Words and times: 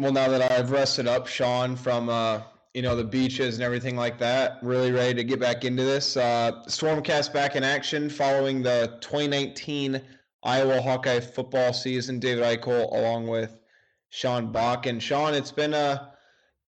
Well, 0.00 0.12
now 0.12 0.30
that 0.30 0.50
I've 0.50 0.70
rested 0.70 1.06
up, 1.06 1.26
Sean, 1.26 1.76
from 1.76 2.08
uh, 2.08 2.40
you 2.72 2.80
know 2.80 2.96
the 2.96 3.04
beaches 3.04 3.56
and 3.56 3.62
everything 3.62 3.96
like 3.96 4.16
that, 4.20 4.56
really 4.62 4.92
ready 4.92 5.12
to 5.12 5.24
get 5.24 5.38
back 5.38 5.62
into 5.66 5.84
this. 5.84 6.16
Uh, 6.16 6.52
Stormcast 6.68 7.34
back 7.34 7.54
in 7.54 7.62
action 7.62 8.08
following 8.08 8.62
the 8.62 8.96
2019 9.02 10.00
Iowa 10.42 10.80
Hawkeye 10.80 11.20
football 11.20 11.74
season. 11.74 12.18
David 12.18 12.44
Eichel 12.44 12.90
along 12.90 13.26
with 13.26 13.60
Sean 14.08 14.50
Bach 14.50 14.86
and 14.86 15.02
Sean. 15.02 15.34
It's 15.34 15.52
been 15.52 15.74
a 15.74 16.14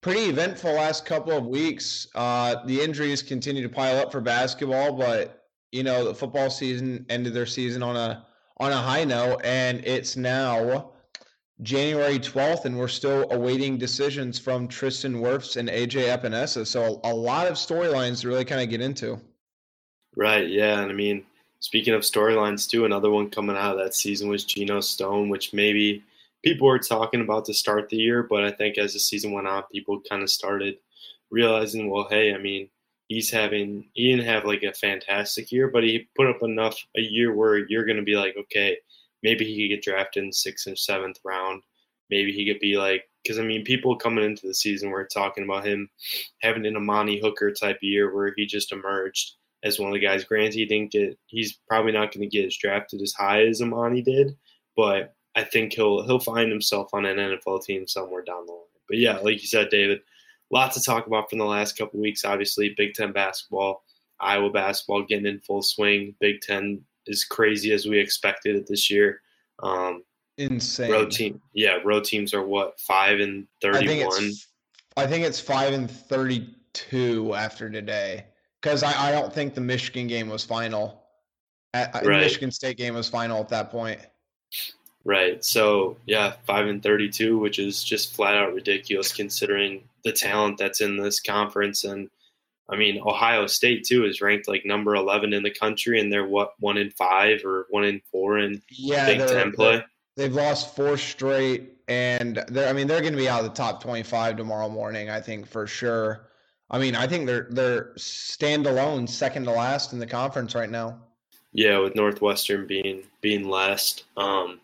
pretty 0.02 0.24
eventful 0.24 0.70
last 0.74 1.06
couple 1.06 1.32
of 1.32 1.46
weeks. 1.46 2.08
Uh, 2.14 2.62
the 2.66 2.82
injuries 2.82 3.22
continue 3.22 3.62
to 3.62 3.70
pile 3.70 3.98
up 3.98 4.12
for 4.12 4.20
basketball, 4.20 4.92
but 4.92 5.46
you 5.70 5.82
know 5.82 6.04
the 6.04 6.14
football 6.14 6.50
season 6.50 7.06
ended 7.08 7.32
their 7.32 7.46
season 7.46 7.82
on 7.82 7.96
a 7.96 8.26
on 8.58 8.72
a 8.72 8.76
high 8.76 9.04
note, 9.04 9.40
and 9.42 9.82
it's 9.86 10.18
now 10.18 10.92
January 11.60 12.18
12th, 12.18 12.64
and 12.64 12.78
we're 12.78 12.88
still 12.88 13.30
awaiting 13.30 13.76
decisions 13.76 14.38
from 14.38 14.66
Tristan 14.66 15.16
Wirfs 15.16 15.56
and 15.56 15.68
AJ 15.68 16.16
Epenesa. 16.16 16.66
So 16.66 17.00
a 17.04 17.14
lot 17.14 17.46
of 17.46 17.54
storylines 17.54 18.22
to 18.22 18.28
really 18.28 18.44
kind 18.44 18.62
of 18.62 18.70
get 18.70 18.80
into. 18.80 19.20
Right. 20.16 20.48
Yeah. 20.48 20.80
And 20.80 20.90
I 20.90 20.94
mean, 20.94 21.24
speaking 21.60 21.94
of 21.94 22.02
storylines 22.02 22.68
too, 22.68 22.84
another 22.84 23.10
one 23.10 23.30
coming 23.30 23.56
out 23.56 23.72
of 23.72 23.78
that 23.78 23.94
season 23.94 24.28
was 24.28 24.44
Geno 24.44 24.80
Stone, 24.80 25.28
which 25.28 25.52
maybe 25.52 26.02
people 26.42 26.66
were 26.66 26.78
talking 26.78 27.20
about 27.20 27.44
to 27.46 27.54
start 27.54 27.88
the 27.88 27.96
year, 27.96 28.22
but 28.22 28.44
I 28.44 28.50
think 28.50 28.78
as 28.78 28.92
the 28.92 28.98
season 28.98 29.32
went 29.32 29.46
on, 29.46 29.62
people 29.72 30.00
kind 30.08 30.22
of 30.22 30.30
started 30.30 30.76
realizing, 31.30 31.88
well, 31.88 32.08
hey, 32.10 32.34
I 32.34 32.38
mean, 32.38 32.68
he's 33.08 33.30
having 33.30 33.88
he 33.94 34.10
didn't 34.10 34.26
have 34.26 34.44
like 34.44 34.62
a 34.62 34.72
fantastic 34.72 35.52
year, 35.52 35.68
but 35.68 35.84
he 35.84 36.08
put 36.16 36.26
up 36.26 36.42
enough 36.42 36.78
a 36.96 37.00
year 37.00 37.34
where 37.34 37.58
you're 37.58 37.84
going 37.84 37.96
to 37.96 38.02
be 38.02 38.16
like, 38.16 38.36
okay, 38.36 38.78
maybe 39.22 39.44
he 39.44 39.68
could 39.68 39.76
get 39.76 39.84
drafted 39.84 40.24
in 40.24 40.32
sixth 40.32 40.66
or 40.66 40.76
seventh 40.76 41.18
round. 41.24 41.62
Maybe 42.10 42.32
he 42.32 42.46
could 42.46 42.60
be 42.60 42.76
like, 42.76 43.08
because 43.22 43.38
I 43.38 43.42
mean, 43.42 43.64
people 43.64 43.96
coming 43.96 44.24
into 44.24 44.46
the 44.46 44.54
season 44.54 44.90
were 44.90 45.04
talking 45.04 45.44
about 45.44 45.66
him 45.66 45.88
having 46.40 46.66
an 46.66 46.76
Amani 46.76 47.20
Hooker 47.20 47.52
type 47.52 47.76
of 47.76 47.82
year 47.82 48.14
where 48.14 48.32
he 48.36 48.46
just 48.46 48.72
emerged 48.72 49.32
as 49.62 49.78
one 49.78 49.88
of 49.88 49.94
the 49.94 50.00
guys. 50.00 50.24
Granted, 50.24 50.54
he 50.54 50.66
didn't 50.66 50.92
get, 50.92 51.18
he's 51.26 51.58
probably 51.68 51.92
not 51.92 52.12
going 52.12 52.28
to 52.28 52.36
get 52.36 52.46
as 52.46 52.56
drafted 52.56 53.00
as 53.00 53.12
high 53.12 53.46
as 53.46 53.62
Amani 53.62 54.02
did, 54.02 54.36
but 54.76 55.14
I 55.34 55.44
think 55.44 55.72
he'll 55.72 56.04
he'll 56.04 56.20
find 56.20 56.50
himself 56.50 56.90
on 56.92 57.06
an 57.06 57.16
NFL 57.16 57.64
team 57.64 57.86
somewhere 57.86 58.22
down 58.22 58.46
the 58.46 58.52
line. 58.52 58.60
But 58.88 58.98
yeah, 58.98 59.18
like 59.18 59.40
you 59.40 59.46
said, 59.46 59.70
David, 59.70 60.00
lots 60.50 60.76
to 60.76 60.82
talk 60.82 61.06
about 61.06 61.30
from 61.30 61.38
the 61.38 61.44
last 61.44 61.78
couple 61.78 62.00
weeks. 62.00 62.24
Obviously, 62.24 62.74
Big 62.76 62.94
Ten 62.94 63.12
basketball, 63.12 63.82
Iowa 64.20 64.50
basketball 64.50 65.04
getting 65.04 65.26
in 65.26 65.40
full 65.40 65.62
swing. 65.62 66.14
Big 66.20 66.40
Ten 66.42 66.84
as 67.08 67.24
crazy 67.24 67.72
as 67.72 67.86
we 67.86 67.98
expected 67.98 68.56
it 68.56 68.66
this 68.66 68.90
year. 68.90 69.20
Um, 69.62 70.02
Insane. 70.38 70.90
Road 70.90 71.10
team, 71.10 71.40
yeah, 71.54 71.78
road 71.84 72.04
teams 72.04 72.32
are 72.32 72.42
what 72.42 72.80
five 72.80 73.20
and 73.20 73.46
thirty-one. 73.60 73.84
I 73.84 73.86
think 73.86 74.02
it's, 74.02 74.48
I 74.96 75.06
think 75.06 75.24
it's 75.26 75.38
five 75.38 75.74
and 75.74 75.90
thirty-two 75.90 77.34
after 77.34 77.68
today 77.68 78.24
because 78.60 78.82
I, 78.82 79.08
I 79.08 79.12
don't 79.12 79.32
think 79.32 79.54
the 79.54 79.60
Michigan 79.60 80.06
game 80.06 80.30
was 80.30 80.42
final. 80.42 81.02
At, 81.74 81.94
right. 81.94 82.20
Michigan 82.20 82.50
State 82.50 82.78
game 82.78 82.94
was 82.94 83.08
final 83.08 83.40
at 83.40 83.48
that 83.50 83.70
point. 83.70 84.00
Right. 85.04 85.44
So 85.44 85.98
yeah, 86.06 86.34
five 86.44 86.66
and 86.66 86.82
thirty-two, 86.82 87.38
which 87.38 87.58
is 87.58 87.84
just 87.84 88.14
flat 88.14 88.34
out 88.34 88.54
ridiculous 88.54 89.12
considering 89.12 89.84
the 90.02 90.12
talent 90.12 90.56
that's 90.58 90.80
in 90.80 90.96
this 90.96 91.20
conference 91.20 91.84
and 91.84 92.08
I 92.72 92.76
mean, 92.76 93.02
Ohio 93.04 93.46
State 93.46 93.84
too 93.84 94.06
is 94.06 94.22
ranked 94.22 94.48
like 94.48 94.64
number 94.64 94.94
eleven 94.94 95.34
in 95.34 95.42
the 95.42 95.50
country, 95.50 96.00
and 96.00 96.10
they're 96.10 96.26
what 96.26 96.54
one 96.58 96.78
in 96.78 96.90
five 96.90 97.44
or 97.44 97.66
one 97.68 97.84
in 97.84 98.00
four 98.10 98.38
in 98.38 98.62
yeah, 98.70 99.06
Big 99.06 99.18
Ten 99.18 99.52
play. 99.52 99.84
They've 100.16 100.32
lost 100.32 100.74
four 100.74 100.96
straight, 100.96 101.74
and 101.88 102.42
they're 102.48 102.68
I 102.68 102.72
mean 102.72 102.86
they're 102.86 103.02
going 103.02 103.12
to 103.12 103.18
be 103.18 103.28
out 103.28 103.44
of 103.44 103.50
the 103.50 103.54
top 103.54 103.82
twenty-five 103.82 104.38
tomorrow 104.38 104.70
morning. 104.70 105.10
I 105.10 105.20
think 105.20 105.46
for 105.46 105.66
sure. 105.66 106.28
I 106.70 106.78
mean, 106.78 106.96
I 106.96 107.06
think 107.06 107.26
they're 107.26 107.46
they're 107.50 107.92
standalone, 107.98 109.06
second 109.06 109.44
to 109.44 109.50
last 109.50 109.92
in 109.92 109.98
the 109.98 110.06
conference 110.06 110.54
right 110.54 110.70
now. 110.70 110.98
Yeah, 111.52 111.78
with 111.78 111.94
Northwestern 111.94 112.66
being 112.66 113.02
being 113.20 113.50
last, 113.50 114.04
um, 114.16 114.60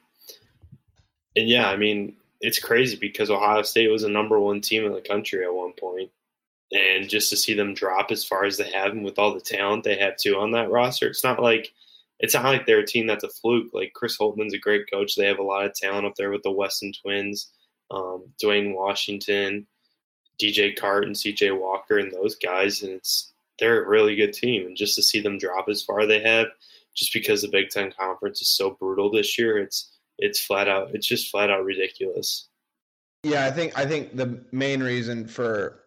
and 1.36 1.46
yeah, 1.46 1.68
I 1.68 1.76
mean 1.76 2.14
it's 2.40 2.58
crazy 2.58 2.96
because 2.96 3.28
Ohio 3.28 3.60
State 3.62 3.90
was 3.90 4.04
a 4.04 4.08
number 4.08 4.40
one 4.40 4.62
team 4.62 4.86
in 4.86 4.92
the 4.94 5.02
country 5.02 5.44
at 5.44 5.52
one 5.52 5.72
point 5.72 6.10
and 6.72 7.08
just 7.08 7.30
to 7.30 7.36
see 7.36 7.54
them 7.54 7.74
drop 7.74 8.10
as 8.10 8.24
far 8.24 8.44
as 8.44 8.56
they 8.56 8.70
have 8.70 8.92
and 8.92 9.04
with 9.04 9.18
all 9.18 9.32
the 9.32 9.40
talent 9.40 9.84
they 9.84 9.96
have 9.96 10.16
too 10.16 10.36
on 10.36 10.50
that 10.52 10.70
roster, 10.70 11.08
it's 11.08 11.24
not 11.24 11.40
like 11.42 11.72
it's 12.20 12.34
not 12.34 12.44
like 12.44 12.66
they're 12.66 12.80
a 12.80 12.86
team 12.86 13.06
that's 13.06 13.24
a 13.24 13.28
fluke. 13.28 13.72
Like 13.72 13.92
Chris 13.94 14.18
Holtmann's 14.18 14.54
a 14.54 14.58
great 14.58 14.90
coach. 14.90 15.14
They 15.14 15.26
have 15.26 15.38
a 15.38 15.42
lot 15.42 15.64
of 15.64 15.74
talent 15.74 16.06
up 16.06 16.14
there 16.16 16.30
with 16.30 16.42
the 16.42 16.50
Wesson 16.50 16.92
twins, 17.00 17.50
um, 17.90 18.24
Duane 18.40 18.74
Washington, 18.74 19.66
DJ 20.42 20.76
Cart, 20.76 21.04
and 21.04 21.14
CJ 21.14 21.58
Walker, 21.58 21.98
and 21.98 22.12
those 22.12 22.34
guys. 22.36 22.82
And 22.82 22.92
it's 22.92 23.32
they're 23.58 23.84
a 23.84 23.88
really 23.88 24.16
good 24.16 24.32
team. 24.32 24.66
And 24.66 24.76
just 24.76 24.96
to 24.96 25.02
see 25.02 25.20
them 25.20 25.38
drop 25.38 25.68
as 25.68 25.82
far 25.82 26.06
they 26.06 26.20
have, 26.20 26.48
just 26.94 27.12
because 27.12 27.42
the 27.42 27.48
Big 27.48 27.70
Ten 27.70 27.92
Conference 27.92 28.42
is 28.42 28.48
so 28.48 28.70
brutal 28.70 29.10
this 29.10 29.38
year, 29.38 29.58
it's 29.58 29.92
it's 30.18 30.44
flat 30.44 30.68
out 30.68 30.90
it's 30.94 31.06
just 31.06 31.30
flat 31.30 31.50
out 31.50 31.64
ridiculous. 31.64 32.48
Yeah, 33.22 33.46
I 33.46 33.50
think 33.50 33.78
I 33.78 33.86
think 33.86 34.16
the 34.16 34.44
main 34.50 34.82
reason 34.82 35.26
for 35.28 35.82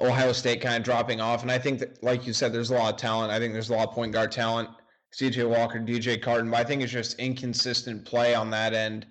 Ohio 0.00 0.32
State 0.32 0.60
kind 0.60 0.76
of 0.76 0.82
dropping 0.82 1.20
off. 1.20 1.42
And 1.42 1.50
I 1.50 1.58
think 1.58 1.78
that, 1.78 2.02
like 2.02 2.26
you 2.26 2.32
said, 2.32 2.52
there's 2.52 2.70
a 2.70 2.74
lot 2.74 2.94
of 2.94 3.00
talent. 3.00 3.30
I 3.32 3.38
think 3.38 3.52
there's 3.52 3.70
a 3.70 3.74
lot 3.74 3.88
of 3.88 3.94
point 3.94 4.12
guard 4.12 4.32
talent. 4.32 4.68
CJ 5.12 5.48
Walker, 5.48 5.78
DJ 5.78 6.20
Carton, 6.20 6.50
but 6.50 6.58
I 6.58 6.64
think 6.64 6.82
it's 6.82 6.92
just 6.92 7.18
inconsistent 7.18 8.04
play 8.04 8.34
on 8.34 8.50
that 8.50 8.74
end 8.74 9.06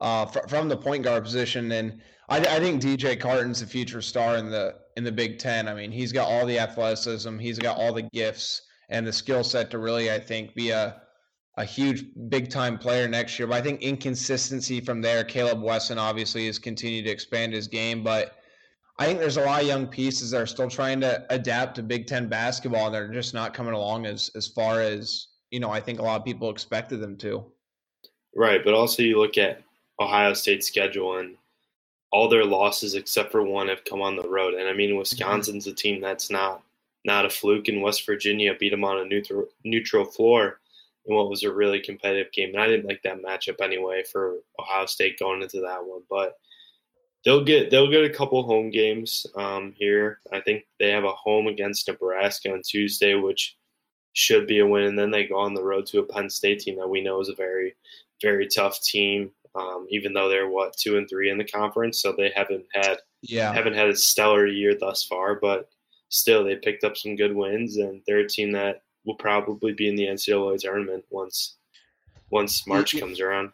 uh, 0.00 0.26
fr- 0.26 0.46
from 0.46 0.68
the 0.68 0.76
point 0.76 1.02
guard 1.02 1.24
position. 1.24 1.72
And 1.72 2.00
I, 2.28 2.38
I, 2.38 2.60
think 2.60 2.80
DJ 2.82 3.18
Carton's 3.18 3.60
the 3.60 3.66
future 3.66 4.02
star 4.02 4.36
in 4.36 4.50
the 4.50 4.76
in 4.96 5.04
the 5.04 5.10
Big 5.10 5.38
Ten. 5.38 5.66
I 5.66 5.74
mean, 5.74 5.90
he's 5.90 6.12
got 6.12 6.28
all 6.28 6.46
the 6.46 6.58
athleticism, 6.58 7.38
he's 7.38 7.58
got 7.58 7.76
all 7.76 7.92
the 7.92 8.02
gifts 8.02 8.62
and 8.90 9.06
the 9.06 9.12
skill 9.12 9.42
set 9.42 9.70
to 9.70 9.78
really, 9.78 10.12
I 10.12 10.18
think, 10.20 10.54
be 10.54 10.70
a 10.70 11.02
a 11.56 11.64
huge 11.64 12.04
big 12.28 12.50
time 12.50 12.78
player 12.78 13.08
next 13.08 13.36
year. 13.38 13.48
But 13.48 13.56
I 13.56 13.62
think 13.62 13.82
inconsistency 13.82 14.80
from 14.80 15.00
there. 15.00 15.24
Caleb 15.24 15.60
Wesson 15.60 15.98
obviously 15.98 16.46
has 16.46 16.58
continued 16.58 17.06
to 17.06 17.10
expand 17.10 17.52
his 17.52 17.66
game, 17.66 18.04
but 18.04 18.36
I 18.98 19.06
think 19.06 19.20
there's 19.20 19.36
a 19.36 19.42
lot 19.42 19.60
of 19.60 19.66
young 19.66 19.86
pieces 19.86 20.32
that 20.32 20.40
are 20.40 20.46
still 20.46 20.68
trying 20.68 21.00
to 21.02 21.24
adapt 21.30 21.76
to 21.76 21.82
Big 21.82 22.06
Ten 22.06 22.28
basketball, 22.28 22.86
and 22.86 22.94
they're 22.94 23.08
just 23.08 23.32
not 23.32 23.54
coming 23.54 23.74
along 23.74 24.06
as 24.06 24.30
as 24.34 24.48
far 24.48 24.80
as 24.80 25.28
you 25.50 25.60
know. 25.60 25.70
I 25.70 25.80
think 25.80 26.00
a 26.00 26.02
lot 26.02 26.18
of 26.18 26.24
people 26.24 26.50
expected 26.50 27.00
them 27.00 27.16
to. 27.18 27.44
Right, 28.34 28.64
but 28.64 28.74
also 28.74 29.02
you 29.02 29.18
look 29.18 29.38
at 29.38 29.62
Ohio 30.00 30.34
State's 30.34 30.66
schedule, 30.66 31.18
and 31.18 31.36
all 32.10 32.28
their 32.28 32.44
losses 32.44 32.94
except 32.94 33.30
for 33.30 33.42
one 33.42 33.68
have 33.68 33.84
come 33.84 34.02
on 34.02 34.16
the 34.16 34.28
road. 34.28 34.54
And 34.54 34.68
I 34.68 34.72
mean, 34.72 34.90
mm-hmm. 34.90 34.98
Wisconsin's 34.98 35.66
a 35.66 35.72
team 35.72 36.00
that's 36.00 36.30
not 36.30 36.62
not 37.04 37.24
a 37.24 37.30
fluke, 37.30 37.68
and 37.68 37.82
West 37.82 38.04
Virginia 38.04 38.54
beat 38.58 38.70
them 38.70 38.84
on 38.84 38.98
a 38.98 39.04
neutral 39.04 39.46
neutral 39.64 40.04
floor 40.04 40.58
in 41.06 41.14
what 41.14 41.30
was 41.30 41.44
a 41.44 41.52
really 41.52 41.80
competitive 41.80 42.32
game. 42.32 42.50
And 42.50 42.60
I 42.60 42.66
didn't 42.66 42.86
like 42.86 43.02
that 43.02 43.22
matchup 43.22 43.60
anyway 43.60 44.02
for 44.10 44.38
Ohio 44.58 44.86
State 44.86 45.18
going 45.18 45.42
into 45.42 45.60
that 45.60 45.84
one, 45.84 46.02
but 46.10 46.36
they'll 47.28 47.44
get 47.44 47.70
they'll 47.70 47.90
get 47.90 48.04
a 48.04 48.10
couple 48.10 48.42
home 48.42 48.70
games 48.70 49.26
um, 49.36 49.74
here. 49.76 50.18
I 50.32 50.40
think 50.40 50.64
they 50.80 50.90
have 50.90 51.04
a 51.04 51.12
home 51.12 51.46
against 51.46 51.86
Nebraska 51.86 52.50
on 52.50 52.62
Tuesday, 52.64 53.16
which 53.16 53.54
should 54.14 54.46
be 54.46 54.60
a 54.60 54.66
win, 54.66 54.84
and 54.84 54.98
then 54.98 55.10
they 55.10 55.26
go 55.26 55.38
on 55.38 55.52
the 55.52 55.62
road 55.62 55.84
to 55.86 55.98
a 55.98 56.06
Penn 56.06 56.30
State 56.30 56.60
team 56.60 56.78
that 56.78 56.88
we 56.88 57.02
know 57.02 57.20
is 57.20 57.28
a 57.28 57.34
very 57.34 57.74
very 58.22 58.48
tough 58.48 58.80
team. 58.80 59.30
Um, 59.54 59.86
even 59.90 60.14
though 60.14 60.30
they're 60.30 60.48
what 60.48 60.74
two 60.74 60.96
and 60.96 61.06
three 61.06 61.30
in 61.30 61.36
the 61.36 61.44
conference, 61.44 62.00
so 62.00 62.12
they 62.12 62.32
haven't 62.34 62.64
had 62.72 62.96
yeah 63.20 63.52
haven't 63.52 63.74
had 63.74 63.90
a 63.90 63.96
stellar 63.96 64.46
year 64.46 64.74
thus 64.74 65.04
far, 65.04 65.34
but 65.34 65.68
still 66.08 66.42
they 66.42 66.56
picked 66.56 66.82
up 66.82 66.96
some 66.96 67.14
good 67.14 67.36
wins, 67.36 67.76
and 67.76 68.00
they're 68.06 68.20
a 68.20 68.28
team 68.28 68.52
that 68.52 68.84
will 69.04 69.16
probably 69.16 69.74
be 69.74 69.86
in 69.86 69.96
the 69.96 70.06
NCAA 70.06 70.60
tournament 70.60 71.04
once 71.10 71.56
once 72.30 72.66
March 72.66 72.98
comes 72.98 73.20
around. 73.20 73.52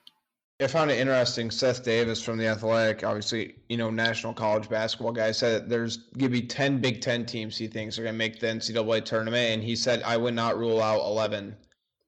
I 0.62 0.68
found 0.68 0.90
it 0.90 0.98
interesting. 0.98 1.50
Seth 1.50 1.82
Davis 1.82 2.22
from 2.22 2.38
the 2.38 2.46
Athletic, 2.46 3.02
obviously, 3.02 3.56
you 3.68 3.76
know, 3.76 3.90
national 3.90 4.32
college 4.32 4.68
basketball 4.68 5.12
guy, 5.12 5.32
said 5.32 5.68
there's 5.68 5.96
going 5.96 6.30
to 6.30 6.40
be 6.40 6.46
10 6.46 6.80
Big 6.80 7.00
Ten 7.00 7.26
teams 7.26 7.58
he 7.58 7.66
thinks 7.66 7.98
are 7.98 8.02
going 8.02 8.14
to 8.14 8.18
make 8.18 8.38
the 8.38 8.46
NCAA 8.46 9.04
tournament. 9.04 9.52
And 9.52 9.64
he 9.64 9.74
said, 9.74 10.02
I 10.04 10.16
would 10.16 10.34
not 10.34 10.56
rule 10.56 10.80
out 10.80 11.00
11. 11.00 11.56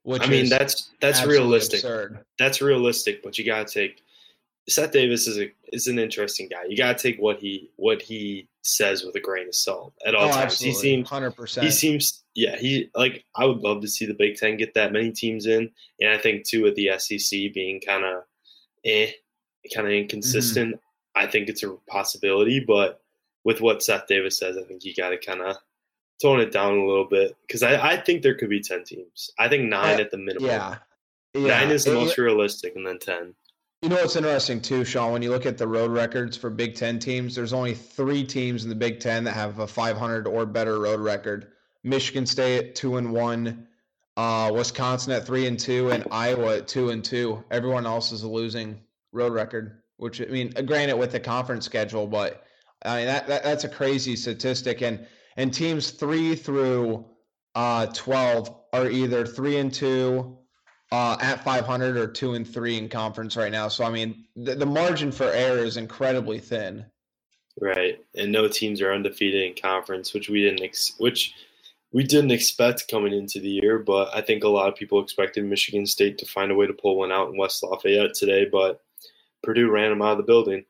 Which 0.05 0.23
I 0.23 0.27
mean, 0.27 0.49
that's 0.49 0.93
that's 1.01 1.27
realistic. 1.27 1.81
Absurd. 1.81 2.21
That's 2.39 2.63
realistic, 2.63 3.25
but 3.25 3.37
you 3.37 3.45
got 3.45 3.67
to 3.67 3.75
take 3.75 4.05
Seth 4.69 4.93
Davis 4.93 5.27
is 5.27 5.39
a 5.39 5.53
is 5.73 5.89
an 5.89 5.99
interesting 5.99 6.49
guy. 6.49 6.63
You 6.69 6.77
got 6.77 6.97
to 6.97 7.03
take 7.03 7.21
what 7.21 7.41
he 7.41 7.71
what 7.75 8.03
he 8.03 8.49
says 8.63 9.03
with 9.05 9.17
a 9.17 9.21
grain 9.21 9.49
of 9.49 9.55
salt 9.57 9.95
at 10.07 10.15
all 10.15 10.29
oh, 10.29 10.33
times. 10.33 10.53
Absolutely. 10.53 10.75
He 10.75 10.81
seems 10.81 11.09
hundred 11.09 11.33
percent. 11.33 11.67
He 11.67 11.73
seems 11.73 12.23
yeah. 12.37 12.57
He 12.57 12.89
like 12.95 13.25
I 13.35 13.47
would 13.47 13.59
love 13.59 13.81
to 13.81 13.89
see 13.89 14.07
the 14.07 14.15
Big 14.15 14.37
Ten 14.37 14.57
get 14.57 14.75
that 14.75 14.93
many 14.93 15.11
teams 15.11 15.47
in, 15.47 15.71
and 16.01 16.11
I 16.11 16.19
think 16.19 16.45
too 16.45 16.63
with 16.63 16.77
the 16.77 16.91
SEC 16.99 17.53
being 17.53 17.81
kind 17.81 18.05
of 18.05 18.23
eh, 18.87 19.11
kind 19.75 19.87
of 19.87 19.93
inconsistent. 19.93 20.77
Mm-hmm. 20.77 21.19
I 21.19 21.27
think 21.27 21.49
it's 21.49 21.63
a 21.63 21.77
possibility, 21.89 22.61
but 22.61 23.01
with 23.45 23.61
what 23.61 23.83
Seth 23.83 24.07
Davis 24.07 24.39
says, 24.39 24.57
I 24.57 24.63
think 24.63 24.85
you 24.85 24.95
got 24.95 25.11
to 25.11 25.19
kind 25.19 25.41
of 25.41 25.57
tone 26.21 26.41
it 26.41 26.53
down 26.53 26.79
a 26.79 26.87
little 26.87 27.07
bit 27.09 27.37
because 27.47 27.63
I, 27.63 27.93
I 27.93 27.97
think 27.97 28.23
there 28.23 28.35
could 28.35 28.51
be 28.51 28.61
10 28.61 28.85
teams. 28.85 29.31
I 29.39 29.49
think 29.49 29.69
nine 29.69 29.99
uh, 29.99 30.03
at 30.03 30.11
the 30.11 30.19
minimum. 30.19 30.49
Yeah. 30.49 30.77
yeah. 31.35 31.61
Nine 31.61 31.71
is 31.71 31.85
the 31.85 31.93
it, 31.93 31.95
most 31.95 32.19
realistic, 32.19 32.75
and 32.77 32.87
then 32.87 32.99
10. 32.99 33.35
You 33.83 33.91
know 33.91 33.97
what's 33.97 34.17
interesting 34.17 34.61
too, 34.61 34.85
Sean? 34.85 35.13
When 35.13 35.23
you 35.23 35.31
look 35.31 35.47
at 35.47 35.59
the 35.59 35.69
road 35.69 35.91
records 35.91 36.37
for 36.37 36.51
Big 36.51 36.75
Ten 36.75 36.99
teams, 36.99 37.35
there's 37.35 37.53
only 37.53 37.75
three 37.75 38.25
teams 38.25 38.65
in 38.65 38.71
the 38.71 38.75
Big 38.75 39.01
Ten 39.01 39.25
that 39.25 39.33
have 39.33 39.59
a 39.59 39.67
500 39.67 40.27
or 40.27 40.47
better 40.47 40.81
road 40.81 41.01
record. 41.01 41.53
Michigan 41.85 42.27
State 42.27 42.59
at 42.59 42.75
two 42.75 42.97
and 42.97 43.13
one, 43.13 43.69
uh, 44.17 44.51
Wisconsin 44.55 45.13
at 45.13 45.27
three 45.27 45.47
and 45.47 45.59
two, 45.59 45.91
and 45.91 46.07
Iowa 46.11 46.59
at 46.59 46.69
two 46.69 46.91
and 46.91 47.05
two. 47.05 47.43
Everyone 47.51 47.87
else 47.87 48.13
is 48.13 48.23
a 48.23 48.29
losing 48.29 48.81
road 49.13 49.33
record. 49.33 49.83
Which 49.99 50.21
I 50.21 50.27
mean, 50.27 50.51
granted 50.67 50.97
with 50.97 51.13
the 51.13 51.21
conference 51.21 51.65
schedule, 51.65 52.07
but 52.07 52.45
I 52.85 52.99
mean 52.99 53.07
that, 53.07 53.27
that 53.29 53.43
that's 53.43 53.65
a 53.65 53.69
crazy 53.69 54.17
statistic. 54.17 54.83
And 54.83 55.07
and 55.37 55.53
teams 55.53 55.91
three 55.91 56.35
through 56.35 57.05
uh, 57.55 57.87
12 57.87 58.55
are 58.75 58.91
either 58.91 59.25
three 59.25 59.57
and 59.57 59.73
two 59.73 60.37
uh, 60.93 61.17
at 61.21 61.43
500 61.43 61.97
or 61.97 62.07
two 62.07 62.35
and 62.35 62.47
three 62.47 62.77
in 62.77 62.89
conference 62.89 63.37
right 63.37 63.51
now. 63.51 63.69
So 63.69 63.85
I 63.85 63.91
mean, 63.91 64.25
the, 64.37 64.55
the 64.55 64.67
margin 64.67 65.11
for 65.11 65.25
error 65.25 65.59
is 65.59 65.77
incredibly 65.77 66.39
thin. 66.39 66.85
Right, 67.59 68.05
and 68.15 68.31
no 68.31 68.49
teams 68.49 68.83
are 68.83 68.93
undefeated 68.93 69.43
in 69.43 69.55
conference, 69.55 70.13
which 70.13 70.29
we 70.29 70.43
didn't 70.43 70.63
ex- 70.63 70.95
which 70.99 71.33
we 71.97 72.05
didn't 72.05 72.31
expect 72.31 72.89
coming 72.91 73.15
into 73.15 73.41
the 73.41 73.49
year. 73.49 73.79
But 73.79 74.15
I 74.15 74.21
think 74.21 74.45
a 74.45 74.49
lot 74.49 74.69
of 74.69 74.75
people 74.75 75.03
expected 75.03 75.47
Michigan 75.47 75.87
State 75.87 76.19
to 76.19 76.27
find 76.27 76.53
a 76.53 76.55
way 76.55 76.67
to 76.67 76.75
pull 76.75 76.99
one 76.99 77.11
out 77.11 77.31
in 77.31 77.39
West 77.39 77.63
Lafayette 77.63 78.13
today, 78.13 78.47
but 78.53 78.83
Purdue 79.43 79.71
ran 79.71 79.89
them 79.89 80.03
out 80.03 80.13
of 80.13 80.19
the 80.19 80.25
building. 80.25 80.67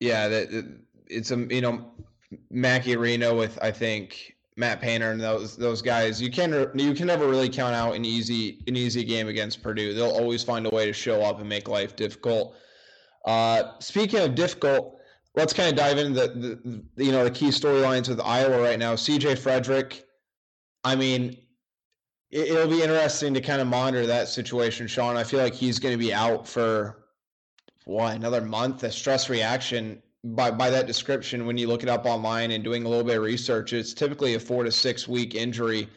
Yeah, 0.00 0.28
that 0.28 0.78
it's 1.08 1.30
a 1.30 1.36
you 1.36 1.60
know 1.60 1.92
Mackey 2.50 2.96
Arena 2.96 3.34
with 3.34 3.58
I 3.60 3.70
think 3.70 4.34
Matt 4.56 4.80
Painter 4.80 5.10
and 5.10 5.20
those 5.20 5.58
those 5.58 5.82
guys, 5.82 6.22
you 6.22 6.30
can 6.30 6.70
you 6.74 6.94
can 6.94 7.06
never 7.06 7.28
really 7.28 7.50
count 7.50 7.74
out 7.74 7.94
an 7.94 8.06
easy 8.06 8.60
an 8.66 8.76
easy 8.76 9.04
game 9.04 9.28
against 9.28 9.62
Purdue. 9.62 9.92
They'll 9.92 10.06
always 10.06 10.42
find 10.42 10.64
a 10.64 10.70
way 10.70 10.86
to 10.86 10.94
show 10.94 11.20
up 11.20 11.38
and 11.38 11.48
make 11.50 11.68
life 11.68 11.96
difficult. 11.96 12.56
Uh, 13.26 13.78
speaking 13.78 14.20
of 14.20 14.34
difficult, 14.34 15.01
let's 15.34 15.52
kind 15.52 15.68
of 15.68 15.76
dive 15.76 15.98
into 15.98 16.20
the, 16.20 16.82
the 16.94 17.04
you 17.04 17.12
know 17.12 17.24
the 17.24 17.30
key 17.30 17.48
storylines 17.48 18.08
with 18.08 18.20
Iowa 18.20 18.60
right 18.60 18.78
now. 18.78 18.94
CJ 18.94 19.38
Frederick, 19.38 20.04
I 20.84 20.96
mean, 20.96 21.36
it, 22.30 22.52
will 22.52 22.68
be 22.68 22.82
interesting 22.82 23.34
to 23.34 23.40
kind 23.40 23.60
of 23.60 23.66
monitor 23.66 24.06
that 24.06 24.28
situation, 24.28 24.86
Sean. 24.86 25.16
I 25.16 25.24
feel 25.24 25.40
like 25.40 25.54
he's 25.54 25.78
going 25.78 25.92
to 25.92 26.02
be 26.02 26.12
out 26.12 26.46
for 26.46 27.04
what 27.84 28.14
another 28.14 28.40
month. 28.40 28.82
A 28.84 28.92
stress 28.92 29.28
reaction 29.28 30.02
by 30.24 30.50
by 30.50 30.70
that 30.70 30.86
description, 30.86 31.46
when 31.46 31.56
you 31.56 31.66
look 31.66 31.82
it 31.82 31.88
up 31.88 32.06
online 32.06 32.50
and 32.50 32.62
doing 32.62 32.84
a 32.84 32.88
little 32.88 33.04
bit 33.04 33.16
of 33.16 33.22
research, 33.22 33.72
it's 33.72 33.94
typically 33.94 34.34
a 34.34 34.40
four 34.40 34.64
to 34.64 34.72
six 34.72 35.08
week 35.08 35.34
injury. 35.34 35.88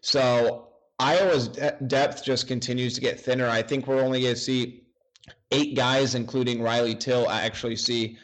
So 0.00 0.68
Iowa's 0.98 1.48
depth 1.48 2.24
just 2.24 2.46
continues 2.46 2.94
to 2.94 3.00
get 3.00 3.18
thinner. 3.18 3.48
I 3.48 3.62
think 3.62 3.86
we're 3.86 4.02
only 4.02 4.22
going 4.22 4.34
to 4.34 4.40
see 4.40 4.84
eight 5.50 5.74
guys, 5.74 6.14
including 6.14 6.62
Riley 6.62 6.94
Till, 6.94 7.28
I 7.28 7.42
actually 7.42 7.76
see 7.76 8.18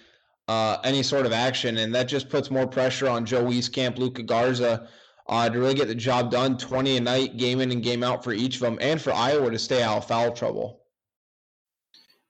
uh, 0.50 0.80
any 0.82 1.00
sort 1.00 1.26
of 1.26 1.32
action, 1.32 1.78
and 1.78 1.94
that 1.94 2.08
just 2.08 2.28
puts 2.28 2.50
more 2.50 2.66
pressure 2.66 3.08
on 3.08 3.24
Joe 3.24 3.44
Wieskamp, 3.44 3.98
Luka 3.98 4.24
Garza. 4.24 4.88
Uh, 5.28 5.48
to 5.48 5.60
really 5.60 5.74
get 5.74 5.86
the 5.86 5.94
job 5.94 6.28
done 6.28 6.58
20 6.58 6.96
a 6.96 7.00
night, 7.00 7.36
game 7.36 7.60
in 7.60 7.70
and 7.70 7.84
game 7.84 8.02
out 8.02 8.24
for 8.24 8.32
each 8.32 8.56
of 8.56 8.62
them, 8.62 8.76
and 8.80 9.00
for 9.00 9.12
Iowa 9.12 9.48
to 9.48 9.60
stay 9.60 9.80
out 9.80 9.98
of 9.98 10.08
foul 10.08 10.32
trouble. 10.32 10.80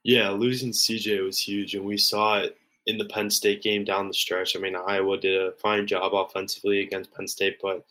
Yeah, 0.03 0.29
losing 0.31 0.73
CJ 0.73 1.25
was 1.25 1.39
huge, 1.39 1.75
and 1.75 1.83
we 1.83 1.97
saw 1.97 2.41
it 2.41 2.59
in 2.85 2.99
the 2.99 3.07
Penn 3.07 3.31
State 3.31 3.63
game 3.63 3.85
down 3.85 4.07
the 4.07 4.13
stretch. 4.13 4.55
I 4.55 4.59
mean, 4.61 4.77
Iowa 4.77 5.17
did 5.17 5.41
a 5.41 5.53
fine 5.53 5.87
job 5.87 6.13
offensively 6.13 6.81
against 6.81 7.15
Penn 7.15 7.27
State, 7.27 7.57
but 7.63 7.87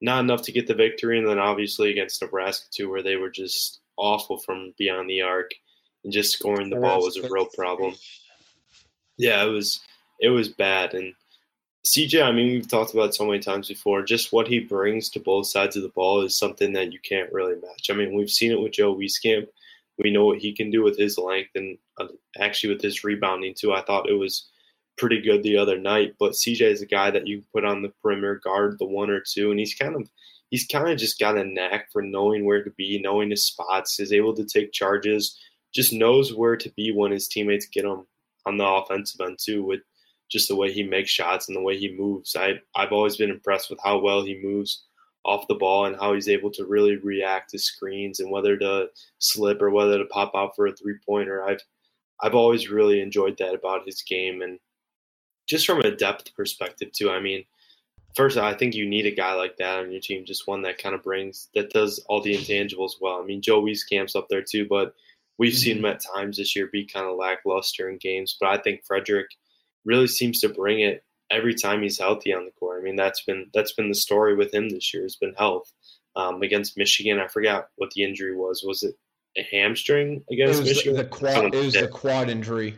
not 0.00 0.20
enough 0.20 0.40
to 0.42 0.52
get 0.52 0.66
the 0.66 0.72
victory. 0.72 1.18
And 1.18 1.28
then 1.28 1.38
obviously 1.38 1.90
against 1.90 2.22
Nebraska 2.22 2.66
too, 2.70 2.88
where 2.88 3.02
they 3.02 3.16
were 3.16 3.30
just 3.30 3.80
awful 3.98 4.38
from 4.38 4.72
beyond 4.78 5.10
the 5.10 5.20
arc, 5.20 5.50
and 6.04 6.12
just 6.12 6.32
scoring 6.32 6.70
the 6.70 6.76
ball 6.76 7.02
was 7.02 7.18
a 7.18 7.28
real 7.28 7.48
problem. 7.54 7.94
Yeah, 9.16 9.44
it 9.44 9.50
was 9.50 9.80
it 10.20 10.28
was 10.28 10.48
bad. 10.48 10.94
And 10.94 11.14
CJ, 11.86 12.22
I 12.22 12.32
mean, 12.32 12.52
we've 12.52 12.68
talked 12.68 12.94
about 12.94 13.14
so 13.14 13.26
many 13.26 13.40
times 13.40 13.68
before. 13.68 14.02
Just 14.02 14.32
what 14.32 14.48
he 14.48 14.58
brings 14.60 15.08
to 15.10 15.20
both 15.20 15.46
sides 15.46 15.76
of 15.76 15.82
the 15.82 15.90
ball 15.90 16.22
is 16.22 16.38
something 16.38 16.72
that 16.72 16.92
you 16.92 16.98
can't 17.00 17.32
really 17.32 17.56
match. 17.56 17.90
I 17.90 17.94
mean, 17.94 18.14
we've 18.14 18.30
seen 18.30 18.52
it 18.52 18.60
with 18.60 18.72
Joe 18.72 18.94
Wieskamp 18.94 19.46
we 19.98 20.10
know 20.10 20.24
what 20.24 20.38
he 20.38 20.52
can 20.52 20.70
do 20.70 20.82
with 20.82 20.98
his 20.98 21.18
length 21.18 21.50
and 21.54 21.78
uh, 22.00 22.08
actually 22.38 22.72
with 22.72 22.82
his 22.82 23.04
rebounding 23.04 23.54
too. 23.54 23.72
I 23.72 23.82
thought 23.82 24.08
it 24.08 24.18
was 24.18 24.48
pretty 24.96 25.20
good 25.20 25.42
the 25.42 25.56
other 25.56 25.78
night. 25.78 26.14
But 26.18 26.32
CJ 26.32 26.62
is 26.62 26.82
a 26.82 26.86
guy 26.86 27.10
that 27.10 27.26
you 27.26 27.42
put 27.52 27.64
on 27.64 27.82
the 27.82 27.92
perimeter, 28.02 28.40
guard 28.42 28.76
the 28.78 28.86
one 28.86 29.10
or 29.10 29.20
two, 29.20 29.50
and 29.50 29.58
he's 29.58 29.74
kind 29.74 29.94
of 29.94 30.08
he's 30.50 30.66
kind 30.66 30.88
of 30.88 30.98
just 30.98 31.18
got 31.18 31.38
a 31.38 31.44
knack 31.44 31.90
for 31.92 32.02
knowing 32.02 32.44
where 32.44 32.62
to 32.62 32.70
be, 32.70 33.00
knowing 33.00 33.30
his 33.30 33.46
spots, 33.46 34.00
is 34.00 34.12
able 34.12 34.34
to 34.34 34.44
take 34.44 34.72
charges, 34.72 35.38
just 35.72 35.92
knows 35.92 36.34
where 36.34 36.56
to 36.56 36.70
be 36.70 36.92
when 36.92 37.12
his 37.12 37.28
teammates 37.28 37.66
get 37.66 37.84
him 37.84 38.06
on 38.46 38.56
the 38.56 38.66
offensive 38.66 39.20
end 39.20 39.38
too, 39.38 39.64
with 39.64 39.80
just 40.30 40.48
the 40.48 40.56
way 40.56 40.72
he 40.72 40.82
makes 40.82 41.10
shots 41.10 41.48
and 41.48 41.56
the 41.56 41.62
way 41.62 41.76
he 41.78 41.96
moves. 41.96 42.36
I 42.36 42.54
I've 42.74 42.92
always 42.92 43.16
been 43.16 43.30
impressed 43.30 43.70
with 43.70 43.78
how 43.82 43.98
well 43.98 44.24
he 44.24 44.40
moves 44.42 44.84
off 45.24 45.48
the 45.48 45.54
ball 45.54 45.86
and 45.86 45.96
how 45.96 46.12
he's 46.12 46.28
able 46.28 46.50
to 46.50 46.66
really 46.66 46.96
react 46.96 47.50
to 47.50 47.58
screens 47.58 48.20
and 48.20 48.30
whether 48.30 48.56
to 48.58 48.88
slip 49.18 49.62
or 49.62 49.70
whether 49.70 49.96
to 49.98 50.04
pop 50.06 50.32
out 50.34 50.54
for 50.54 50.66
a 50.66 50.72
three 50.72 50.96
pointer. 51.06 51.44
I've 51.44 51.60
I've 52.20 52.34
always 52.34 52.70
really 52.70 53.00
enjoyed 53.00 53.36
that 53.38 53.54
about 53.54 53.86
his 53.86 54.02
game 54.02 54.42
and 54.42 54.58
just 55.46 55.66
from 55.66 55.80
a 55.80 55.90
depth 55.90 56.34
perspective 56.34 56.92
too. 56.92 57.10
I 57.10 57.20
mean, 57.20 57.44
first 58.14 58.36
I 58.36 58.54
think 58.54 58.74
you 58.74 58.88
need 58.88 59.06
a 59.06 59.10
guy 59.10 59.34
like 59.34 59.56
that 59.58 59.80
on 59.80 59.92
your 59.92 60.00
team, 60.00 60.24
just 60.24 60.46
one 60.46 60.62
that 60.62 60.78
kind 60.78 60.94
of 60.94 61.02
brings 61.02 61.48
that 61.54 61.70
does 61.72 61.98
all 62.08 62.20
the 62.20 62.34
intangibles 62.34 62.94
well. 63.00 63.20
I 63.20 63.24
mean, 63.24 63.42
Joe 63.42 63.62
Wieskamp's 63.62 64.16
up 64.16 64.28
there 64.28 64.42
too, 64.42 64.66
but 64.68 64.94
we've 65.38 65.52
mm-hmm. 65.52 65.58
seen 65.58 65.78
him 65.78 65.84
at 65.86 66.02
times 66.14 66.36
this 66.36 66.54
year 66.54 66.68
be 66.72 66.86
kind 66.86 67.06
of 67.06 67.16
lackluster 67.16 67.88
in 67.88 67.98
games. 67.98 68.36
But 68.38 68.50
I 68.50 68.62
think 68.62 68.84
Frederick 68.84 69.28
really 69.84 70.06
seems 70.06 70.40
to 70.40 70.48
bring 70.48 70.80
it 70.80 71.04
every 71.30 71.54
time 71.54 71.82
he's 71.82 71.98
healthy 71.98 72.32
on 72.32 72.44
the 72.44 72.50
court. 72.52 72.80
I 72.80 72.84
mean, 72.84 72.96
that's 72.96 73.22
been 73.22 73.50
that's 73.54 73.72
been 73.72 73.88
the 73.88 73.94
story 73.94 74.34
with 74.34 74.52
him 74.52 74.68
this 74.68 74.92
year. 74.92 75.02
Has 75.02 75.16
been 75.16 75.34
health. 75.34 75.72
Um, 76.16 76.42
against 76.42 76.78
Michigan, 76.78 77.18
I 77.18 77.26
forgot 77.26 77.70
what 77.74 77.90
the 77.90 78.04
injury 78.04 78.36
was. 78.36 78.62
Was 78.64 78.84
it 78.84 78.94
a 79.36 79.42
hamstring 79.50 80.22
against 80.30 80.60
it 80.60 80.62
was 80.62 80.68
Michigan? 80.70 80.96
The 80.96 81.04
quad. 81.04 81.54
It 81.54 81.64
was 81.64 81.74
the 81.74 81.88
quad 81.88 82.30
injury. 82.30 82.76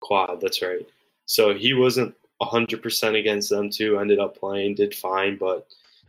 Quad. 0.00 0.40
That's 0.40 0.62
right. 0.62 0.86
So 1.26 1.54
he 1.54 1.74
wasn't 1.74 2.14
hundred 2.40 2.82
percent 2.82 3.14
against 3.14 3.50
them 3.50 3.70
too. 3.70 3.98
Ended 3.98 4.18
up 4.18 4.36
playing, 4.36 4.74
did 4.74 4.94
fine, 4.94 5.36
but 5.36 5.66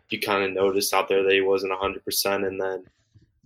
you 0.09 0.19
kind 0.19 0.43
of 0.43 0.51
noticed 0.51 0.93
out 0.93 1.07
there 1.07 1.23
that 1.23 1.31
he 1.31 1.41
wasn't 1.41 1.73
hundred 1.73 2.03
percent. 2.03 2.43
And 2.43 2.59
then 2.59 2.85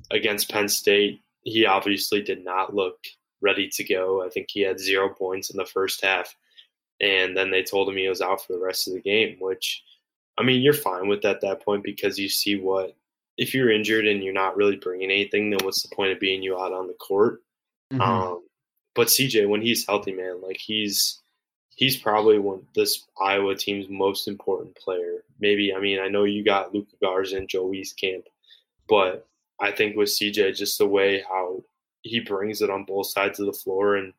against 0.09 0.49
Penn 0.49 0.69
State, 0.69 1.21
he 1.47 1.65
obviously 1.65 2.21
did 2.21 2.43
not 2.43 2.75
look 2.75 2.97
ready 3.41 3.69
to 3.69 3.83
go. 3.83 4.25
I 4.25 4.29
think 4.29 4.47
he 4.49 4.61
had 4.61 4.79
zero 4.79 5.09
points 5.09 5.49
in 5.49 5.57
the 5.57 5.65
first 5.65 6.03
half 6.03 6.35
and 7.01 7.35
then 7.35 7.51
they 7.51 7.63
told 7.63 7.89
him 7.89 7.97
he 7.97 8.07
was 8.07 8.21
out 8.21 8.43
for 8.43 8.53
the 8.53 8.59
rest 8.59 8.87
of 8.87 8.93
the 8.93 9.01
game. 9.01 9.37
Which, 9.39 9.83
I 10.37 10.43
mean, 10.43 10.61
you're 10.61 10.73
fine 10.73 11.07
with 11.07 11.25
at 11.25 11.41
that 11.41 11.63
point 11.63 11.83
because 11.83 12.17
you 12.17 12.29
see 12.29 12.55
what 12.55 12.95
if 13.37 13.53
you're 13.53 13.71
injured 13.71 14.07
and 14.07 14.23
you're 14.23 14.33
not 14.33 14.57
really 14.57 14.77
bringing 14.77 15.11
anything, 15.11 15.49
then 15.49 15.59
what's 15.63 15.83
the 15.83 15.95
point 15.95 16.11
of 16.11 16.19
being 16.19 16.41
you 16.41 16.57
out 16.57 16.73
on 16.73 16.87
the 16.87 16.93
court? 16.93 17.43
Mm-hmm. 17.93 18.01
Um, 18.01 18.43
but 18.95 19.07
CJ, 19.07 19.47
when 19.47 19.61
he's 19.61 19.85
healthy, 19.85 20.11
man, 20.11 20.41
like 20.41 20.57
he's 20.57 21.21
he's 21.75 21.95
probably 21.95 22.39
one 22.39 22.65
this 22.73 23.05
Iowa 23.21 23.55
team's 23.55 23.89
most 23.89 24.27
important 24.27 24.75
player. 24.75 25.23
Maybe 25.39 25.73
I 25.73 25.79
mean 25.79 25.99
I 25.99 26.07
know 26.07 26.23
you 26.23 26.43
got 26.43 26.73
Luka 26.73 26.95
Garza 27.01 27.37
and 27.37 27.47
Joe 27.47 27.69
Wieskamp, 27.69 28.23
but 28.89 29.27
I 29.59 29.71
think 29.71 29.95
with 29.95 30.09
CJ, 30.09 30.55
just 30.55 30.77
the 30.77 30.87
way 30.87 31.23
how 31.27 31.63
he 32.01 32.19
brings 32.19 32.61
it 32.61 32.69
on 32.69 32.85
both 32.85 33.07
sides 33.07 33.39
of 33.39 33.45
the 33.45 33.53
floor 33.53 33.95
and 33.95 34.13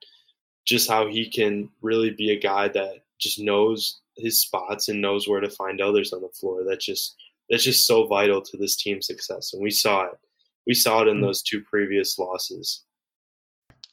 just 0.66 0.88
how 0.88 1.07
he 1.07 1.30
can 1.30 1.71
really 1.80 2.11
be 2.11 2.30
a 2.33 2.38
guy 2.38 2.68
that 2.68 3.04
just 3.18 3.38
knows 3.38 4.00
his 4.16 4.42
spots 4.42 4.88
and 4.88 5.00
knows 5.00 5.28
where 5.28 5.40
to 5.40 5.50
find 5.50 5.80
others 5.80 6.12
on 6.12 6.21
the 6.21 6.28
floor. 6.28 6.64
That's 6.68 6.85
just 6.85 7.16
that's 7.49 7.64
just 7.64 7.87
so 7.87 8.07
vital 8.07 8.42
to 8.42 8.57
this 8.57 8.76
team's 8.76 9.07
success, 9.07 9.54
and 9.54 9.62
we 9.62 9.71
saw 9.71 10.04
it. 10.04 10.18
We 10.66 10.75
saw 10.75 11.02
it 11.02 11.09
in 11.09 11.18
mm. 11.18 11.23
those 11.23 11.42
two 11.42 11.62
previous 11.62 12.18
losses. 12.18 12.85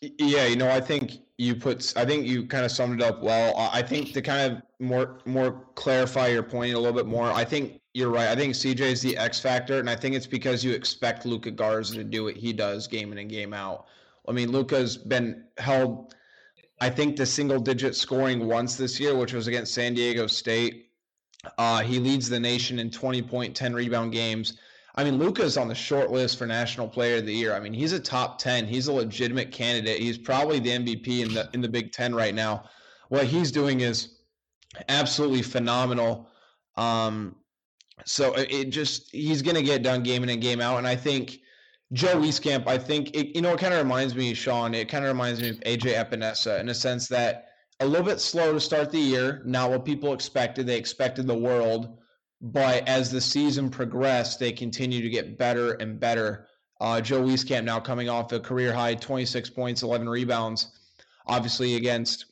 Yeah, 0.01 0.45
you 0.45 0.57
know, 0.57 0.69
I 0.69 0.81
think 0.81 1.13
you 1.37 1.55
put. 1.55 1.93
I 1.95 2.05
think 2.05 2.27
you 2.27 2.45
kind 2.45 2.65
of 2.65 2.71
summed 2.71 3.01
it 3.01 3.07
up 3.07 3.23
well. 3.23 3.55
I 3.71 3.81
think 3.81 4.11
to 4.13 4.21
kind 4.21 4.51
of 4.53 4.61
more 4.79 5.19
more 5.25 5.65
clarify 5.75 6.27
your 6.27 6.43
point 6.43 6.73
a 6.73 6.79
little 6.79 6.95
bit 6.95 7.07
more. 7.07 7.31
I 7.31 7.45
think 7.45 7.79
you're 7.95 8.11
right. 8.11 8.27
I 8.27 8.35
think 8.35 8.53
CJ 8.53 8.81
is 8.81 9.01
the 9.01 9.17
X 9.17 9.39
factor, 9.39 9.79
and 9.79 9.89
I 9.89 9.95
think 9.95 10.15
it's 10.15 10.27
because 10.27 10.63
you 10.63 10.73
expect 10.73 11.25
Luka 11.25 11.49
Garza 11.49 11.95
to 11.95 12.03
do 12.03 12.25
what 12.25 12.35
he 12.35 12.53
does 12.53 12.87
game 12.87 13.11
in 13.11 13.17
and 13.17 13.29
game 13.29 13.53
out. 13.53 13.85
I 14.27 14.31
mean, 14.31 14.51
Luka's 14.51 14.97
been 14.97 15.45
held 15.57 16.13
I 16.81 16.89
think 16.89 17.15
the 17.15 17.25
single 17.25 17.59
digit 17.59 17.95
scoring 17.95 18.47
once 18.47 18.75
this 18.75 18.99
year, 18.99 19.15
which 19.15 19.33
was 19.33 19.47
against 19.47 19.73
San 19.73 19.93
Diego 19.93 20.27
State. 20.27 20.89
Uh, 21.57 21.81
he 21.81 21.99
leads 21.99 22.27
the 22.27 22.39
nation 22.39 22.79
in 22.79 22.91
20 22.91 23.21
point, 23.21 23.55
10 23.55 23.73
rebound 23.73 24.11
games. 24.11 24.57
I 24.95 25.03
mean, 25.03 25.17
Luka's 25.17 25.57
on 25.57 25.67
the 25.67 25.75
short 25.75 26.11
list 26.11 26.37
for 26.37 26.45
National 26.45 26.87
Player 26.87 27.17
of 27.17 27.25
the 27.25 27.33
Year. 27.33 27.53
I 27.53 27.59
mean, 27.59 27.73
he's 27.73 27.93
a 27.93 27.99
top 27.99 28.39
10. 28.39 28.65
He's 28.65 28.87
a 28.87 28.93
legitimate 28.93 29.51
candidate. 29.51 30.01
He's 30.01 30.17
probably 30.17 30.59
the 30.59 30.71
MVP 30.71 31.21
in 31.21 31.33
the 31.33 31.49
in 31.53 31.61
the 31.61 31.69
Big 31.69 31.91
Ten 31.91 32.13
right 32.15 32.33
now. 32.33 32.69
What 33.09 33.25
he's 33.25 33.51
doing 33.51 33.81
is 33.81 34.15
absolutely 34.89 35.43
phenomenal. 35.43 36.29
Um, 36.75 37.35
so 38.03 38.33
it 38.33 38.65
just 38.65 39.11
he's 39.11 39.41
going 39.41 39.55
to 39.55 39.63
get 39.63 39.83
done 39.83 40.03
game 40.03 40.23
in 40.23 40.29
and 40.29 40.41
game 40.41 40.59
out, 40.59 40.77
and 40.77 40.87
I 40.87 40.95
think 40.95 41.39
Joe 41.93 42.17
Wieskamp, 42.17 42.67
I 42.67 42.77
think 42.77 43.15
it, 43.15 43.35
you 43.35 43.41
know 43.41 43.53
it 43.53 43.59
kind 43.59 43.73
of 43.73 43.81
reminds 43.81 44.15
me, 44.15 44.33
Sean. 44.33 44.73
It 44.73 44.89
kind 44.89 45.05
of 45.05 45.09
reminds 45.09 45.41
me 45.41 45.49
of 45.49 45.59
AJ 45.61 45.93
Epenesa 45.93 46.59
in 46.59 46.69
a 46.69 46.73
sense 46.73 47.07
that 47.07 47.49
a 47.79 47.85
little 47.85 48.05
bit 48.05 48.19
slow 48.19 48.53
to 48.53 48.59
start 48.59 48.91
the 48.91 48.99
year, 48.99 49.41
not 49.45 49.69
what 49.69 49.85
people 49.85 50.13
expected. 50.13 50.65
They 50.65 50.77
expected 50.77 51.27
the 51.27 51.37
world, 51.37 51.97
but 52.41 52.87
as 52.87 53.11
the 53.11 53.21
season 53.21 53.69
progressed, 53.69 54.39
they 54.39 54.51
continue 54.51 55.01
to 55.01 55.09
get 55.09 55.37
better 55.37 55.73
and 55.73 55.99
better. 55.99 56.47
Uh, 56.81 57.01
Joe 57.01 57.21
Wieskamp 57.21 57.63
now 57.63 57.79
coming 57.79 58.09
off 58.09 58.31
a 58.31 58.39
career 58.39 58.73
high 58.73 58.95
26 58.95 59.49
points, 59.49 59.83
11 59.83 60.07
rebounds, 60.07 60.71
obviously 61.27 61.75
against. 61.75 62.25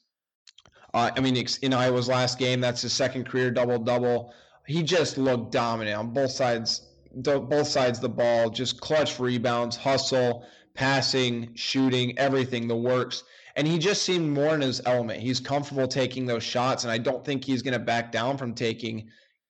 Uh, 0.94 1.12
I 1.16 1.20
mean, 1.22 1.36
in 1.62 1.74
Iowa's 1.74 2.08
last 2.08 2.38
game, 2.38 2.62
that's 2.62 2.82
his 2.82 2.94
second 2.94 3.28
career 3.28 3.52
double 3.52 3.80
double. 3.80 4.34
He 4.66 4.84
just 4.84 5.18
looked 5.18 5.52
dominant 5.52 5.98
on 5.98 6.14
both 6.14 6.32
sides 6.32 6.82
both 7.16 7.68
sides 7.68 8.00
the 8.00 8.10
ball, 8.10 8.50
just 8.50 8.82
clutch 8.82 9.20
rebounds, 9.20 9.76
hustle, 9.76 10.46
passing, 10.74 11.54
shooting, 11.54 12.18
everything, 12.18 12.68
the 12.68 12.76
works. 12.76 13.24
And 13.56 13.68
he 13.68 13.78
just 13.78 14.02
seemed 14.04 14.32
more 14.32 14.56
in 14.56 14.62
his 14.62 14.82
element. 14.86 15.20
He's 15.20 15.40
comfortable 15.40 15.88
taking 15.88 16.26
those 16.26 16.44
shots, 16.44 16.84
and 16.84 16.92
I 16.92 16.98
don't 16.98 17.24
think 17.24 17.44
he's 17.44 17.62
going 17.62 17.74
to 17.74 17.80
back 17.80 18.12
down 18.12 18.38
from 18.38 18.56
taking, 18.56 19.10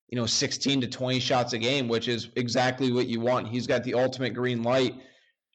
you 0.10 0.18
know, 0.18 0.26
16 0.26 0.82
to 0.82 0.88
20 0.88 1.20
shots 1.22 1.54
a 1.54 1.58
game, 1.58 1.88
which 1.88 2.10
is 2.10 2.30
exactly 2.36 2.92
what 2.92 3.08
you 3.08 3.22
want. 3.22 3.48
He's 3.48 3.66
got 3.66 3.84
the 3.84 3.94
ultimate 3.94 4.34
green 4.34 4.62
light. 4.62 4.96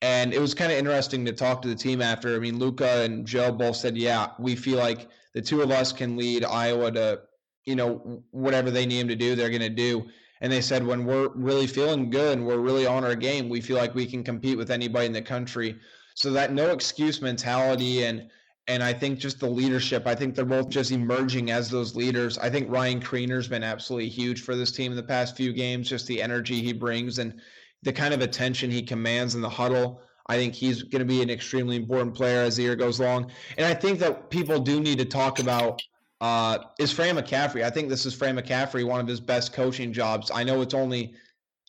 And 0.01 0.33
it 0.33 0.41
was 0.41 0.55
kind 0.55 0.73
of 0.73 0.79
interesting 0.79 1.25
to 1.27 1.33
talk 1.33 1.61
to 1.63 1.69
the 1.69 1.75
team 1.75 2.01
after. 2.01 2.37
I 2.37 2.39
mean, 2.39 2.59
Luka 2.59 3.03
and 3.03 3.27
Joe 3.27 3.53
both 3.53 3.77
said, 3.77 3.99
yeah, 3.99 4.29
we 4.39 4.55
feel 4.55 4.79
like 4.79 5.09
the 5.35 5.43
two 5.43 5.61
of 5.61 5.71
us 5.71 5.93
can 5.93 6.17
lead 6.17 6.45
Iowa 6.45 6.93
to, 6.93 7.21
you 7.69 7.77
know, 7.77 8.23
whatever 8.31 8.71
they 8.71 8.87
need 8.87 9.01
him 9.01 9.09
to 9.09 9.15
do, 9.15 9.35
they're 9.35 9.51
going 9.51 9.61
to 9.61 9.69
do. 9.69 10.09
And 10.41 10.51
they 10.51 10.63
said 10.63 10.87
when 10.87 11.05
we're 11.05 11.29
really 11.35 11.67
feeling 11.67 12.09
good 12.09 12.39
and 12.39 12.47
we're 12.47 12.59
really 12.59 12.87
on 12.87 13.05
our 13.05 13.15
game, 13.15 13.51
we 13.51 13.61
feel 13.61 13.77
like 13.77 13.95
we 13.95 14.07
can 14.07 14.25
compete 14.25 14.57
with 14.57 14.71
anybody 14.71 15.05
in 15.05 15.13
the 15.13 15.21
country. 15.21 15.77
So 16.15 16.33
that 16.33 16.53
no 16.53 16.71
excuse 16.71 17.21
mentality 17.21 18.05
and 18.05 18.31
and 18.69 18.83
I 18.83 18.93
think 18.93 19.19
just 19.19 19.41
the 19.41 19.49
leadership, 19.49 20.07
I 20.07 20.15
think 20.15 20.35
they're 20.35 20.45
both 20.45 20.69
just 20.69 20.93
emerging 20.93 21.51
as 21.51 21.71
those 21.71 21.97
leaders. 21.97 22.37
I 22.37 22.51
think 22.51 22.71
Ryan 22.71 23.01
Kriener's 23.01 23.49
been 23.49 23.65
absolutely 23.65 24.11
huge 24.11 24.43
for 24.43 24.55
this 24.55 24.71
team 24.73 24.93
in 24.93 24.97
the 24.97 25.03
past 25.03 25.37
few 25.39 25.55
games, 25.55 25.89
just 25.89 26.07
the 26.07 26.21
energy 26.21 26.61
he 26.61 26.75
brings 26.75 27.19
and 27.19 27.41
the 27.83 27.95
kind 27.95 28.13
of 28.13 28.21
attention 28.21 28.71
he 28.71 28.83
commands 28.83 29.35
in 29.35 29.41
the 29.41 29.49
huddle. 29.49 30.03
I 30.27 30.37
think 30.37 30.55
he's 30.55 30.83
going 30.83 31.01
to 31.01 31.07
be 31.07 31.23
an 31.23 31.31
extremely 31.31 31.77
important 31.77 32.15
player 32.15 32.43
as 32.43 32.57
the 32.57 32.65
year 32.65 32.77
goes 32.77 33.01
along. 33.01 33.31
And 33.57 33.65
I 33.65 33.73
think 33.73 33.99
that 34.01 34.29
people 34.29 34.61
do 34.61 34.81
need 34.81 34.99
to 34.99 35.07
talk 35.07 35.39
about 35.39 35.81
uh, 36.21 36.59
is 36.79 36.93
Fran 36.93 37.17
McCaffery. 37.17 37.63
I 37.63 37.71
think 37.71 37.89
this 37.89 38.07
is 38.07 38.15
Fran 38.15 38.37
McCaffery, 38.37 38.85
one 38.85 39.01
of 39.01 39.07
his 39.07 39.21
best 39.21 39.53
coaching 39.53 39.93
jobs. 39.93 40.31
I 40.33 40.45
know 40.45 40.61
it's 40.61 40.75
only, 40.75 41.15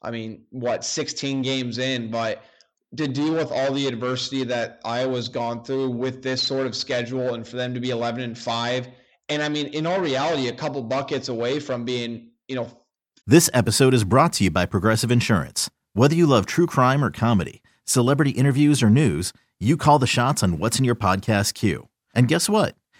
I 0.02 0.12
mean, 0.12 0.44
what, 0.50 0.84
16 0.84 1.42
games 1.42 1.78
in, 1.78 2.10
but 2.10 2.44
to 2.98 3.08
deal 3.08 3.34
with 3.34 3.52
all 3.52 3.72
the 3.72 3.88
adversity 3.88 4.44
that 4.46 4.80
Iowa's 4.84 5.30
gone 5.30 5.64
through 5.64 5.92
with 5.92 6.24
this 6.24 6.42
sort 6.42 6.66
of 6.66 6.76
schedule 6.76 7.36
and 7.36 7.48
for 7.48 7.56
them 7.56 7.74
to 7.74 7.80
be 7.80 7.92
11 7.92 8.22
and 8.22 8.38
5. 8.38 8.88
And 9.30 9.44
I 9.44 9.50
mean, 9.50 9.68
in 9.68 9.86
all 9.86 10.00
reality, 10.00 10.48
a 10.48 10.54
couple 10.54 10.82
buckets 10.82 11.30
away 11.30 11.60
from 11.60 11.86
being, 11.86 12.32
you 12.48 12.56
know. 12.56 12.68
This 13.28 13.50
episode 13.54 13.94
is 13.94 14.04
brought 14.04 14.34
to 14.34 14.46
you 14.46 14.52
by 14.52 14.66
Progressive 14.66 15.12
Insurance. 15.12 15.70
Whether 15.94 16.16
you 16.16 16.26
love 16.26 16.48
true 16.48 16.66
crime 16.66 17.04
or 17.04 17.12
comedy, 17.12 17.62
celebrity 17.86 18.32
interviews 18.32 18.82
or 18.82 18.90
news, 18.90 19.34
you 19.60 19.78
call 19.78 20.00
the 20.00 20.08
shots 20.08 20.42
on 20.42 20.58
what's 20.58 20.80
in 20.80 20.86
your 20.86 20.96
podcast 20.96 21.54
queue. 21.54 21.90
And 22.16 22.28
guess 22.28 22.50
what? 22.50 22.76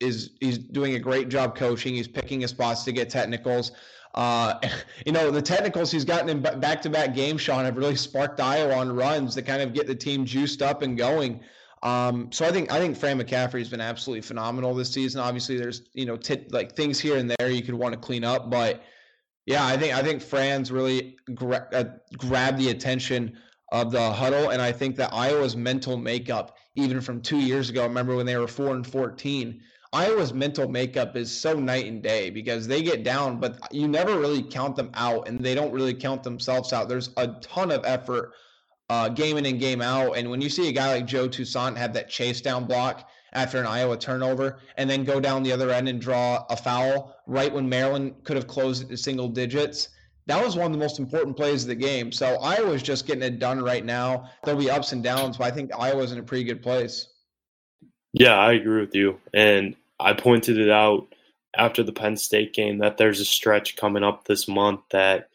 is 0.00 0.30
he's 0.40 0.58
doing 0.58 0.94
a 0.94 0.98
great 0.98 1.28
job 1.28 1.56
coaching. 1.56 1.94
He's 1.94 2.08
picking 2.08 2.40
his 2.40 2.50
spots 2.50 2.84
to 2.84 2.92
get 2.92 3.10
technicals. 3.10 3.72
Uh, 4.14 4.58
you 5.06 5.12
know, 5.12 5.30
the 5.30 5.42
technicals 5.42 5.90
he's 5.90 6.04
gotten 6.04 6.28
in 6.28 6.40
back-to-back 6.40 7.14
games, 7.14 7.40
Sean, 7.40 7.64
have 7.64 7.76
really 7.76 7.96
sparked 7.96 8.40
Iowa 8.40 8.74
on 8.74 8.94
runs 8.94 9.34
to 9.34 9.42
kind 9.42 9.62
of 9.62 9.74
get 9.74 9.86
the 9.86 9.94
team 9.94 10.24
juiced 10.24 10.62
up 10.62 10.82
and 10.82 10.96
going. 10.96 11.40
Um, 11.82 12.32
so 12.32 12.44
I 12.44 12.50
think 12.50 12.72
I 12.72 12.80
think 12.80 12.96
Fran 12.96 13.20
McCaffery 13.20 13.60
has 13.60 13.68
been 13.68 13.80
absolutely 13.80 14.22
phenomenal 14.22 14.74
this 14.74 14.90
season. 14.90 15.20
Obviously, 15.20 15.56
there's 15.56 15.82
you 15.92 16.06
know 16.06 16.18
like 16.50 16.74
things 16.74 16.98
here 16.98 17.16
and 17.16 17.30
there 17.30 17.50
you 17.50 17.62
could 17.62 17.74
want 17.74 17.94
to 17.94 18.00
clean 18.00 18.24
up, 18.24 18.50
but 18.50 18.82
yeah, 19.46 19.64
I 19.64 19.76
think 19.76 19.94
I 19.94 20.02
think 20.02 20.20
Fran's 20.20 20.72
really 20.72 21.16
gra- 21.34 21.68
uh, 21.72 21.84
grabbed 22.16 22.58
the 22.58 22.70
attention 22.70 23.38
of 23.70 23.92
the 23.92 24.12
huddle, 24.12 24.50
and 24.50 24.60
I 24.60 24.72
think 24.72 24.96
that 24.96 25.12
Iowa's 25.12 25.56
mental 25.56 25.96
makeup, 25.96 26.56
even 26.74 27.00
from 27.00 27.20
two 27.20 27.38
years 27.38 27.70
ago, 27.70 27.84
remember 27.84 28.16
when 28.16 28.26
they 28.26 28.36
were 28.36 28.48
four 28.48 28.74
and 28.74 28.86
fourteen, 28.86 29.62
Iowa's 29.92 30.34
mental 30.34 30.68
makeup 30.68 31.16
is 31.16 31.30
so 31.30 31.54
night 31.54 31.86
and 31.86 32.02
day 32.02 32.28
because 32.28 32.66
they 32.66 32.82
get 32.82 33.04
down, 33.04 33.40
but 33.40 33.58
you 33.72 33.88
never 33.88 34.18
really 34.18 34.42
count 34.42 34.76
them 34.76 34.90
out, 34.94 35.28
and 35.28 35.40
they 35.40 35.54
don't 35.54 35.72
really 35.72 35.94
count 35.94 36.22
themselves 36.22 36.72
out. 36.72 36.88
There's 36.88 37.10
a 37.16 37.28
ton 37.40 37.70
of 37.70 37.84
effort, 37.86 38.32
uh, 38.90 39.08
game 39.08 39.38
in 39.38 39.46
and 39.46 39.58
game 39.58 39.80
out. 39.80 40.18
And 40.18 40.30
when 40.30 40.42
you 40.42 40.50
see 40.50 40.68
a 40.68 40.72
guy 40.72 40.94
like 40.94 41.06
Joe 41.06 41.26
Toussaint 41.26 41.76
have 41.78 41.94
that 41.94 42.10
chase 42.10 42.40
down 42.42 42.66
block 42.66 43.08
after 43.32 43.58
an 43.58 43.66
Iowa 43.66 43.96
turnover, 43.96 44.58
and 44.76 44.88
then 44.88 45.04
go 45.04 45.20
down 45.20 45.42
the 45.42 45.52
other 45.52 45.70
end 45.70 45.88
and 45.88 46.00
draw 46.00 46.44
a 46.50 46.56
foul 46.56 47.16
right 47.26 47.52
when 47.52 47.68
Maryland 47.68 48.14
could 48.24 48.36
have 48.36 48.46
closed 48.46 48.82
it 48.82 48.88
to 48.90 48.96
single 48.96 49.28
digits, 49.28 49.88
that 50.26 50.44
was 50.44 50.56
one 50.56 50.66
of 50.66 50.72
the 50.72 50.78
most 50.78 50.98
important 50.98 51.36
plays 51.36 51.62
of 51.62 51.68
the 51.68 51.74
game. 51.74 52.12
So 52.12 52.36
Iowa's 52.40 52.82
just 52.82 53.06
getting 53.06 53.22
it 53.22 53.38
done 53.38 53.62
right 53.62 53.84
now. 53.84 54.28
There'll 54.44 54.60
be 54.60 54.70
ups 54.70 54.92
and 54.92 55.02
downs, 55.02 55.38
but 55.38 55.44
I 55.44 55.50
think 55.50 55.70
Iowa's 55.78 56.12
in 56.12 56.18
a 56.18 56.22
pretty 56.22 56.44
good 56.44 56.62
place. 56.62 57.08
Yeah, 58.12 58.36
I 58.36 58.52
agree 58.52 58.80
with 58.80 58.94
you. 58.94 59.18
And 59.34 59.76
I 60.00 60.12
pointed 60.12 60.58
it 60.58 60.70
out 60.70 61.14
after 61.56 61.82
the 61.82 61.92
Penn 61.92 62.16
State 62.16 62.54
game 62.54 62.78
that 62.78 62.96
there's 62.96 63.20
a 63.20 63.24
stretch 63.24 63.76
coming 63.76 64.04
up 64.04 64.24
this 64.24 64.48
month 64.48 64.80
that 64.90 65.28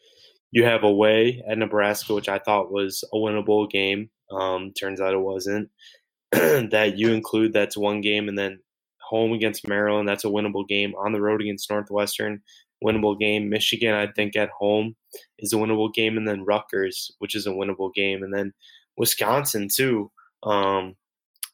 you 0.50 0.64
have 0.64 0.84
away 0.84 1.42
at 1.48 1.58
Nebraska, 1.58 2.14
which 2.14 2.28
I 2.28 2.38
thought 2.38 2.72
was 2.72 3.04
a 3.12 3.16
winnable 3.16 3.68
game. 3.70 4.10
Um, 4.30 4.72
turns 4.72 5.00
out 5.00 5.14
it 5.14 5.18
wasn't. 5.18 5.70
that 6.32 6.94
you 6.96 7.12
include 7.12 7.52
that's 7.52 7.76
one 7.76 8.00
game, 8.00 8.28
and 8.28 8.38
then 8.38 8.60
home 9.00 9.32
against 9.32 9.68
Maryland, 9.68 10.08
that's 10.08 10.24
a 10.24 10.28
winnable 10.28 10.66
game. 10.66 10.94
On 10.96 11.12
the 11.12 11.20
road 11.20 11.40
against 11.40 11.70
Northwestern, 11.70 12.40
winnable 12.84 13.18
game. 13.18 13.48
Michigan, 13.48 13.94
I 13.94 14.08
think 14.08 14.36
at 14.36 14.50
home 14.50 14.96
is 15.38 15.52
a 15.52 15.56
winnable 15.56 15.92
game, 15.92 16.16
and 16.16 16.26
then 16.26 16.44
Rutgers, 16.44 17.10
which 17.18 17.34
is 17.34 17.46
a 17.46 17.50
winnable 17.50 17.92
game, 17.94 18.22
and 18.22 18.32
then 18.32 18.52
Wisconsin 18.96 19.68
too 19.74 20.10
um, 20.42 20.94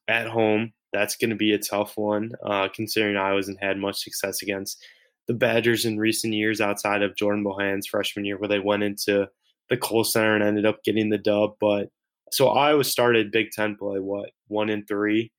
at 0.09 0.27
home 0.27 0.73
that's 0.93 1.17
going 1.17 1.31
to 1.31 1.37
be 1.37 1.53
a 1.53 1.59
tough 1.59 1.97
one, 1.97 2.33
uh, 2.45 2.69
considering 2.75 3.17
I 3.17 3.35
wasn't 3.35 3.63
had 3.63 3.79
much 3.79 4.03
success 4.03 4.43
against 4.43 4.83
the 5.29 5.35
Badgers 5.35 5.85
in 5.85 5.99
recent 5.99 6.35
years 6.35 6.61
outside 6.61 7.03
of 7.03 7.17
Jordan 7.17 7.45
Bohan's 7.45 7.87
freshman 7.87 8.25
year, 8.25 8.39
where 8.39 8.49
they 8.49 8.59
went 8.59 8.83
into 8.83 9.29
the 9.69 9.77
Kohl 9.77 10.03
Center 10.05 10.35
and 10.35 10.43
ended 10.43 10.67
up 10.67 10.83
getting 10.85 11.09
the 11.09 11.19
dub. 11.19 11.55
But 11.61 11.89
so 12.33 12.49
Iowa 12.49 12.85
started 12.85 13.31
Big 13.31 13.51
Ten 13.53 13.77
play, 13.77 14.01
what, 14.01 14.31
one 14.49 14.71
and 14.71 14.87
three? 14.89 15.31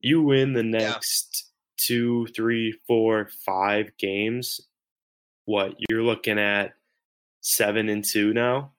You 0.00 0.22
win 0.22 0.52
the 0.52 0.62
next 0.62 1.44
yeah. 1.44 1.86
two, 1.86 2.26
three, 2.34 2.78
four, 2.86 3.28
five 3.46 3.90
games. 3.98 4.60
What, 5.44 5.74
you're 5.88 6.02
looking 6.02 6.38
at 6.38 6.72
seven 7.40 7.88
and 7.88 8.04
two 8.04 8.32
now? 8.32 8.72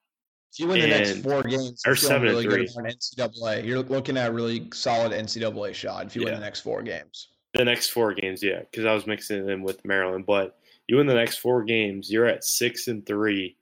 If 0.52 0.60
you 0.60 0.68
win 0.68 0.82
the 0.82 0.88
next 0.88 1.22
four 1.22 1.44
games, 1.44 1.82
or 1.86 1.96
seven 1.96 2.30
really 2.30 2.44
three. 2.46 2.68
good 2.68 2.86
NCAA. 2.86 3.66
You're 3.66 3.84
looking 3.84 4.18
at 4.18 4.30
a 4.30 4.34
really 4.34 4.68
solid 4.74 5.12
NCAA 5.12 5.74
shot 5.74 6.08
if 6.08 6.16
you 6.16 6.24
yeah. 6.24 6.30
win 6.30 6.36
the 6.36 6.46
next 6.46 6.62
four 6.62 6.82
games. 6.82 7.28
The 7.54 7.66
next 7.66 7.90
four 7.90 8.14
games, 8.14 8.42
yeah, 8.42 8.60
because 8.60 8.86
I 8.86 8.94
was 8.94 9.08
mixing 9.08 9.46
them 9.46 9.64
with 9.64 9.84
Maryland. 9.86 10.26
But 10.26 10.58
you 10.88 10.98
win 10.98 11.08
the 11.08 11.14
next 11.14 11.38
four 11.38 11.64
games, 11.64 12.12
you're 12.12 12.26
at 12.26 12.44
six 12.44 12.88
and 12.88 13.06
three. 13.06 13.58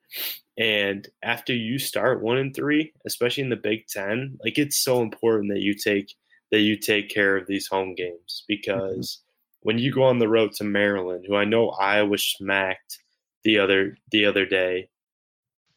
And 0.58 1.08
after 1.22 1.54
you 1.54 1.78
start 1.78 2.22
one 2.22 2.38
and 2.38 2.56
three, 2.56 2.94
especially 3.06 3.44
in 3.44 3.50
the 3.50 3.58
Big 3.58 3.88
Ten, 3.88 4.38
like 4.44 4.58
it's 4.58 4.78
so 4.78 5.02
important 5.02 5.52
that 5.54 5.62
you 5.62 5.74
take 5.74 6.16
that 6.52 6.62
you 6.62 6.78
take 6.78 7.10
care 7.10 7.36
of 7.36 7.46
these 7.46 7.68
home 7.68 7.94
games 7.94 8.44
because 8.48 9.18
mm-hmm. 9.18 9.68
when 9.68 9.78
you 9.78 9.92
go 9.92 10.04
on 10.04 10.20
the 10.20 10.30
road 10.30 10.54
to 10.54 10.64
Maryland, 10.64 11.26
who 11.28 11.36
I 11.36 11.44
know 11.44 11.70
Iowa 11.72 12.18
smacked 12.18 13.00
the 13.44 13.60
other 13.60 13.98
the 14.12 14.26
other 14.26 14.46
day, 14.46 14.90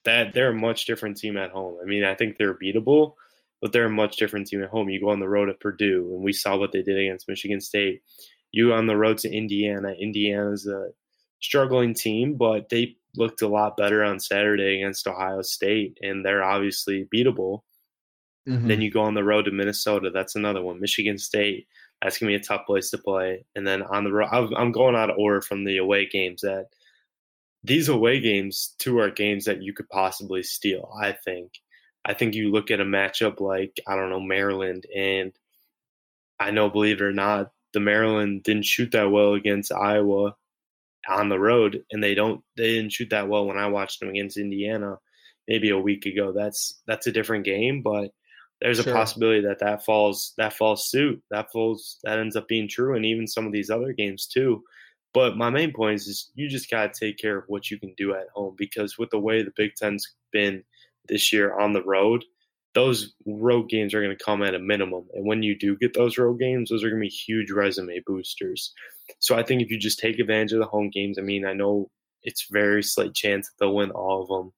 that 0.04 0.32
they're 0.32 0.50
a 0.50 0.54
much 0.54 0.86
different 0.86 1.16
team 1.16 1.36
at 1.36 1.50
home. 1.50 1.76
I 1.82 1.84
mean, 1.86 2.04
I 2.04 2.14
think 2.14 2.36
they're 2.36 2.54
beatable, 2.54 3.14
but 3.60 3.72
they're 3.72 3.86
a 3.86 3.90
much 3.90 4.16
different 4.16 4.46
team 4.46 4.62
at 4.62 4.70
home. 4.70 4.88
You 4.88 5.00
go 5.00 5.10
on 5.10 5.20
the 5.20 5.28
road 5.28 5.50
at 5.50 5.60
Purdue, 5.60 6.10
and 6.14 6.24
we 6.24 6.32
saw 6.32 6.56
what 6.56 6.72
they 6.72 6.82
did 6.82 6.98
against 6.98 7.28
Michigan 7.28 7.60
State. 7.60 8.02
You 8.52 8.72
on 8.72 8.86
the 8.86 8.96
road 8.96 9.18
to 9.18 9.30
Indiana. 9.30 9.94
Indiana's 10.00 10.66
a 10.66 10.88
struggling 11.40 11.94
team, 11.94 12.36
but 12.36 12.68
they 12.68 12.96
looked 13.16 13.42
a 13.42 13.48
lot 13.48 13.76
better 13.76 14.02
on 14.04 14.20
Saturday 14.20 14.76
against 14.76 15.06
Ohio 15.06 15.42
State, 15.42 15.98
and 16.02 16.24
they're 16.24 16.44
obviously 16.44 17.06
beatable. 17.14 17.62
Mm-hmm. 18.48 18.68
Then 18.68 18.80
you 18.80 18.90
go 18.90 19.02
on 19.02 19.14
the 19.14 19.24
road 19.24 19.44
to 19.44 19.50
Minnesota. 19.50 20.10
That's 20.10 20.36
another 20.36 20.62
one. 20.62 20.80
Michigan 20.80 21.18
State. 21.18 21.66
That's 22.02 22.18
gonna 22.18 22.30
be 22.30 22.36
a 22.36 22.40
tough 22.40 22.64
place 22.66 22.88
to 22.90 22.98
play. 22.98 23.44
And 23.54 23.66
then 23.66 23.82
on 23.82 24.04
the 24.04 24.12
road, 24.12 24.28
I'm 24.32 24.72
going 24.72 24.96
out 24.96 25.10
of 25.10 25.18
order 25.18 25.42
from 25.42 25.64
the 25.64 25.76
away 25.76 26.06
games. 26.06 26.40
That 26.40 26.68
these 27.62 27.88
away 27.88 28.20
games, 28.20 28.74
two 28.78 28.98
are 28.98 29.10
games 29.10 29.44
that 29.44 29.62
you 29.62 29.72
could 29.72 29.88
possibly 29.88 30.42
steal. 30.42 30.92
I 31.00 31.12
think. 31.12 31.52
I 32.04 32.14
think 32.14 32.34
you 32.34 32.50
look 32.50 32.70
at 32.70 32.80
a 32.80 32.84
matchup 32.84 33.40
like 33.40 33.78
I 33.86 33.96
don't 33.96 34.10
know 34.10 34.20
Maryland, 34.20 34.86
and 34.94 35.32
I 36.38 36.50
know, 36.50 36.70
believe 36.70 37.00
it 37.00 37.04
or 37.04 37.12
not, 37.12 37.52
the 37.72 37.80
Maryland 37.80 38.42
didn't 38.42 38.64
shoot 38.64 38.92
that 38.92 39.10
well 39.10 39.34
against 39.34 39.72
Iowa 39.72 40.34
on 41.08 41.28
the 41.28 41.38
road, 41.38 41.84
and 41.90 42.02
they 42.02 42.14
don't 42.14 42.42
they 42.56 42.74
didn't 42.74 42.92
shoot 42.92 43.10
that 43.10 43.28
well 43.28 43.46
when 43.46 43.58
I 43.58 43.66
watched 43.68 44.00
them 44.00 44.08
against 44.08 44.38
Indiana 44.38 44.96
maybe 45.48 45.70
a 45.70 45.78
week 45.78 46.06
ago. 46.06 46.32
That's 46.32 46.80
that's 46.86 47.06
a 47.06 47.12
different 47.12 47.44
game, 47.44 47.82
but 47.82 48.10
there's 48.60 48.80
sure. 48.80 48.92
a 48.92 48.96
possibility 48.96 49.40
that 49.42 49.60
that 49.60 49.84
falls 49.84 50.32
that 50.38 50.54
falls 50.54 50.90
suit 50.90 51.22
that 51.30 51.50
falls 51.52 51.98
that 52.04 52.18
ends 52.18 52.36
up 52.36 52.48
being 52.48 52.68
true, 52.68 52.96
and 52.96 53.04
even 53.04 53.26
some 53.26 53.46
of 53.46 53.52
these 53.52 53.70
other 53.70 53.92
games 53.92 54.26
too. 54.26 54.62
But 55.12 55.36
my 55.36 55.50
main 55.50 55.72
point 55.72 55.96
is, 55.96 56.06
is 56.06 56.30
you 56.34 56.48
just 56.48 56.70
got 56.70 56.92
to 56.94 57.06
take 57.06 57.18
care 57.18 57.38
of 57.38 57.44
what 57.48 57.70
you 57.70 57.78
can 57.78 57.94
do 57.96 58.14
at 58.14 58.28
home 58.34 58.54
because 58.56 58.96
with 58.96 59.10
the 59.10 59.18
way 59.18 59.42
the 59.42 59.52
Big 59.56 59.74
Ten's 59.74 60.06
been 60.32 60.62
this 61.08 61.32
year 61.32 61.58
on 61.58 61.72
the 61.72 61.82
road, 61.82 62.24
those 62.74 63.14
road 63.26 63.68
games 63.68 63.92
are 63.92 64.02
going 64.02 64.16
to 64.16 64.24
come 64.24 64.42
at 64.42 64.54
a 64.54 64.58
minimum. 64.58 65.04
And 65.14 65.26
when 65.26 65.42
you 65.42 65.58
do 65.58 65.76
get 65.76 65.94
those 65.94 66.16
road 66.16 66.38
games, 66.38 66.70
those 66.70 66.84
are 66.84 66.88
going 66.88 67.02
to 67.02 67.08
be 67.08 67.08
huge 67.08 67.50
resume 67.50 68.00
boosters. 68.06 68.72
So 69.18 69.36
I 69.36 69.42
think 69.42 69.60
if 69.60 69.70
you 69.70 69.78
just 69.78 69.98
take 69.98 70.18
advantage 70.20 70.52
of 70.52 70.60
the 70.60 70.66
home 70.66 70.90
games, 70.90 71.18
I 71.18 71.22
mean, 71.22 71.44
I 71.44 71.52
know 71.52 71.90
it's 72.22 72.46
very 72.50 72.82
slight 72.82 73.14
chance 73.14 73.48
that 73.48 73.54
they'll 73.58 73.74
win 73.74 73.90
all 73.90 74.22
of 74.22 74.28
them, 74.28 74.52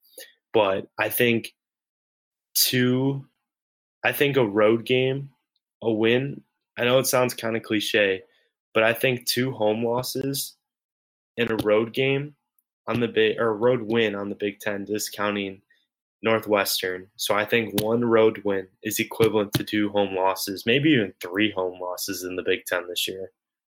but 0.52 0.88
I 0.99 1.09
think 1.09 1.54
two, 2.54 3.25
I 4.04 4.12
think 4.12 4.37
a 4.37 4.47
road 4.47 4.85
game, 4.85 5.30
a 5.82 5.90
win. 5.90 6.42
I 6.76 6.85
know 6.85 6.99
it 6.99 7.06
sounds 7.06 7.35
kind 7.35 7.56
of 7.56 7.62
cliche, 7.62 8.23
but 8.74 8.82
I 8.82 8.92
think 8.92 9.26
two 9.26 9.52
home 9.52 9.84
losses 9.84 10.56
in 11.36 11.50
a 11.50 11.56
road 11.56 11.92
game 11.92 12.34
on 12.88 13.00
the 13.00 13.08
big 13.08 13.38
or 13.38 13.48
a 13.48 13.52
road 13.52 13.82
win 13.82 14.14
on 14.14 14.28
the 14.28 14.34
Big 14.34 14.60
Ten, 14.60 14.84
discounting 14.84 15.62
Northwestern. 16.22 17.08
So 17.16 17.34
I 17.34 17.44
think 17.44 17.80
one 17.80 18.04
road 18.04 18.42
win 18.44 18.68
is 18.82 18.98
equivalent 18.98 19.52
to 19.54 19.64
two 19.64 19.88
home 19.90 20.14
losses, 20.14 20.66
maybe 20.66 20.90
even 20.90 21.12
three 21.20 21.50
home 21.52 21.80
losses 21.80 22.24
in 22.24 22.36
the 22.36 22.42
Big 22.42 22.64
Ten 22.66 22.88
this 22.88 23.06
year. 23.08 23.30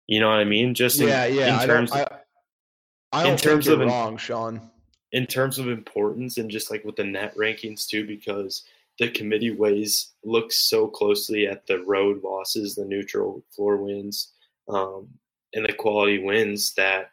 You 0.07 0.19
know 0.19 0.29
what 0.29 0.39
I 0.39 0.43
mean? 0.43 0.73
Just 0.73 0.99
yeah, 0.99 1.25
in, 1.25 1.35
yeah. 1.35 1.61
In 1.61 1.67
terms, 1.67 1.91
I 1.91 1.97
don't, 1.97 2.11
I, 2.11 3.19
I 3.19 3.23
don't 3.23 3.31
in 3.33 3.37
terms 3.37 3.67
of 3.67 3.79
wrong, 3.79 4.17
Sean. 4.17 4.69
In 5.11 5.27
terms 5.27 5.59
of 5.59 5.67
importance 5.67 6.37
and 6.37 6.49
just 6.49 6.71
like 6.71 6.83
with 6.83 6.95
the 6.95 7.03
net 7.03 7.35
rankings 7.37 7.87
too, 7.87 8.05
because 8.05 8.63
the 8.99 9.09
committee 9.09 9.51
weighs 9.51 10.11
looks 10.23 10.69
so 10.69 10.87
closely 10.87 11.47
at 11.47 11.65
the 11.67 11.79
road 11.83 12.23
losses, 12.23 12.75
the 12.75 12.85
neutral 12.85 13.43
floor 13.55 13.77
wins, 13.77 14.33
um, 14.69 15.07
and 15.53 15.65
the 15.65 15.73
quality 15.73 16.19
wins 16.19 16.73
that 16.75 17.11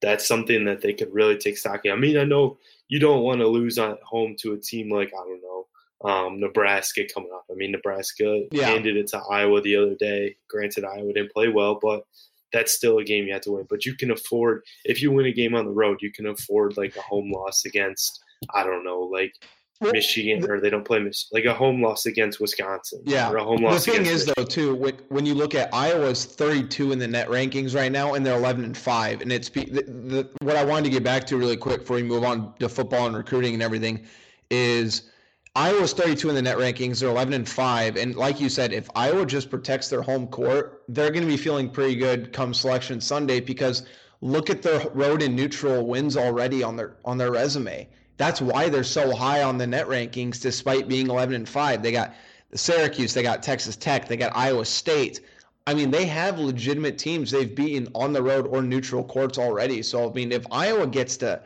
that's 0.00 0.26
something 0.26 0.64
that 0.64 0.80
they 0.80 0.92
could 0.92 1.12
really 1.12 1.36
take 1.36 1.58
stock 1.58 1.80
in. 1.84 1.92
I 1.92 1.96
mean, 1.96 2.16
I 2.16 2.24
know 2.24 2.58
you 2.88 3.00
don't 3.00 3.22
want 3.22 3.40
to 3.40 3.48
lose 3.48 3.78
at 3.78 4.00
home 4.02 4.36
to 4.40 4.52
a 4.52 4.58
team 4.58 4.90
like 4.90 5.08
I 5.08 5.24
don't 5.24 5.42
know 5.42 5.66
um, 6.04 6.40
Nebraska 6.40 7.02
coming 7.12 7.30
up. 7.34 7.44
I 7.50 7.54
mean, 7.54 7.72
Nebraska 7.72 8.44
yeah. 8.52 8.68
handed 8.68 8.96
it 8.96 9.08
to 9.08 9.18
Iowa 9.18 9.60
the 9.60 9.76
other 9.76 9.94
day. 9.94 10.36
Granted, 10.48 10.84
Iowa 10.84 11.12
didn't 11.12 11.32
play 11.32 11.48
well, 11.48 11.78
but 11.80 12.04
that's 12.52 12.72
still 12.72 12.98
a 12.98 13.04
game 13.04 13.26
you 13.26 13.32
have 13.32 13.42
to 13.42 13.52
win. 13.52 13.66
But 13.68 13.84
you 13.84 13.94
can 13.94 14.10
afford 14.10 14.62
if 14.84 15.02
you 15.02 15.10
win 15.10 15.26
a 15.26 15.32
game 15.32 15.54
on 15.54 15.64
the 15.64 15.72
road, 15.72 15.98
you 16.00 16.12
can 16.12 16.26
afford 16.26 16.76
like 16.76 16.96
a 16.96 17.02
home 17.02 17.30
loss 17.32 17.64
against 17.64 18.22
I 18.54 18.62
don't 18.62 18.84
know, 18.84 19.00
like 19.00 19.34
Michigan, 19.80 20.48
or 20.50 20.60
they 20.60 20.70
don't 20.70 20.84
play 20.84 20.98
like 21.32 21.44
a 21.44 21.54
home 21.54 21.82
loss 21.82 22.06
against 22.06 22.40
Wisconsin. 22.40 23.00
Yeah, 23.04 23.30
or 23.30 23.36
a 23.36 23.44
home 23.44 23.62
loss. 23.62 23.84
The 23.84 23.92
thing 23.92 24.06
is, 24.06 24.26
Michigan. 24.26 24.34
though, 24.36 24.44
too, 24.44 24.94
when, 25.08 25.26
you 25.26 25.34
look 25.34 25.54
at 25.54 25.72
Iowa's 25.72 26.24
32 26.24 26.92
in 26.92 26.98
the 26.98 27.06
net 27.06 27.28
rankings 27.28 27.74
right 27.74 27.92
now, 27.92 28.14
and 28.14 28.26
they're 28.26 28.36
11 28.36 28.64
and 28.64 28.76
five, 28.76 29.20
and 29.20 29.30
it's 29.30 29.48
the, 29.48 29.64
the, 29.64 30.28
what 30.40 30.56
I 30.56 30.64
wanted 30.64 30.84
to 30.84 30.90
get 30.90 31.04
back 31.04 31.24
to 31.26 31.36
really 31.36 31.56
quick 31.56 31.80
before 31.80 31.96
we 31.96 32.02
move 32.02 32.24
on 32.24 32.54
to 32.58 32.68
football 32.68 33.06
and 33.06 33.16
recruiting 33.16 33.54
and 33.54 33.62
everything 33.62 34.04
is 34.50 35.10
Iowa's 35.54 35.92
32 35.92 36.28
in 36.28 36.34
the 36.34 36.42
net 36.42 36.56
rankings. 36.56 37.00
They're 37.00 37.08
11 37.08 37.34
and 37.34 37.48
five, 37.48 37.96
and 37.96 38.16
like 38.16 38.40
you 38.40 38.48
said, 38.48 38.72
if 38.72 38.88
Iowa 38.96 39.26
just 39.26 39.48
protects 39.48 39.88
their 39.88 40.02
home 40.02 40.26
court, 40.26 40.82
they're 40.88 41.10
going 41.10 41.24
to 41.24 41.28
be 41.28 41.36
feeling 41.36 41.70
pretty 41.70 41.94
good 41.94 42.32
come 42.32 42.52
Selection 42.52 43.00
Sunday 43.00 43.38
because 43.38 43.84
look 44.22 44.50
at 44.50 44.62
their 44.62 44.88
road 44.90 45.22
and 45.22 45.36
neutral 45.36 45.86
wins 45.86 46.16
already 46.16 46.64
on 46.64 46.74
their 46.74 46.96
on 47.04 47.16
their 47.16 47.30
resume 47.30 47.88
that's 48.18 48.42
why 48.42 48.68
they're 48.68 48.84
so 48.84 49.14
high 49.14 49.42
on 49.42 49.56
the 49.56 49.66
net 49.66 49.86
rankings, 49.86 50.40
despite 50.40 50.88
being 50.88 51.08
11 51.08 51.34
and 51.34 51.48
five. 51.48 51.82
They 51.82 51.92
got 51.92 52.14
the 52.50 52.58
Syracuse, 52.58 53.14
they 53.14 53.22
got 53.22 53.42
Texas 53.42 53.76
Tech, 53.76 54.08
they 54.08 54.16
got 54.16 54.36
Iowa 54.36 54.64
State. 54.64 55.20
I 55.66 55.74
mean, 55.74 55.90
they 55.90 56.04
have 56.06 56.38
legitimate 56.38 56.98
teams 56.98 57.30
they've 57.30 57.54
beaten 57.54 57.88
on 57.94 58.12
the 58.12 58.22
road 58.22 58.46
or 58.48 58.60
neutral 58.62 59.04
courts 59.04 59.38
already. 59.38 59.82
So, 59.82 60.10
I 60.10 60.12
mean, 60.12 60.32
if 60.32 60.46
Iowa 60.50 60.86
gets 60.86 61.16
to, 61.18 61.42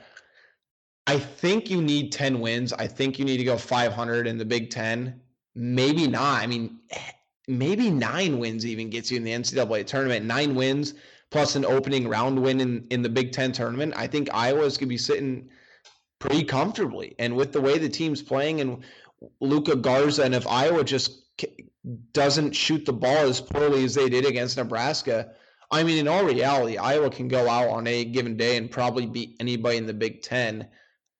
I 1.06 1.18
think 1.18 1.68
you 1.68 1.82
need 1.82 2.12
10 2.12 2.40
wins. 2.40 2.72
I 2.72 2.86
think 2.86 3.18
you 3.18 3.24
need 3.24 3.38
to 3.38 3.44
go 3.44 3.58
500 3.58 4.26
in 4.26 4.38
the 4.38 4.44
Big 4.44 4.70
Ten. 4.70 5.20
Maybe 5.54 6.06
not. 6.06 6.40
I 6.40 6.46
mean, 6.46 6.78
eh, 6.90 6.98
maybe 7.48 7.90
nine 7.90 8.38
wins 8.38 8.64
even 8.64 8.88
gets 8.88 9.10
you 9.10 9.16
in 9.16 9.24
the 9.24 9.32
NCAA 9.32 9.84
tournament. 9.86 10.24
Nine 10.24 10.54
wins 10.54 10.94
plus 11.30 11.56
an 11.56 11.64
opening 11.64 12.06
round 12.08 12.40
win 12.40 12.60
in, 12.60 12.86
in 12.90 13.02
the 13.02 13.08
Big 13.08 13.32
Ten 13.32 13.50
tournament. 13.52 13.92
I 13.96 14.06
think 14.06 14.28
Iowa's 14.32 14.76
going 14.76 14.86
to 14.86 14.94
be 14.94 14.98
sitting 14.98 15.50
pretty 16.22 16.44
comfortably. 16.44 17.14
And 17.18 17.36
with 17.36 17.52
the 17.52 17.60
way 17.60 17.78
the 17.78 17.88
team's 17.88 18.22
playing 18.22 18.60
and 18.60 18.82
Luka 19.40 19.76
Garza, 19.76 20.22
and 20.22 20.34
if 20.34 20.46
Iowa 20.46 20.84
just 20.84 21.24
doesn't 22.12 22.52
shoot 22.52 22.86
the 22.86 22.92
ball 22.92 23.16
as 23.16 23.40
poorly 23.40 23.84
as 23.84 23.94
they 23.94 24.08
did 24.08 24.24
against 24.24 24.56
Nebraska, 24.56 25.32
I 25.72 25.82
mean, 25.82 25.98
in 25.98 26.06
all 26.06 26.24
reality, 26.24 26.76
Iowa 26.76 27.10
can 27.10 27.26
go 27.26 27.48
out 27.48 27.68
on 27.68 27.86
a 27.88 28.04
given 28.04 28.36
day 28.36 28.56
and 28.56 28.70
probably 28.70 29.06
beat 29.06 29.36
anybody 29.40 29.78
in 29.78 29.86
the 29.86 29.94
Big 29.94 30.22
Ten 30.22 30.68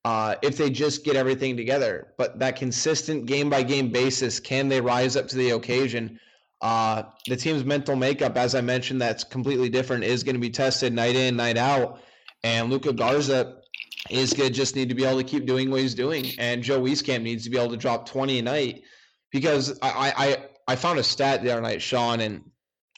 uh, 0.04 0.36
if 0.40 0.56
they 0.56 0.70
just 0.70 1.04
get 1.04 1.16
everything 1.16 1.56
together. 1.56 2.12
But 2.16 2.38
that 2.38 2.54
consistent 2.54 3.26
game 3.26 3.50
by 3.50 3.64
game 3.64 3.90
basis, 3.90 4.38
can 4.38 4.68
they 4.68 4.80
rise 4.80 5.16
up 5.16 5.26
to 5.28 5.36
the 5.36 5.50
occasion? 5.50 6.20
Uh, 6.60 7.02
the 7.26 7.34
team's 7.34 7.64
mental 7.64 7.96
makeup, 7.96 8.36
as 8.36 8.54
I 8.54 8.60
mentioned, 8.60 9.02
that's 9.02 9.24
completely 9.24 9.68
different, 9.68 10.04
is 10.04 10.22
going 10.22 10.36
to 10.36 10.40
be 10.40 10.50
tested 10.50 10.92
night 10.92 11.16
in, 11.16 11.34
night 11.34 11.56
out. 11.56 12.00
And 12.44 12.70
Luka 12.70 12.92
Garza 12.92 13.61
is 14.10 14.32
going 14.32 14.48
to 14.48 14.54
just 14.54 14.76
need 14.76 14.88
to 14.88 14.94
be 14.94 15.04
able 15.04 15.18
to 15.18 15.24
keep 15.24 15.46
doing 15.46 15.70
what 15.70 15.80
he's 15.80 15.94
doing. 15.94 16.26
And 16.38 16.62
Joe 16.62 16.80
Wieskamp 16.80 17.22
needs 17.22 17.44
to 17.44 17.50
be 17.50 17.58
able 17.58 17.70
to 17.70 17.76
drop 17.76 18.06
20 18.06 18.40
a 18.40 18.42
night 18.42 18.82
because 19.30 19.78
I, 19.80 20.12
I, 20.16 20.72
I 20.72 20.76
found 20.76 20.98
a 20.98 21.02
stat 21.02 21.42
the 21.42 21.50
other 21.52 21.62
night, 21.62 21.80
Sean, 21.80 22.20
and 22.20 22.42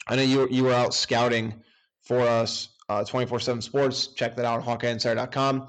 I 0.07 0.15
know 0.15 0.23
you, 0.23 0.47
you 0.49 0.63
were 0.63 0.73
out 0.73 0.93
scouting 0.93 1.53
for 2.03 2.19
us, 2.19 2.69
uh, 2.89 3.03
24 3.03 3.39
7 3.39 3.61
sports. 3.61 4.07
Check 4.07 4.35
that 4.35 4.45
out 4.45 4.63
HawkeyeInsider.com. 4.63 5.67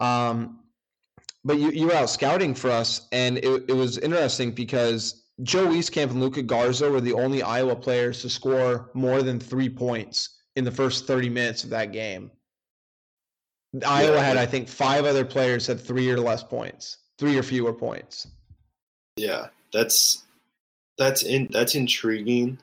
Um, 0.00 0.60
but 1.44 1.58
you, 1.58 1.70
you 1.70 1.86
were 1.86 1.94
out 1.94 2.10
scouting 2.10 2.54
for 2.54 2.70
us, 2.70 3.06
and 3.12 3.38
it, 3.38 3.64
it 3.68 3.74
was 3.74 3.98
interesting 3.98 4.52
because 4.52 5.24
Joe 5.42 5.66
Wieskamp 5.66 6.10
and 6.10 6.20
Luka 6.20 6.42
Garza 6.42 6.90
were 6.90 7.00
the 7.00 7.12
only 7.12 7.42
Iowa 7.42 7.76
players 7.76 8.22
to 8.22 8.30
score 8.30 8.90
more 8.94 9.22
than 9.22 9.40
three 9.40 9.68
points 9.68 10.40
in 10.56 10.64
the 10.64 10.70
first 10.70 11.06
30 11.06 11.28
minutes 11.28 11.64
of 11.64 11.70
that 11.70 11.92
game. 11.92 12.30
Iowa 13.86 14.20
had, 14.20 14.36
I 14.36 14.46
think, 14.46 14.68
five 14.68 15.04
other 15.04 15.24
players 15.24 15.66
had 15.66 15.80
three 15.80 16.10
or 16.10 16.18
less 16.18 16.42
points, 16.42 16.98
three 17.18 17.36
or 17.36 17.42
fewer 17.42 17.72
points. 17.72 18.28
Yeah, 19.16 19.48
that's 19.72 20.24
that's 20.98 21.22
in 21.22 21.48
that's 21.50 21.74
intriguing, 21.74 22.58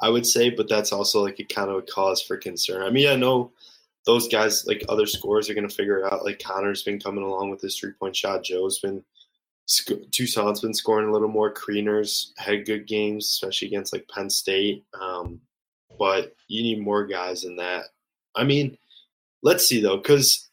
I 0.00 0.10
would 0.10 0.26
say, 0.26 0.50
but 0.50 0.68
that's 0.68 0.92
also 0.92 1.22
like 1.22 1.40
a 1.40 1.44
kind 1.44 1.70
of 1.70 1.76
a 1.76 1.82
cause 1.82 2.22
for 2.22 2.36
concern. 2.36 2.82
I 2.82 2.90
mean, 2.90 3.08
I 3.08 3.16
know 3.16 3.52
those 4.06 4.28
guys, 4.28 4.66
like 4.66 4.84
other 4.88 5.06
scores, 5.06 5.48
are 5.48 5.54
going 5.54 5.68
to 5.68 5.74
figure 5.74 6.00
it 6.00 6.12
out. 6.12 6.24
Like 6.24 6.42
Connor's 6.42 6.82
been 6.82 7.00
coming 7.00 7.24
along 7.24 7.50
with 7.50 7.60
his 7.60 7.78
three 7.78 7.92
point 7.92 8.14
shot. 8.14 8.44
Joe's 8.44 8.78
been 8.78 9.02
Toussaint's 9.66 10.60
been 10.60 10.74
scoring 10.74 11.08
a 11.08 11.12
little 11.12 11.28
more. 11.28 11.52
Kriener's 11.52 12.34
had 12.36 12.66
good 12.66 12.86
games, 12.86 13.26
especially 13.26 13.68
against 13.68 13.92
like 13.92 14.08
Penn 14.08 14.28
State. 14.28 14.84
Um, 15.00 15.40
but 15.98 16.34
you 16.48 16.62
need 16.62 16.80
more 16.80 17.06
guys 17.06 17.42
than 17.42 17.56
that. 17.56 17.84
I 18.34 18.44
mean, 18.44 18.76
let's 19.44 19.68
see 19.68 19.80
though, 19.80 19.98
because 19.98 20.48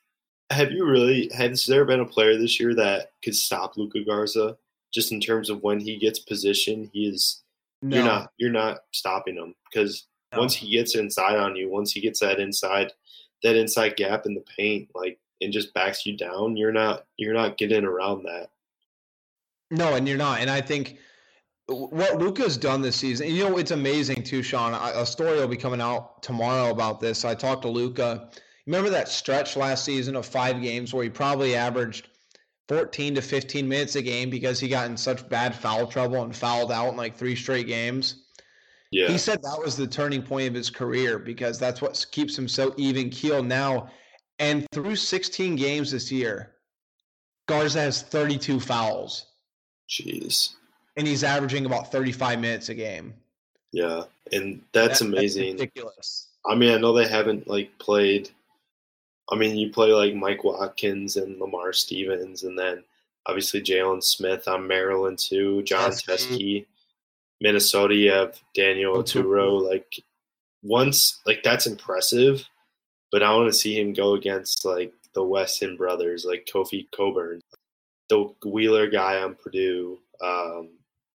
have 0.51 0.71
you 0.71 0.86
really 0.86 1.32
has 1.34 1.65
there 1.65 1.86
been 1.86 2.01
a 2.01 2.06
player 2.06 2.38
this 2.38 2.60
year 2.60 2.75
that 2.75 3.13
could 3.23 3.36
stop 3.36 3.77
Luka 3.77 4.01
Garza 4.04 4.58
just 4.93 5.12
in 5.12 5.19
terms 5.19 5.49
of 5.49 5.63
when 5.63 5.80
he 5.80 5.97
gets 5.97 6.19
position? 6.19 6.91
He 6.93 7.08
is 7.08 7.41
no. 7.82 7.95
you're 7.95 8.06
not 8.06 8.32
you're 8.38 8.51
not 8.51 8.80
stopping 8.91 9.38
him 9.38 9.56
because 9.71 10.08
no. 10.34 10.39
once 10.39 10.54
he 10.54 10.69
gets 10.69 10.95
inside 10.95 11.38
on 11.38 11.56
you, 11.56 11.71
once 11.71 11.91
he 11.91 12.01
gets 12.01 12.19
that 12.19 12.39
inside 12.39 12.91
that 13.41 13.56
inside 13.56 13.95
gap 13.95 14.27
in 14.27 14.36
the 14.36 14.43
paint, 14.56 14.89
like 14.93 15.17
and 15.39 15.51
just 15.51 15.73
backs 15.73 16.06
you 16.06 16.15
down, 16.15 16.56
you're 16.56 16.73
not 16.73 17.06
you're 17.17 17.34
not 17.34 17.58
getting 17.58 17.86
around 17.86 18.23
that. 18.23 18.49
No, 19.71 19.95
and 19.95 20.08
you're 20.08 20.17
not. 20.17 20.41
And 20.41 20.49
I 20.49 20.60
think 20.60 20.97
what 21.67 22.19
Luka's 22.19 22.58
done 22.58 22.82
this 22.82 22.97
season, 22.97 23.30
you 23.30 23.47
know, 23.47 23.58
it's 23.58 23.71
amazing 23.71 24.23
too, 24.23 24.43
Sean. 24.43 24.73
A 24.73 25.06
story 25.06 25.39
will 25.39 25.47
be 25.47 25.56
coming 25.56 25.80
out 25.80 26.21
tomorrow 26.21 26.71
about 26.71 26.99
this. 26.99 27.23
I 27.23 27.34
talked 27.34 27.62
to 27.62 27.69
Luka 27.69 28.30
Remember 28.67 28.89
that 28.89 29.10
stretch 29.10 29.56
last 29.56 29.86
season 29.86 30.15
of 30.15 30.26
five 30.26 30.62
games 30.62 30.93
where 30.93 31.04
he 31.04 31.10
probably 31.10 31.56
averaged 31.56 32.08
14 32.67 33.15
to 33.15 33.21
15 33.21 33.67
minutes 33.67 33.95
a 33.95 34.02
game 34.02 34.30
because 34.30 34.60
he 34.60 34.67
got 34.67 34.89
in 34.89 34.95
such 34.95 35.28
bad 35.28 35.56
foul 35.56 35.88
trouble 35.88 36.24
and 36.24 36.36
fouled 36.36 36.71
out 36.71 36.89
in 36.89 36.97
like 36.97 37.17
three 37.17 37.36
straight 37.36 37.67
games. 37.67 38.24
Yeah. 38.91 39.08
He 39.08 39.17
said 39.17 39.41
that 39.41 39.60
was 39.63 39.76
the 39.76 39.88
turning 39.88 40.21
point 40.21 40.47
of 40.47 40.54
his 40.54 40.69
career 40.69 41.17
because 41.17 41.58
that's 41.58 41.82
what 41.82 42.06
keeps 42.12 42.38
him 42.38 42.47
so 42.47 42.74
even 42.78 43.10
keel 43.10 43.41
now. 43.41 43.89
And 44.39 44.65
through 44.71 44.95
16 44.95 45.56
games 45.56 45.91
this 45.91 46.12
year, 46.12 46.52
Garza 47.47 47.82
has 47.82 48.02
32 48.04 48.60
fouls. 48.60 49.28
Jeez. 49.89 50.54
And 50.97 51.08
he's 51.08 51.24
averaging 51.24 51.65
about 51.65 51.91
35 51.91 52.39
minutes 52.39 52.69
a 52.69 52.74
game. 52.74 53.13
Yeah. 53.71 54.04
And 54.32 54.62
that's 54.74 55.00
that, 55.00 55.06
amazing. 55.06 55.58
That's 55.58 55.62
ridiculous. 55.62 56.28
I 56.45 56.56
mean, 56.56 56.74
I 56.74 56.78
know 56.78 56.93
they 56.93 57.08
haven't 57.08 57.47
like 57.47 57.78
played 57.80 58.30
I 59.32 59.38
mean, 59.38 59.56
you 59.58 59.72
play 59.72 59.94
like 59.94 60.13
Mike 60.13 60.44
Watkins 60.44 61.15
and 61.15 61.39
Lamar 61.39 61.72
Stevens, 61.74 62.44
and 62.44 62.58
then 62.60 62.84
obviously 63.26 63.62
Jalen 63.62 64.04
Smith 64.04 64.48
on 64.48 64.67
Maryland 64.67 65.20
too, 65.20 65.63
John 65.63 65.91
Teske. 65.91 66.65
Minnesota, 67.39 67.96
you 67.96 68.12
have 68.12 68.39
Daniel 68.54 68.96
Oturu. 69.02 69.62
Like 69.67 70.04
once, 70.62 71.20
like 71.26 71.41
that's 71.44 71.65
impressive, 71.65 72.48
but 73.12 73.24
I 73.24 73.34
want 73.34 73.52
to 73.52 73.58
see 73.58 73.80
him 73.80 73.94
go 73.94 74.13
against 74.13 74.65
like 74.65 74.94
the 75.13 75.24
Wesson 75.24 75.78
brothers, 75.78 76.26
like 76.26 76.48
Kofi 76.54 76.88
Cockburn, 76.96 77.41
the 78.10 78.34
Wheeler 78.46 78.89
guy 78.89 79.22
on 79.22 79.36
Purdue, 79.36 80.00
um, 80.22 80.70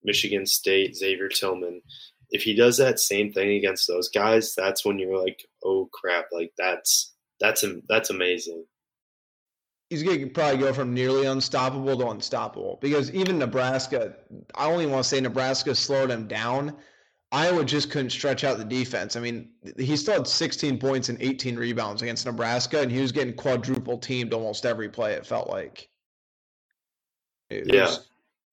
Michigan 0.02 0.46
State, 0.46 0.96
Xavier 0.96 1.28
Tillman. 1.28 1.82
If 2.30 2.42
he 2.42 2.54
does 2.54 2.78
that 2.78 3.00
same 3.00 3.32
thing 3.32 3.50
against 3.50 3.86
those 3.86 4.08
guys, 4.08 4.54
that's 4.54 4.84
when 4.84 4.98
you're 4.98 5.18
like, 5.18 5.44
oh 5.64 5.88
crap, 5.92 6.26
like 6.32 6.52
that's 6.56 7.13
that's 7.40 7.64
that's 7.88 8.10
amazing. 8.10 8.64
He's 9.90 10.02
going 10.02 10.20
to 10.20 10.26
probably 10.28 10.58
go 10.58 10.72
from 10.72 10.94
nearly 10.94 11.26
unstoppable 11.26 11.96
to 11.98 12.08
unstoppable 12.08 12.78
because 12.80 13.12
even 13.12 13.38
Nebraska, 13.38 14.16
I 14.54 14.66
only 14.66 14.86
want 14.86 15.04
to 15.04 15.08
say 15.08 15.20
Nebraska 15.20 15.74
slowed 15.74 16.10
him 16.10 16.26
down. 16.26 16.76
Iowa 17.30 17.64
just 17.64 17.90
couldn't 17.90 18.10
stretch 18.10 18.44
out 18.44 18.58
the 18.58 18.64
defense. 18.64 19.16
I 19.16 19.20
mean, 19.20 19.50
he 19.76 19.96
still 19.96 20.14
had 20.14 20.26
16 20.26 20.78
points 20.78 21.08
and 21.08 21.20
18 21.20 21.56
rebounds 21.56 22.00
against 22.00 22.26
Nebraska, 22.26 22.80
and 22.80 22.90
he 22.90 23.00
was 23.00 23.12
getting 23.12 23.34
quadruple 23.34 23.98
teamed 23.98 24.32
almost 24.32 24.64
every 24.64 24.88
play. 24.88 25.14
It 25.14 25.26
felt 25.26 25.50
like. 25.50 25.88
It 27.50 27.72
yeah, 27.72 27.82
was, 27.82 28.08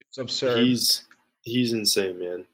it's 0.07 0.17
absurd. 0.17 0.63
He's 0.63 1.05
he's 1.43 1.73
insane, 1.73 2.19
man. 2.19 2.45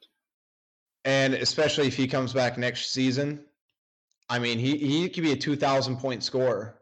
And 1.04 1.34
especially 1.34 1.86
if 1.86 1.96
he 1.96 2.06
comes 2.06 2.32
back 2.32 2.58
next 2.58 2.92
season, 2.92 3.40
I 4.30 4.38
mean, 4.38 4.58
he 4.58 4.76
he 4.76 5.08
could 5.08 5.22
be 5.22 5.32
a 5.32 5.36
two 5.36 5.56
thousand 5.56 5.98
point 5.98 6.22
scorer, 6.22 6.78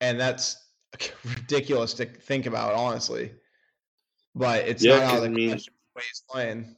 and 0.00 0.18
that's 0.18 0.64
ridiculous 1.24 1.94
to 1.94 2.06
think 2.06 2.46
about, 2.46 2.74
honestly. 2.74 3.32
But 4.34 4.66
it's 4.66 4.82
yeah, 4.82 4.98
not 4.98 5.10
how 5.10 5.20
the 5.20 5.26
I 5.26 5.28
mean, 5.28 5.50
way 5.50 6.02
he's 6.08 6.22
playing. 6.28 6.76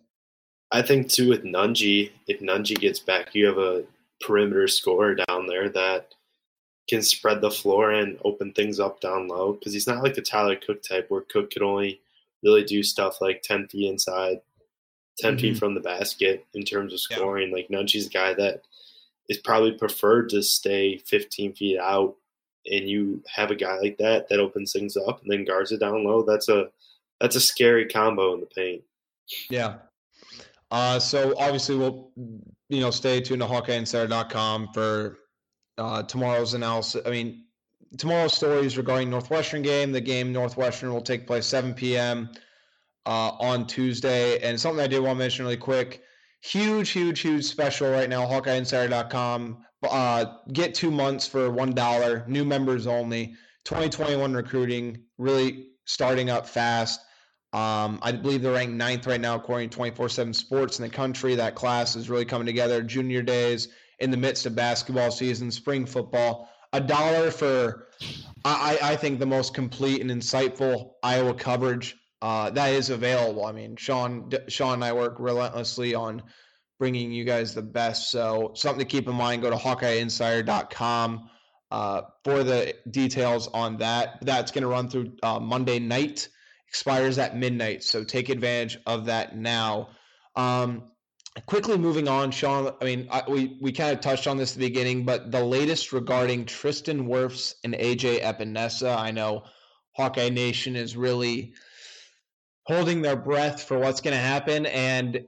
I 0.72 0.82
think 0.82 1.08
too 1.08 1.28
with 1.28 1.44
Nunge, 1.44 2.10
if 2.26 2.40
Nunge 2.40 2.78
gets 2.78 2.98
back, 2.98 3.34
you 3.34 3.46
have 3.46 3.58
a 3.58 3.84
perimeter 4.20 4.66
scorer 4.66 5.14
down 5.14 5.46
there 5.46 5.68
that 5.68 6.14
can 6.88 7.02
spread 7.02 7.40
the 7.40 7.50
floor 7.50 7.92
and 7.92 8.18
open 8.24 8.52
things 8.52 8.80
up 8.80 9.00
down 9.00 9.28
low 9.28 9.52
because 9.52 9.72
he's 9.72 9.86
not 9.86 10.02
like 10.02 10.14
the 10.14 10.22
Tyler 10.22 10.56
Cook 10.56 10.82
type 10.82 11.06
where 11.08 11.22
Cook 11.22 11.50
could 11.52 11.62
only 11.62 12.00
really 12.42 12.64
do 12.64 12.82
stuff 12.82 13.20
like 13.20 13.42
10 13.42 13.68
feet 13.68 13.88
inside, 13.88 14.40
10 15.18 15.32
mm-hmm. 15.32 15.40
feet 15.40 15.58
from 15.58 15.74
the 15.74 15.80
basket 15.80 16.44
in 16.54 16.62
terms 16.62 16.92
of 16.92 17.00
scoring. 17.00 17.48
Yeah. 17.48 17.54
Like 17.54 17.68
Nunge's 17.68 18.06
a 18.06 18.10
guy 18.10 18.34
that 18.34 18.62
is 19.28 19.38
probably 19.38 19.72
preferred 19.72 20.28
to 20.30 20.42
stay 20.42 20.98
15 20.98 21.54
feet 21.54 21.78
out 21.78 22.16
and 22.66 22.88
you 22.88 23.22
have 23.32 23.50
a 23.50 23.54
guy 23.54 23.78
like 23.78 23.98
that 23.98 24.28
that 24.28 24.40
opens 24.40 24.72
things 24.72 24.96
up 24.96 25.22
and 25.22 25.30
then 25.30 25.44
guards 25.44 25.72
it 25.72 25.80
down 25.80 26.04
low. 26.04 26.22
That's 26.22 26.48
a 26.48 26.70
that's 27.20 27.36
a 27.36 27.40
scary 27.40 27.86
combo 27.86 28.34
in 28.34 28.40
the 28.40 28.46
paint. 28.46 28.82
Yeah. 29.50 29.76
Uh, 30.70 30.98
so 30.98 31.34
obviously 31.38 31.76
we'll 31.76 32.10
you 32.68 32.80
know 32.80 32.90
stay 32.90 33.20
tuned 33.20 33.42
to 33.42 33.48
hawkeyeinsider.com 33.48 34.68
for 34.72 35.18
uh, 35.76 36.02
tomorrow's 36.04 36.54
analysis 36.54 37.02
i 37.04 37.10
mean 37.10 37.44
tomorrow's 37.98 38.34
stories 38.34 38.76
regarding 38.76 39.10
northwestern 39.10 39.62
game. 39.62 39.92
The 39.92 40.00
game 40.00 40.32
northwestern 40.32 40.92
will 40.92 41.02
take 41.02 41.26
place 41.26 41.46
7 41.46 41.74
p.m 41.74 42.30
uh, 43.06 43.30
on 43.38 43.66
tuesday. 43.66 44.38
And 44.40 44.60
something 44.60 44.82
i 44.82 44.86
did 44.86 45.00
want 45.00 45.16
to 45.16 45.18
mention 45.18 45.44
really 45.44 45.56
quick 45.56 46.02
huge, 46.44 46.90
huge, 46.90 47.20
huge 47.20 47.44
special 47.44 47.90
right 47.90 48.08
now. 48.08 48.26
HawkeyeInsider.com. 48.26 49.64
Uh, 49.82 50.24
get 50.52 50.74
two 50.74 50.90
months 50.90 51.26
for 51.26 51.50
one 51.50 51.72
dollar. 51.72 52.24
New 52.28 52.44
members 52.44 52.86
only. 52.86 53.34
2021 53.64 54.34
recruiting 54.34 55.02
really 55.18 55.68
starting 55.86 56.30
up 56.30 56.46
fast. 56.46 57.00
Um, 57.52 57.98
I 58.02 58.12
believe 58.12 58.42
they're 58.42 58.52
ranked 58.52 58.74
ninth 58.74 59.06
right 59.06 59.20
now, 59.20 59.36
according 59.36 59.70
to 59.70 59.78
24/7 59.78 60.34
Sports 60.34 60.78
in 60.78 60.82
the 60.84 60.90
country. 60.90 61.34
That 61.34 61.54
class 61.54 61.96
is 61.96 62.10
really 62.10 62.24
coming 62.24 62.46
together. 62.46 62.82
Junior 62.82 63.22
days 63.22 63.68
in 64.00 64.10
the 64.10 64.16
midst 64.16 64.44
of 64.44 64.54
basketball 64.54 65.10
season, 65.10 65.50
spring 65.50 65.86
football. 65.86 66.50
A 66.72 66.80
dollar 66.80 67.30
for, 67.30 67.88
I, 68.44 68.76
I 68.82 68.96
think, 68.96 69.20
the 69.20 69.26
most 69.26 69.54
complete 69.54 70.00
and 70.00 70.10
insightful 70.10 70.94
Iowa 71.04 71.32
coverage 71.32 71.94
uh, 72.22 72.50
that 72.50 72.72
is 72.72 72.90
available. 72.90 73.44
I 73.44 73.52
mean, 73.52 73.76
Sean, 73.76 74.30
Sean 74.48 74.74
and 74.74 74.84
I 74.84 74.92
work 74.92 75.16
relentlessly 75.18 75.94
on 75.94 76.22
bringing 76.78 77.12
you 77.12 77.24
guys 77.24 77.54
the 77.54 77.62
best. 77.62 78.10
So 78.10 78.52
something 78.54 78.78
to 78.78 78.90
keep 78.90 79.08
in 79.08 79.14
mind. 79.14 79.42
Go 79.42 79.50
to 79.50 79.56
HawkeyeInsider.com 79.56 81.30
uh, 81.70 82.02
for 82.22 82.44
the 82.44 82.74
details 82.90 83.48
on 83.48 83.76
that. 83.78 84.18
That's 84.22 84.50
going 84.50 84.62
to 84.62 84.68
run 84.68 84.88
through 84.88 85.12
uh, 85.22 85.40
Monday 85.40 85.78
night. 85.78 86.28
Expires 86.68 87.18
at 87.18 87.36
midnight. 87.36 87.84
So 87.84 88.02
take 88.02 88.28
advantage 88.28 88.78
of 88.86 89.06
that 89.06 89.36
now. 89.36 89.90
Um, 90.34 90.90
quickly 91.46 91.78
moving 91.78 92.08
on, 92.08 92.30
Sean. 92.30 92.74
I 92.80 92.84
mean, 92.84 93.06
I, 93.10 93.22
we 93.28 93.58
we 93.60 93.72
kind 93.72 93.92
of 93.92 94.00
touched 94.00 94.26
on 94.26 94.36
this 94.36 94.52
at 94.52 94.58
the 94.58 94.66
beginning, 94.68 95.04
but 95.04 95.30
the 95.30 95.44
latest 95.44 95.92
regarding 95.92 96.44
Tristan 96.44 97.06
Wirfs 97.06 97.54
and 97.62 97.74
AJ 97.74 98.22
Epenesa. 98.22 98.96
I 98.96 99.10
know 99.10 99.44
Hawkeye 99.96 100.30
Nation 100.30 100.74
is 100.74 100.96
really 100.96 101.54
holding 102.66 103.02
their 103.02 103.16
breath 103.16 103.62
for 103.62 103.78
what's 103.78 104.00
going 104.00 104.14
to 104.14 104.22
happen. 104.22 104.66
And 104.66 105.24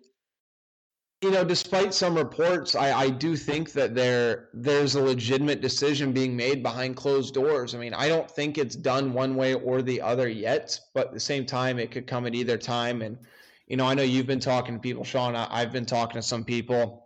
you 1.23 1.31
know, 1.31 1.45
despite 1.45 1.95
some 1.95 2.15
reports, 2.15 2.75
I, 2.75 2.93
I 2.93 3.11
do 3.11 3.37
think 3.37 3.73
that 3.73 3.95
there 3.95 4.51
there's 4.53 4.97
a 4.97 5.03
legitimate 5.03 5.63
decision 5.63 6.13
being 6.13 6.37
made 6.37 6.63
behind 6.63 6.97
closed 6.97 7.33
doors. 7.33 7.75
I 7.75 7.79
mean, 7.79 7.95
I 7.95 8.09
don't 8.09 8.31
think 8.31 8.59
it's 8.59 8.77
done 8.77 9.15
one 9.15 9.35
way 9.35 9.55
or 9.55 9.81
the 9.81 10.01
other 10.01 10.29
yet, 10.29 10.79
but 10.95 11.09
at 11.09 11.15
the 11.15 11.21
same 11.21 11.47
time, 11.47 11.79
it 11.79 11.91
could 11.91 12.07
come 12.07 12.27
at 12.27 12.35
either 12.35 12.59
time. 12.59 13.01
And 13.01 13.17
you 13.67 13.77
know, 13.77 13.87
I 13.87 13.95
know 13.95 14.03
you've 14.03 14.27
been 14.27 14.41
talking 14.41 14.75
to 14.75 14.81
people, 14.81 15.05
Sean. 15.05 15.35
I, 15.35 15.49
I've 15.51 15.73
been 15.73 15.87
talking 15.87 16.21
to 16.21 16.23
some 16.23 16.45
people 16.45 17.06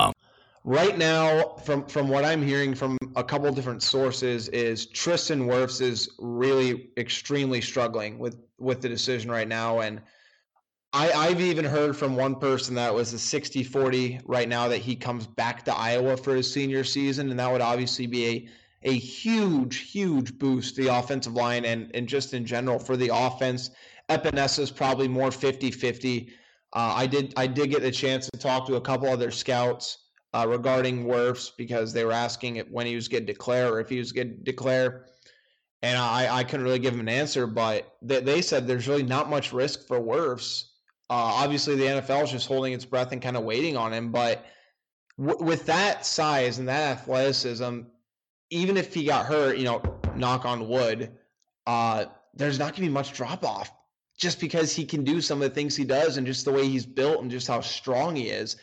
right 0.63 0.97
now, 0.97 1.55
from 1.63 1.85
from 1.85 2.07
what 2.07 2.25
I'm 2.25 2.41
hearing 2.41 2.75
from 2.75 2.97
a 3.15 3.23
couple 3.23 3.51
different 3.51 3.83
sources, 3.83 4.47
is 4.49 4.85
Tristan 4.87 5.47
Wirfs 5.47 5.81
is 5.81 6.09
really 6.19 6.89
extremely 6.97 7.61
struggling 7.61 8.19
with 8.19 8.37
with 8.59 8.81
the 8.81 8.89
decision 8.89 9.31
right 9.31 9.47
now, 9.47 9.79
and 9.79 10.01
I, 10.93 11.11
I've 11.11 11.41
even 11.41 11.65
heard 11.65 11.95
from 11.95 12.15
one 12.15 12.35
person 12.35 12.75
that 12.75 12.93
was 12.93 13.13
a 13.13 13.17
60-40 13.17 14.21
right 14.25 14.49
now 14.49 14.67
that 14.67 14.79
he 14.79 14.95
comes 14.95 15.25
back 15.25 15.63
to 15.65 15.73
Iowa 15.73 16.17
for 16.17 16.35
his 16.35 16.51
senior 16.51 16.83
season, 16.83 17.29
and 17.29 17.39
that 17.39 17.51
would 17.51 17.61
obviously 17.61 18.07
be 18.07 18.27
a 18.27 18.49
a 18.83 18.93
huge, 18.93 19.91
huge 19.91 20.39
boost 20.39 20.75
to 20.75 20.83
the 20.83 20.95
offensive 20.95 21.33
line 21.33 21.65
and, 21.65 21.91
and 21.93 22.07
just 22.07 22.33
in 22.33 22.43
general 22.43 22.79
for 22.79 22.97
the 22.97 23.11
offense. 23.13 23.69
Epenesa 24.09 24.57
is 24.57 24.71
probably 24.71 25.07
more 25.07 25.29
50-50. 25.29 26.29
Uh, 26.29 26.31
I 26.73 27.05
did 27.05 27.33
I 27.37 27.45
did 27.47 27.69
get 27.69 27.83
the 27.83 27.91
chance 27.91 28.27
to 28.31 28.39
talk 28.39 28.65
to 28.67 28.75
a 28.75 28.81
couple 28.81 29.07
other 29.07 29.29
scouts 29.29 29.99
uh, 30.33 30.45
regarding 30.47 31.05
Wirfs 31.05 31.51
because 31.55 31.93
they 31.93 32.05
were 32.05 32.11
asking 32.11 32.55
it 32.55 32.71
when 32.71 32.85
he 32.85 32.95
was 32.95 33.07
going 33.07 33.25
to 33.25 33.33
declare 33.33 33.73
or 33.73 33.79
if 33.79 33.89
he 33.89 33.99
was 33.99 34.11
going 34.11 34.29
to 34.29 34.35
declare. 34.35 35.05
And 35.81 35.97
I, 35.97 36.37
I 36.37 36.43
couldn't 36.43 36.65
really 36.65 36.79
give 36.79 36.93
him 36.93 36.99
an 36.99 37.09
answer, 37.09 37.47
but 37.47 37.97
they, 38.01 38.21
they 38.21 38.41
said 38.41 38.67
there's 38.67 38.87
really 38.87 39.03
not 39.03 39.29
much 39.29 39.51
risk 39.51 39.87
for 39.87 39.99
Wirfs. 39.99 40.65
Uh, 41.09 41.13
obviously, 41.13 41.75
the 41.75 41.85
NFL 41.85 42.23
is 42.23 42.31
just 42.31 42.47
holding 42.47 42.73
its 42.73 42.85
breath 42.85 43.11
and 43.11 43.21
kind 43.21 43.35
of 43.35 43.43
waiting 43.43 43.75
on 43.75 43.91
him. 43.91 44.11
But 44.11 44.45
w- 45.17 45.43
with 45.43 45.65
that 45.65 46.05
size 46.05 46.59
and 46.59 46.67
that 46.67 46.99
athleticism, 46.99 47.81
even 48.51 48.77
if 48.77 48.93
he 48.93 49.05
got 49.05 49.25
hurt, 49.25 49.57
you 49.57 49.65
know, 49.65 49.81
knock 50.15 50.45
on 50.45 50.69
wood, 50.69 51.11
uh, 51.65 52.05
there's 52.33 52.59
not 52.59 52.65
going 52.65 52.75
to 52.75 52.81
be 52.81 52.89
much 52.89 53.13
drop 53.13 53.43
off 53.43 53.71
just 54.17 54.39
because 54.39 54.73
he 54.73 54.85
can 54.85 55.03
do 55.03 55.19
some 55.19 55.41
of 55.41 55.49
the 55.49 55.53
things 55.55 55.75
he 55.75 55.83
does 55.83 56.17
and 56.17 56.27
just 56.27 56.45
the 56.45 56.51
way 56.51 56.67
he's 56.67 56.85
built 56.85 57.21
and 57.21 57.31
just 57.31 57.47
how 57.47 57.59
strong 57.59 58.15
he 58.15 58.29
is. 58.29 58.57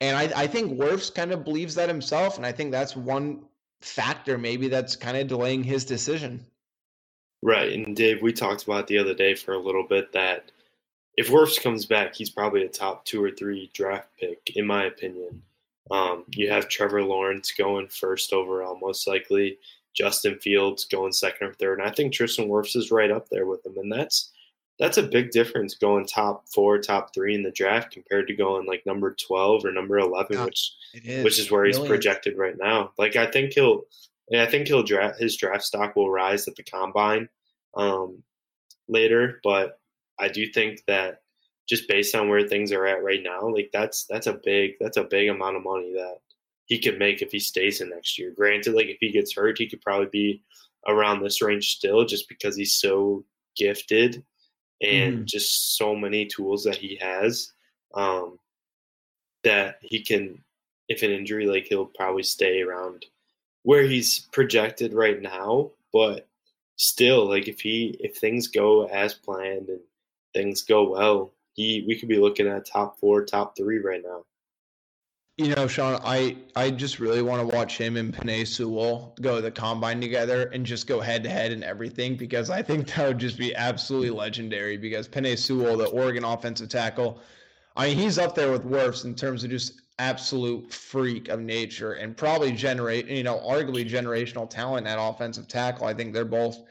And 0.00 0.16
I, 0.16 0.42
I 0.42 0.46
think 0.46 0.78
Wirfs 0.78 1.14
kind 1.14 1.32
of 1.32 1.44
believes 1.44 1.74
that 1.76 1.88
himself. 1.88 2.36
And 2.36 2.44
I 2.44 2.52
think 2.52 2.70
that's 2.70 2.94
one 2.94 3.44
factor 3.80 4.36
maybe 4.38 4.68
that's 4.68 4.96
kind 4.96 5.16
of 5.16 5.28
delaying 5.28 5.62
his 5.62 5.84
decision. 5.84 6.44
Right. 7.42 7.72
And 7.72 7.94
Dave, 7.94 8.22
we 8.22 8.32
talked 8.32 8.64
about 8.64 8.86
the 8.86 8.98
other 8.98 9.14
day 9.14 9.34
for 9.34 9.54
a 9.54 9.58
little 9.58 9.86
bit 9.86 10.12
that 10.12 10.50
if 11.16 11.28
Wirfs 11.28 11.62
comes 11.62 11.86
back, 11.86 12.14
he's 12.14 12.30
probably 12.30 12.64
a 12.64 12.68
top 12.68 13.04
two 13.04 13.22
or 13.22 13.30
three 13.30 13.70
draft 13.72 14.08
pick, 14.18 14.50
in 14.54 14.66
my 14.66 14.84
opinion. 14.84 15.42
Um, 15.90 16.24
you 16.30 16.50
have 16.50 16.68
Trevor 16.68 17.02
Lawrence 17.02 17.52
going 17.52 17.88
first 17.88 18.32
overall, 18.32 18.78
most 18.78 19.06
likely. 19.06 19.58
Justin 19.94 20.38
Fields 20.40 20.84
going 20.84 21.12
second 21.12 21.48
or 21.48 21.54
third. 21.54 21.78
And 21.78 21.88
I 21.88 21.92
think 21.92 22.12
Tristan 22.12 22.48
Wirfs 22.48 22.76
is 22.76 22.90
right 22.90 23.10
up 23.10 23.28
there 23.30 23.46
with 23.46 23.64
him. 23.64 23.78
And 23.78 23.90
that's 23.90 24.30
that's 24.78 24.98
a 24.98 25.02
big 25.02 25.30
difference 25.30 25.74
going 25.74 26.06
top 26.06 26.44
four, 26.48 26.78
top 26.78 27.14
three 27.14 27.34
in 27.34 27.42
the 27.42 27.50
draft 27.50 27.90
compared 27.90 28.26
to 28.28 28.34
going 28.34 28.66
like 28.66 28.84
number 28.84 29.14
twelve 29.14 29.64
or 29.64 29.72
number 29.72 29.98
eleven, 29.98 30.36
yeah, 30.36 30.44
which 30.44 30.74
is. 31.04 31.24
which 31.24 31.38
is 31.38 31.50
where 31.50 31.64
he's 31.64 31.78
projected 31.78 32.36
right 32.36 32.56
now. 32.58 32.92
Like 32.98 33.16
I 33.16 33.26
think 33.26 33.52
he'll 33.54 33.84
I 34.34 34.46
think 34.46 34.66
he'll 34.66 34.82
draft 34.82 35.20
his 35.20 35.36
draft 35.36 35.64
stock 35.64 35.96
will 35.96 36.10
rise 36.10 36.46
at 36.48 36.56
the 36.56 36.62
combine 36.62 37.28
um, 37.74 38.22
later, 38.88 39.40
but 39.42 39.78
I 40.18 40.28
do 40.28 40.46
think 40.46 40.82
that 40.86 41.22
just 41.68 41.88
based 41.88 42.14
on 42.14 42.28
where 42.28 42.46
things 42.46 42.70
are 42.72 42.86
at 42.86 43.02
right 43.02 43.22
now, 43.22 43.48
like 43.48 43.70
that's 43.72 44.04
that's 44.06 44.26
a 44.26 44.40
big 44.44 44.72
that's 44.80 44.96
a 44.96 45.04
big 45.04 45.28
amount 45.28 45.56
of 45.56 45.64
money 45.64 45.92
that 45.94 46.18
he 46.66 46.80
could 46.80 46.98
make 46.98 47.22
if 47.22 47.32
he 47.32 47.38
stays 47.38 47.80
in 47.80 47.90
next 47.90 48.18
year. 48.18 48.32
Granted, 48.36 48.74
like 48.74 48.86
if 48.86 48.98
he 49.00 49.10
gets 49.10 49.34
hurt, 49.34 49.58
he 49.58 49.68
could 49.68 49.80
probably 49.80 50.08
be 50.12 50.42
around 50.86 51.22
this 51.22 51.40
range 51.40 51.76
still, 51.76 52.04
just 52.04 52.28
because 52.28 52.56
he's 52.56 52.74
so 52.74 53.24
gifted 53.56 54.22
and 54.82 55.20
mm. 55.20 55.24
just 55.24 55.76
so 55.76 55.94
many 55.94 56.26
tools 56.26 56.64
that 56.64 56.76
he 56.76 56.96
has 57.00 57.52
um, 57.94 58.38
that 59.42 59.78
he 59.82 60.02
can, 60.02 60.42
if 60.88 61.02
an 61.02 61.10
injury, 61.10 61.46
like 61.46 61.66
he'll 61.66 61.86
probably 61.86 62.22
stay 62.22 62.62
around 62.62 63.06
where 63.62 63.82
he's 63.82 64.20
projected 64.32 64.92
right 64.92 65.20
now. 65.20 65.70
But 65.92 66.28
still, 66.76 67.28
like 67.28 67.48
if 67.48 67.60
he 67.60 67.96
if 68.00 68.16
things 68.16 68.48
go 68.48 68.86
as 68.86 69.14
planned 69.14 69.68
and 69.68 69.80
things 70.34 70.62
go 70.62 70.90
well, 70.90 71.32
he 71.54 71.84
we 71.86 71.98
could 71.98 72.08
be 72.08 72.18
looking 72.18 72.46
at 72.46 72.66
top 72.66 72.98
four, 72.98 73.24
top 73.24 73.56
three 73.56 73.78
right 73.78 74.02
now. 74.04 74.24
You 75.38 75.54
know, 75.54 75.66
Sean, 75.66 76.00
I 76.02 76.38
I 76.54 76.70
just 76.70 76.98
really 76.98 77.20
want 77.20 77.46
to 77.46 77.54
watch 77.54 77.76
him 77.76 77.98
and 77.98 78.12
Penei 78.14 78.46
Sewell 78.46 79.14
go 79.20 79.36
to 79.36 79.42
the 79.42 79.50
combine 79.50 80.00
together 80.00 80.44
and 80.54 80.64
just 80.64 80.86
go 80.86 80.98
head 80.98 81.22
to 81.24 81.28
head 81.28 81.52
and 81.52 81.62
everything 81.62 82.16
because 82.16 82.48
I 82.48 82.62
think 82.62 82.86
that 82.94 83.06
would 83.06 83.18
just 83.18 83.38
be 83.38 83.54
absolutely 83.54 84.10
legendary. 84.10 84.78
Because 84.78 85.06
Penei 85.06 85.38
Sewell, 85.38 85.76
the 85.76 85.88
Oregon 85.88 86.24
offensive 86.24 86.70
tackle, 86.70 87.20
I 87.76 87.88
mean, 87.88 87.98
he's 87.98 88.18
up 88.18 88.34
there 88.34 88.50
with 88.50 88.64
Wirfs 88.64 89.04
in 89.04 89.14
terms 89.14 89.44
of 89.44 89.50
just 89.50 89.82
absolute 89.98 90.72
freak 90.72 91.28
of 91.28 91.40
nature 91.40 91.92
and 91.94 92.16
probably 92.16 92.52
generate, 92.52 93.06
you 93.06 93.22
know, 93.22 93.36
arguably 93.38 93.86
generational 93.88 94.48
talent 94.48 94.86
at 94.86 94.98
offensive 94.98 95.48
tackle. 95.48 95.86
I 95.86 95.92
think 95.92 96.14
they're 96.14 96.24
both 96.24 96.62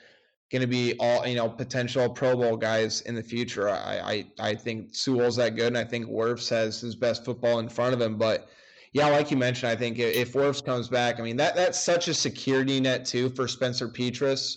going 0.52 0.62
to 0.62 0.68
be 0.68 0.96
all 1.00 1.26
you 1.28 1.36
know 1.36 1.50
potential 1.50 2.10
Pro 2.10 2.36
Bowl 2.36 2.58
guys 2.58 3.02
in 3.02 3.16
the 3.16 3.24
future. 3.24 3.70
I 3.70 4.26
I, 4.40 4.50
I 4.52 4.56
think 4.56 4.96
Sewell's 4.96 5.36
that 5.38 5.56
good, 5.56 5.68
and 5.68 5.78
I 5.78 5.84
think 5.84 6.08
Wirfs 6.08 6.50
has 6.50 6.82
his 6.82 6.96
best 6.96 7.26
football 7.26 7.60
in 7.60 7.70
front 7.70 7.94
of 7.94 8.02
him. 8.02 8.18
But 8.18 8.50
yeah, 8.94 9.08
like 9.08 9.32
you 9.32 9.38
mentioned, 9.38 9.72
I 9.72 9.76
think 9.76 10.00
if 10.00 10.34
Wirfs 10.34 10.64
comes 10.64 10.88
back, 10.88 11.20
I 11.20 11.24
mean 11.24 11.38
that 11.38 11.56
that's 11.56 11.80
such 11.80 12.08
a 12.08 12.14
security 12.14 12.80
net 12.80 13.06
too 13.06 13.30
for 13.30 13.48
Spencer 13.48 13.88
Petras. 13.88 14.56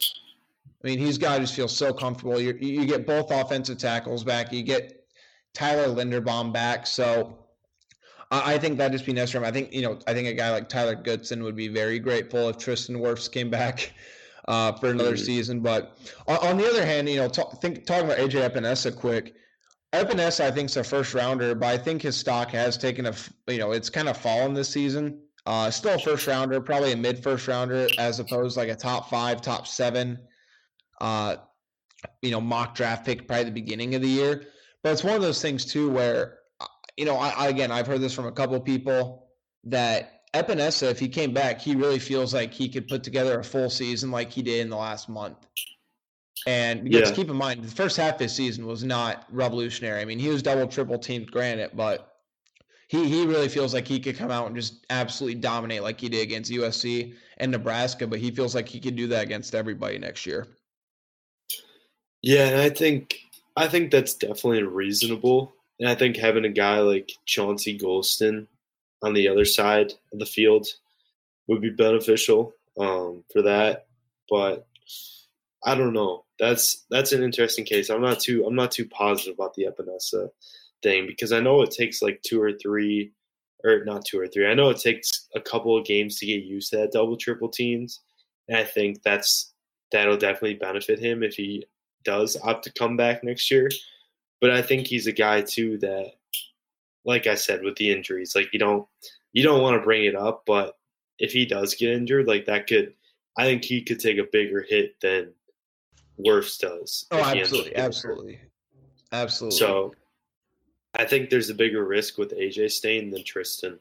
I 0.83 0.87
mean, 0.87 0.99
he's 0.99 1.19
got 1.19 1.35
to 1.35 1.41
just 1.41 1.55
feel 1.55 1.69
so 1.69 1.93
comfortable. 1.93 2.41
You 2.41 2.57
you 2.61 2.87
get 2.87 3.07
both 3.07 3.31
offensive 3.31 3.79
tackles 3.79 4.25
back. 4.25 4.53
You 4.53 4.63
get 4.63 5.05
Tyler 5.55 5.89
Linderbaum 5.89 6.53
back. 6.53 6.87
So 6.87 7.39
I 8.31 8.59
think 8.59 8.77
that'd 8.77 8.93
just 8.93 9.07
be 9.07 9.13
necessary. 9.15 9.47
I 9.47 9.51
think 9.51 9.73
you 9.73 9.83
know, 9.83 9.99
I 10.07 10.13
think 10.13 10.29
a 10.29 10.35
guy 10.35 10.51
like 10.51 10.69
Tyler 10.69 10.95
Goodson 10.95 11.43
would 11.43 11.57
be 11.57 11.69
very 11.69 11.99
grateful 11.99 12.49
if 12.49 12.59
Tristan 12.59 12.97
Wirfs 12.97 13.31
came 13.31 13.49
back 13.49 13.93
uh, 14.49 14.73
for 14.73 14.91
another 14.91 15.13
mm-hmm. 15.13 15.25
season. 15.25 15.61
But 15.61 15.97
on, 16.27 16.39
on, 16.39 16.57
the 16.57 16.67
other 16.67 16.85
hand, 16.85 17.09
you 17.09 17.17
know, 17.17 17.29
talk, 17.29 17.61
think, 17.61 17.87
talking 17.87 18.07
about 18.07 18.19
AJ 18.19 18.51
Epenesa 18.51 18.97
quick. 18.97 19.35
Epenesa, 19.93 20.45
I 20.45 20.51
think, 20.51 20.71
is 20.71 20.77
a 20.77 20.85
first 20.85 21.15
rounder, 21.15 21.55
but 21.55 21.67
I 21.67 21.79
think 21.79 22.03
his 22.03 22.17
stock 22.17 22.51
has 22.51 22.77
taken 22.77 23.07
a, 23.07 23.15
you 23.47 23.59
know, 23.59 23.73
it's 23.73 23.91
kind 23.91 24.09
of 24.09 24.17
fallen 24.17 24.55
this 24.55 24.71
season. 24.71 25.21
Uh, 25.47 25.71
still 25.71 25.95
a 25.95 25.99
first 25.99 26.27
rounder, 26.27 26.61
probably 26.61 26.93
a 26.93 26.97
mid 26.97 27.23
first 27.23 27.47
rounder, 27.47 27.87
as 27.99 28.21
opposed 28.21 28.57
like 28.57 28.69
a 28.69 28.75
top 28.75 29.09
five, 29.09 29.41
top 29.41 29.67
seven, 29.67 30.19
uh, 31.01 31.37
you 32.23 32.31
know, 32.31 32.41
mock 32.41 32.75
draft 32.75 33.07
pick 33.07 33.27
probably 33.27 33.45
the 33.45 33.51
beginning 33.51 33.95
of 33.95 34.03
the 34.03 34.09
year. 34.09 34.45
But 34.83 34.93
it's 34.93 35.05
one 35.05 35.15
of 35.15 35.23
those 35.23 35.41
things 35.41 35.65
too 35.65 35.91
where, 35.91 36.39
uh, 36.61 36.67
you 36.97 37.05
know, 37.05 37.17
I, 37.17 37.31
I 37.31 37.49
again, 37.49 37.71
I've 37.71 37.87
heard 37.87 38.01
this 38.01 38.15
from 38.15 38.27
a 38.27 38.33
couple 38.33 38.59
people 38.61 39.29
that 39.65 40.18
Epenesa, 40.35 40.91
if 40.91 40.99
he 40.99 41.09
came 41.09 41.33
back, 41.33 41.61
he 41.61 41.75
really 41.75 41.99
feels 41.99 42.35
like 42.35 42.53
he 42.53 42.69
could 42.69 42.87
put 42.87 43.03
together 43.03 43.39
a 43.39 43.45
full 43.45 43.71
season 43.71 44.11
like 44.11 44.31
he 44.31 44.43
did 44.43 44.61
in 44.61 44.69
the 44.69 44.77
last 44.77 45.09
month. 45.09 45.39
And 46.47 46.93
yeah. 46.93 47.11
keep 47.11 47.29
in 47.29 47.37
mind, 47.37 47.65
the 47.65 47.75
first 47.75 47.97
half 47.97 48.15
of 48.15 48.21
his 48.21 48.35
season 48.35 48.67
was 48.67 48.85
not 48.85 49.25
revolutionary. 49.31 50.01
I 50.01 50.05
mean, 50.05 50.19
he 50.19 50.29
was 50.29 50.43
double, 50.43 50.67
triple 50.67 50.99
teamed, 50.99 51.31
granted, 51.31 51.71
but 51.75 52.15
he 52.89 53.09
he 53.09 53.27
really 53.27 53.49
feels 53.49 53.75
like 53.75 53.87
he 53.87 54.01
could 54.01 54.17
come 54.17 54.31
out 54.31 54.47
and 54.47 54.57
just 54.57 54.87
absolutely 54.89 55.41
dominate 55.41 55.83
like 55.83 56.01
he 56.01 56.09
did 56.09 56.23
against 56.23 56.51
USC 56.51 57.15
and 57.39 57.51
Nebraska. 57.51 58.07
But 58.07 58.19
he 58.19 58.31
feels 58.31 58.55
like 58.55 58.69
he 58.69 58.81
could 58.81 58.97
do 58.97 59.09
that 59.09 59.25
against 59.25 59.55
everybody 59.55 59.99
next 59.99 60.27
year. 60.27 60.47
Yeah, 62.23 62.49
and 62.49 62.61
I 62.61 62.71
think 62.71 63.19
I 63.57 63.69
think 63.69 63.91
that's 63.91 64.15
definitely 64.15 64.63
reasonable. 64.63 65.55
And 65.81 65.89
I 65.89 65.95
think 65.95 66.17
having 66.17 66.45
a 66.45 66.51
guy 66.51 66.81
like 66.81 67.13
Chauncey 67.27 67.79
Golston 67.79 68.47
on 69.03 69.15
the 69.15 69.29
other 69.29 69.45
side 69.45 69.93
of 70.13 70.19
the 70.19 70.27
field 70.27 70.67
would 71.47 71.61
be 71.61 71.71
beneficial 71.71 72.53
um, 72.79 73.25
for 73.33 73.43
that. 73.43 73.87
But 74.31 74.67
I 75.65 75.75
don't 75.75 75.93
know. 75.93 76.25
That's 76.39 76.85
that's 76.91 77.13
an 77.13 77.23
interesting 77.23 77.65
case. 77.65 77.91
I'm 77.91 78.03
not 78.03 78.21
too 78.21 78.45
I'm 78.47 78.55
not 78.55 78.71
too 78.71 78.87
positive 78.87 79.35
about 79.35 79.55
the 79.55 79.67
Epenesa 79.67 80.31
thing 80.83 81.07
because 81.07 81.33
I 81.33 81.41
know 81.41 81.63
it 81.63 81.71
takes 81.71 82.03
like 82.03 82.23
two 82.23 82.41
or 82.41 82.53
three 82.53 83.13
or 83.65 83.85
not 83.85 84.05
two 84.05 84.21
or 84.21 84.29
three. 84.29 84.47
I 84.47 84.55
know 84.55 84.71
it 84.71 84.79
takes 84.79 85.29
a 85.35 85.41
couple 85.41 85.77
of 85.77 85.85
games 85.85 86.19
to 86.19 86.27
get 86.27 86.45
used 86.45 86.71
to 86.71 86.77
that 86.79 86.93
double 86.93 87.17
triple 87.17 87.49
teams. 87.49 88.01
And 88.49 88.57
I 88.57 88.65
think 88.65 89.03
that's 89.03 89.53
that'll 89.91 90.17
definitely 90.17 90.55
benefit 90.55 90.99
him 90.99 91.23
if 91.23 91.35
he 91.35 91.67
does 92.05 92.37
opt 92.43 92.65
to 92.65 92.73
come 92.73 92.97
back 92.97 93.25
next 93.25 93.51
year. 93.51 93.69
But 94.41 94.51
I 94.51 94.63
think 94.63 94.87
he's 94.87 95.07
a 95.09 95.13
guy 95.13 95.43
too 95.43 95.79
that 95.79 96.13
like 97.05 97.27
I 97.27 97.35
said 97.35 97.63
with 97.63 97.77
the 97.77 97.91
injuries, 97.91 98.35
like 98.35 98.53
you 98.53 98.59
don't 98.59 98.87
you 99.33 99.43
don't 99.43 99.63
want 99.63 99.77
to 99.81 99.85
bring 99.85 100.05
it 100.05 100.15
up, 100.15 100.45
but 100.47 100.77
if 101.19 101.33
he 101.33 101.47
does 101.47 101.75
get 101.75 101.91
injured, 101.91 102.27
like 102.27 102.47
that 102.47 102.67
could 102.67 102.95
I 103.37 103.45
think 103.45 103.65
he 103.65 103.83
could 103.83 104.01
take 104.01 104.19
a 104.19 104.25
bigger 104.25 104.63
hit 104.63 105.01
than 105.01 105.33
Wirfs 106.19 106.59
does. 106.59 107.07
Oh, 107.11 107.23
absolutely, 107.23 107.77
absolutely, 107.77 108.41
absolutely. 109.13 109.59
So 109.59 109.95
I 110.95 111.05
think 111.05 111.31
there's 111.31 111.51
a 111.51 111.55
bigger 111.55 111.85
risk 111.85 112.19
with 112.19 112.33
AJ 112.33 112.73
staying 112.73 113.11
than 113.11 113.25
Tristan. 113.25 113.79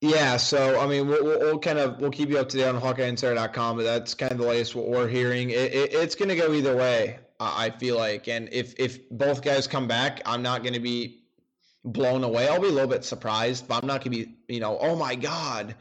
Yeah, 0.00 0.36
so 0.36 0.80
I 0.80 0.86
mean, 0.86 1.08
we'll, 1.08 1.24
we'll, 1.24 1.58
kind 1.58 1.78
of 1.78 1.98
we'll 2.00 2.12
keep 2.12 2.30
you 2.30 2.38
up 2.38 2.48
to 2.50 2.56
date 2.56 2.68
on 2.68 2.80
HawkeyeInsider.com, 2.80 3.76
but 3.76 3.82
that's 3.82 4.14
kind 4.14 4.30
of 4.30 4.38
the 4.38 4.46
latest 4.46 4.76
what 4.76 4.88
we're 4.88 5.08
hearing. 5.08 5.50
It, 5.50 5.74
it, 5.74 5.92
it's 5.92 6.14
going 6.14 6.28
to 6.28 6.36
go 6.36 6.52
either 6.52 6.76
way. 6.76 7.18
I 7.40 7.70
feel 7.70 7.96
like, 7.96 8.28
and 8.28 8.48
if 8.52 8.74
if 8.78 9.08
both 9.10 9.42
guys 9.42 9.66
come 9.66 9.86
back, 9.86 10.20
I'm 10.26 10.42
not 10.42 10.62
going 10.62 10.74
to 10.74 10.80
be 10.80 11.22
blown 11.84 12.24
away. 12.24 12.48
I'll 12.48 12.60
be 12.60 12.68
a 12.68 12.72
little 12.72 12.90
bit 12.90 13.04
surprised, 13.04 13.68
but 13.68 13.82
I'm 13.82 13.86
not 13.86 14.02
going 14.04 14.16
to 14.16 14.26
be, 14.26 14.34
you 14.48 14.60
know, 14.60 14.78
oh 14.80 14.96
my 14.96 15.14
god, 15.14 15.74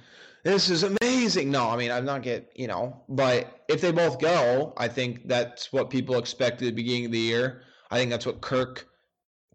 this 0.43 0.69
is 0.69 0.83
amazing. 0.83 1.51
No, 1.51 1.69
I 1.69 1.75
mean, 1.75 1.91
I'm 1.91 2.05
not 2.05 2.21
get, 2.21 2.51
you 2.55 2.67
know, 2.67 3.01
but 3.09 3.63
if 3.67 3.81
they 3.81 3.91
both 3.91 4.19
go, 4.19 4.73
I 4.77 4.87
think 4.87 5.27
that's 5.27 5.73
what 5.73 5.89
people 5.89 6.17
expected 6.17 6.67
at 6.67 6.75
the 6.75 6.83
beginning 6.83 7.05
of 7.05 7.11
the 7.11 7.19
year. 7.19 7.63
I 7.89 7.97
think 7.97 8.11
that's 8.11 8.25
what 8.25 8.41
Kirk, 8.41 8.87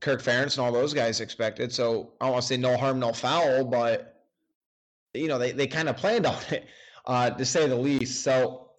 Kirk 0.00 0.22
Ferentz, 0.22 0.56
and 0.56 0.66
all 0.66 0.72
those 0.72 0.92
guys 0.92 1.20
expected. 1.20 1.72
So 1.72 2.12
I 2.20 2.24
don't 2.24 2.32
want 2.32 2.42
to 2.42 2.48
say 2.48 2.56
no 2.56 2.76
harm, 2.76 2.98
no 2.98 3.12
foul, 3.12 3.64
but 3.64 4.12
you 5.14 5.28
know, 5.28 5.38
they 5.38 5.52
they 5.52 5.66
kind 5.66 5.88
of 5.88 5.96
planned 5.96 6.26
on 6.34 6.40
it, 6.50 6.66
uh, 7.06 7.30
to 7.30 7.44
say 7.44 7.68
the 7.68 7.76
least. 7.76 8.22
So 8.22 8.71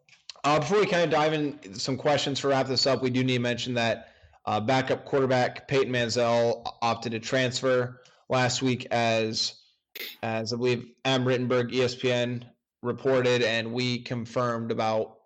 uh, 0.44 0.60
before 0.60 0.80
we 0.80 0.86
kind 0.86 1.04
of 1.04 1.10
dive 1.10 1.34
in 1.34 1.74
some 1.76 1.98
questions 1.98 2.40
for 2.40 2.50
wrap 2.50 2.68
this 2.68 2.86
up, 2.86 3.02
we 3.02 3.10
do 3.10 3.24
need 3.24 3.36
to 3.36 3.40
mention 3.40 3.74
that 3.76 4.10
uh, 4.46 4.60
backup 4.60 5.06
quarterback 5.06 5.68
Peyton 5.68 5.92
Mansell 5.92 6.78
opted 6.82 7.14
to 7.14 7.20
transfer 7.20 8.02
last 8.30 8.62
week, 8.62 8.88
as 8.92 9.56
as 10.22 10.52
I 10.52 10.58
believe 10.58 10.88
Adam 11.06 11.26
Rittenberg, 11.26 11.72
ESPN 11.72 12.44
reported, 12.82 13.44
and 13.44 13.72
we 13.72 14.00
confirmed 14.00 14.72
about 14.72 15.18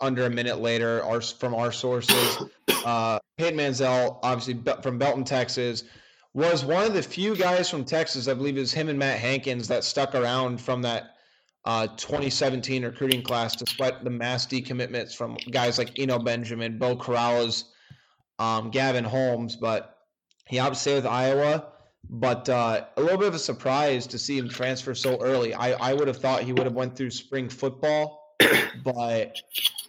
under 0.00 0.26
a 0.26 0.30
minute 0.30 0.60
later 0.60 1.02
our, 1.04 1.20
from 1.20 1.54
our 1.54 1.72
sources. 1.72 2.42
Uh, 2.84 3.18
Peyton 3.36 3.56
Mansell, 3.56 4.20
obviously 4.22 4.58
from 4.82 4.98
Belton, 4.98 5.24
Texas, 5.24 5.84
was 6.32 6.64
one 6.64 6.84
of 6.84 6.94
the 6.94 7.02
few 7.02 7.36
guys 7.36 7.68
from 7.68 7.84
Texas, 7.84 8.28
I 8.28 8.34
believe 8.34 8.56
it 8.56 8.60
was 8.60 8.72
him 8.72 8.88
and 8.88 8.98
Matt 8.98 9.18
Hankins, 9.18 9.68
that 9.68 9.84
stuck 9.84 10.14
around 10.14 10.60
from 10.60 10.82
that 10.82 11.16
uh, 11.64 11.86
2017 11.88 12.84
recruiting 12.84 13.22
class, 13.22 13.54
despite 13.54 14.02
the 14.02 14.10
mass 14.10 14.46
decommitments 14.46 15.14
from 15.14 15.36
guys 15.50 15.78
like 15.78 15.98
Eno 15.98 16.18
Benjamin, 16.18 16.78
Beau 16.78 16.96
Corrales, 16.96 17.64
um, 18.38 18.70
Gavin 18.70 19.04
Holmes. 19.04 19.56
But 19.56 19.98
he 20.46 20.58
opted 20.58 20.82
to 20.82 20.94
with 20.94 21.06
Iowa. 21.06 21.66
But 22.08 22.48
uh, 22.48 22.86
a 22.96 23.00
little 23.00 23.18
bit 23.18 23.28
of 23.28 23.34
a 23.34 23.38
surprise 23.38 24.06
to 24.08 24.18
see 24.18 24.38
him 24.38 24.48
transfer 24.48 24.94
so 24.94 25.20
early. 25.20 25.54
I, 25.54 25.72
I 25.72 25.92
would 25.92 26.08
have 26.08 26.16
thought 26.16 26.42
he 26.42 26.52
would 26.52 26.64
have 26.64 26.74
went 26.74 26.96
through 26.96 27.10
spring 27.10 27.48
football, 27.48 28.36
but 28.84 29.36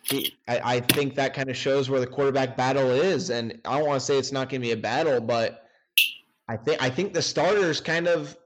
he, 0.04 0.36
I, 0.48 0.76
I 0.76 0.80
think 0.82 1.16
that 1.16 1.34
kind 1.34 1.50
of 1.50 1.56
shows 1.56 1.90
where 1.90 2.02
the 2.02 2.08
quarterback 2.08 2.58
battle 2.58 2.92
is. 2.92 3.30
And 3.30 3.60
I 3.66 3.80
don't 3.80 3.88
want 3.88 4.02
to 4.02 4.06
say 4.06 4.18
it's 4.18 4.34
not 4.34 4.50
going 4.50 4.62
to 4.62 4.68
be 4.68 4.74
a 4.74 4.78
battle, 4.78 5.22
but 5.22 5.64
I 6.48 6.58
think 6.58 6.84
I 6.84 6.90
think 6.90 7.14
the 7.14 7.22
starters 7.22 7.80
kind 7.80 8.08
of 8.08 8.38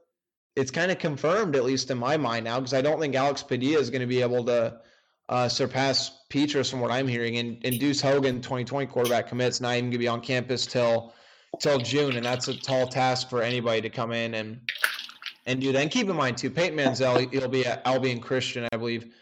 it's 0.56 0.70
kind 0.70 0.90
of 0.90 0.98
confirmed, 0.98 1.54
at 1.54 1.64
least 1.64 1.90
in 1.90 1.98
my 1.98 2.16
mind 2.16 2.44
now, 2.44 2.58
because 2.58 2.74
I 2.74 2.80
don't 2.80 2.98
think 2.98 3.14
Alex 3.14 3.42
Padilla 3.42 3.78
is 3.78 3.90
going 3.90 4.00
to 4.00 4.06
be 4.06 4.22
able 4.22 4.44
to 4.44 4.80
uh, 5.28 5.48
surpass 5.48 6.22
Petras 6.30 6.70
from 6.70 6.80
what 6.80 6.90
I'm 6.90 7.06
hearing. 7.06 7.36
And, 7.36 7.58
and 7.64 7.78
Deuce 7.78 8.00
Hogan, 8.00 8.40
2020 8.40 8.86
quarterback 8.86 9.28
commits, 9.28 9.60
not 9.60 9.72
even 9.72 9.84
going 9.84 9.92
to 9.92 9.98
be 9.98 10.08
on 10.08 10.20
campus 10.20 10.66
till 10.66 11.12
till 11.60 11.78
June, 11.78 12.16
and 12.16 12.26
that's 12.26 12.48
a 12.48 12.54
tall 12.54 12.86
task 12.86 13.30
for 13.30 13.42
anybody 13.42 13.80
to 13.82 13.90
come 13.90 14.12
in 14.12 14.34
and 14.34 14.60
and 15.46 15.60
do 15.60 15.72
that. 15.72 15.80
And 15.80 15.90
keep 15.90 16.08
in 16.08 16.16
mind 16.16 16.38
too, 16.38 16.50
Peyton 16.50 16.76
Mansell, 16.76 17.18
he'll 17.18 17.48
be 17.48 17.66
at 17.66 17.86
Abilene 17.86 18.20
Christian, 18.20 18.66
I 18.72 18.76
believe. 18.76 19.14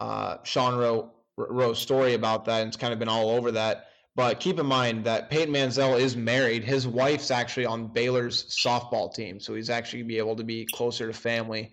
Uh, 0.00 0.38
Sean 0.44 0.78
wrote 0.78 1.12
a 1.38 1.74
story 1.74 2.14
about 2.14 2.44
that, 2.46 2.62
and 2.62 2.68
it's 2.68 2.76
kind 2.76 2.92
of 2.92 2.98
been 2.98 3.08
all 3.08 3.30
over 3.30 3.52
that. 3.52 3.87
But 4.18 4.40
keep 4.40 4.58
in 4.58 4.66
mind 4.66 5.04
that 5.04 5.30
Peyton 5.30 5.52
Mansell 5.52 5.94
is 5.94 6.16
married. 6.16 6.64
His 6.64 6.88
wife's 6.88 7.30
actually 7.30 7.66
on 7.66 7.86
Baylor's 7.86 8.46
softball 8.46 9.14
team, 9.14 9.38
so 9.38 9.54
he's 9.54 9.70
actually 9.70 10.02
be 10.02 10.18
able 10.18 10.34
to 10.34 10.42
be 10.42 10.66
closer 10.74 11.06
to 11.06 11.12
family. 11.12 11.70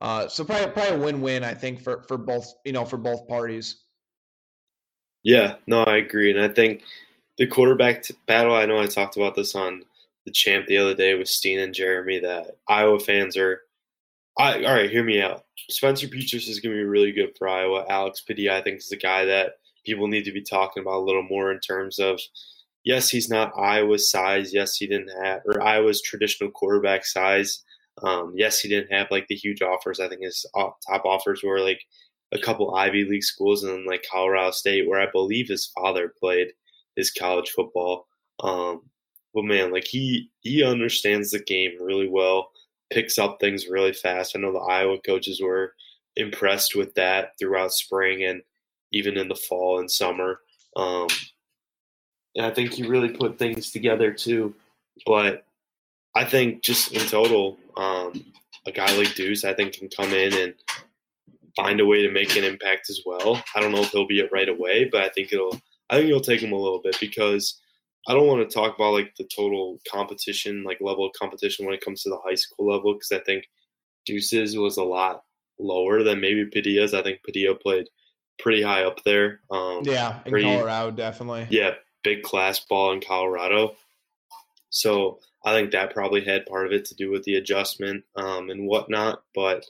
Uh, 0.00 0.26
so 0.26 0.44
probably 0.44 0.72
probably 0.72 0.96
a 0.96 0.98
win-win, 0.98 1.44
I 1.44 1.54
think, 1.54 1.80
for 1.80 2.02
for 2.08 2.18
both 2.18 2.52
you 2.64 2.72
know 2.72 2.84
for 2.84 2.96
both 2.96 3.28
parties. 3.28 3.76
Yeah, 5.22 5.54
no, 5.68 5.84
I 5.84 5.98
agree, 5.98 6.32
and 6.32 6.40
I 6.40 6.48
think 6.48 6.82
the 7.38 7.46
quarterback 7.46 8.06
battle. 8.26 8.56
I 8.56 8.66
know 8.66 8.80
I 8.80 8.86
talked 8.86 9.16
about 9.16 9.36
this 9.36 9.54
on 9.54 9.84
the 10.26 10.32
champ 10.32 10.66
the 10.66 10.78
other 10.78 10.96
day 10.96 11.14
with 11.14 11.28
Steen 11.28 11.60
and 11.60 11.72
Jeremy. 11.72 12.18
That 12.18 12.56
Iowa 12.66 12.98
fans 12.98 13.36
are. 13.36 13.60
I, 14.36 14.64
all 14.64 14.74
right, 14.74 14.90
hear 14.90 15.04
me 15.04 15.22
out. 15.22 15.44
Spencer 15.70 16.08
Petras 16.08 16.48
is 16.48 16.58
going 16.58 16.74
to 16.74 16.82
be 16.82 16.88
really 16.88 17.12
good 17.12 17.38
for 17.38 17.48
Iowa. 17.48 17.86
Alex 17.88 18.20
Padilla, 18.20 18.58
I 18.58 18.62
think, 18.62 18.78
is 18.78 18.88
the 18.88 18.96
guy 18.96 19.26
that 19.26 19.58
people 19.84 20.08
need 20.08 20.24
to 20.24 20.32
be 20.32 20.42
talking 20.42 20.82
about 20.82 20.98
a 20.98 21.04
little 21.04 21.22
more 21.22 21.52
in 21.52 21.60
terms 21.60 21.98
of 21.98 22.20
yes, 22.84 23.08
he's 23.08 23.28
not 23.28 23.52
Iowa's 23.58 24.10
size. 24.10 24.52
Yes, 24.52 24.76
he 24.76 24.86
didn't 24.86 25.10
have 25.22 25.40
or 25.46 25.62
Iowa's 25.62 26.02
traditional 26.02 26.50
quarterback 26.50 27.04
size. 27.04 27.62
Um, 28.02 28.32
yes, 28.36 28.60
he 28.60 28.68
didn't 28.68 28.92
have 28.92 29.08
like 29.10 29.26
the 29.28 29.36
huge 29.36 29.62
offers. 29.62 30.00
I 30.00 30.08
think 30.08 30.22
his 30.22 30.44
top 30.54 31.04
offers 31.04 31.42
were 31.42 31.60
like 31.60 31.80
a 32.32 32.38
couple 32.38 32.74
Ivy 32.74 33.04
League 33.04 33.22
schools 33.24 33.62
and 33.62 33.72
then 33.72 33.86
like 33.86 34.04
Colorado 34.10 34.50
State, 34.50 34.88
where 34.88 35.00
I 35.00 35.10
believe 35.10 35.48
his 35.48 35.70
father 35.74 36.12
played 36.20 36.48
his 36.96 37.10
college 37.10 37.50
football. 37.50 38.06
Um, 38.40 38.82
but 39.32 39.44
man, 39.44 39.72
like 39.72 39.86
he 39.86 40.30
he 40.40 40.62
understands 40.62 41.30
the 41.30 41.40
game 41.40 41.72
really 41.80 42.08
well, 42.08 42.50
picks 42.90 43.18
up 43.18 43.38
things 43.40 43.68
really 43.68 43.92
fast. 43.92 44.36
I 44.36 44.40
know 44.40 44.52
the 44.52 44.58
Iowa 44.58 44.98
coaches 45.04 45.40
were 45.40 45.74
impressed 46.16 46.76
with 46.76 46.94
that 46.94 47.30
throughout 47.38 47.72
spring 47.72 48.22
and 48.24 48.42
even 48.94 49.18
in 49.18 49.28
the 49.28 49.34
fall 49.34 49.80
and 49.80 49.90
summer. 49.90 50.40
Um, 50.76 51.08
and 52.36 52.46
I 52.46 52.50
think 52.50 52.72
he 52.72 52.84
really 52.84 53.10
put 53.10 53.38
things 53.38 53.70
together 53.70 54.12
too. 54.12 54.54
But 55.06 55.44
I 56.14 56.24
think 56.24 56.62
just 56.62 56.92
in 56.92 57.00
total, 57.08 57.58
um, 57.76 58.24
a 58.66 58.72
guy 58.72 58.96
like 58.96 59.14
Deuce, 59.14 59.44
I 59.44 59.54
think, 59.54 59.74
can 59.74 59.88
come 59.88 60.12
in 60.12 60.32
and 60.32 60.54
find 61.56 61.80
a 61.80 61.86
way 61.86 62.02
to 62.02 62.10
make 62.10 62.36
an 62.36 62.44
impact 62.44 62.88
as 62.90 63.00
well. 63.04 63.42
I 63.54 63.60
don't 63.60 63.72
know 63.72 63.82
if 63.82 63.90
he'll 63.90 64.06
be 64.06 64.20
it 64.20 64.30
right 64.32 64.48
away, 64.48 64.88
but 64.90 65.02
I 65.02 65.08
think 65.10 65.32
it'll. 65.32 65.60
I 65.90 65.96
think 65.96 66.08
it'll 66.08 66.20
take 66.20 66.40
him 66.40 66.52
a 66.52 66.58
little 66.58 66.80
bit 66.82 66.96
because 66.98 67.60
I 68.08 68.14
don't 68.14 68.26
want 68.26 68.48
to 68.48 68.52
talk 68.54 68.74
about 68.74 68.94
like 68.94 69.14
the 69.16 69.28
total 69.34 69.78
competition, 69.90 70.64
like 70.64 70.78
level 70.80 71.06
of 71.06 71.12
competition 71.18 71.66
when 71.66 71.74
it 71.74 71.84
comes 71.84 72.02
to 72.02 72.10
the 72.10 72.18
high 72.24 72.36
school 72.36 72.72
level, 72.72 72.94
because 72.94 73.12
I 73.12 73.22
think 73.24 73.44
Deuce's 74.06 74.56
was 74.56 74.78
a 74.78 74.82
lot 74.82 75.22
lower 75.58 76.02
than 76.02 76.20
maybe 76.20 76.46
Padilla's. 76.46 76.94
I 76.94 77.02
think 77.02 77.22
Padilla 77.22 77.54
played 77.54 77.86
pretty 78.38 78.62
high 78.62 78.84
up 78.84 79.02
there. 79.04 79.40
Um, 79.50 79.82
yeah, 79.84 80.20
in 80.24 80.30
pretty, 80.30 80.46
Colorado, 80.46 80.90
definitely. 80.90 81.46
Yeah, 81.50 81.72
big 82.02 82.22
class 82.22 82.60
ball 82.60 82.92
in 82.92 83.00
Colorado. 83.00 83.76
So 84.70 85.20
I 85.44 85.52
think 85.52 85.70
that 85.72 85.94
probably 85.94 86.24
had 86.24 86.46
part 86.46 86.66
of 86.66 86.72
it 86.72 86.84
to 86.86 86.94
do 86.94 87.10
with 87.10 87.24
the 87.24 87.36
adjustment 87.36 88.04
um, 88.16 88.50
and 88.50 88.66
whatnot. 88.66 89.22
But 89.34 89.64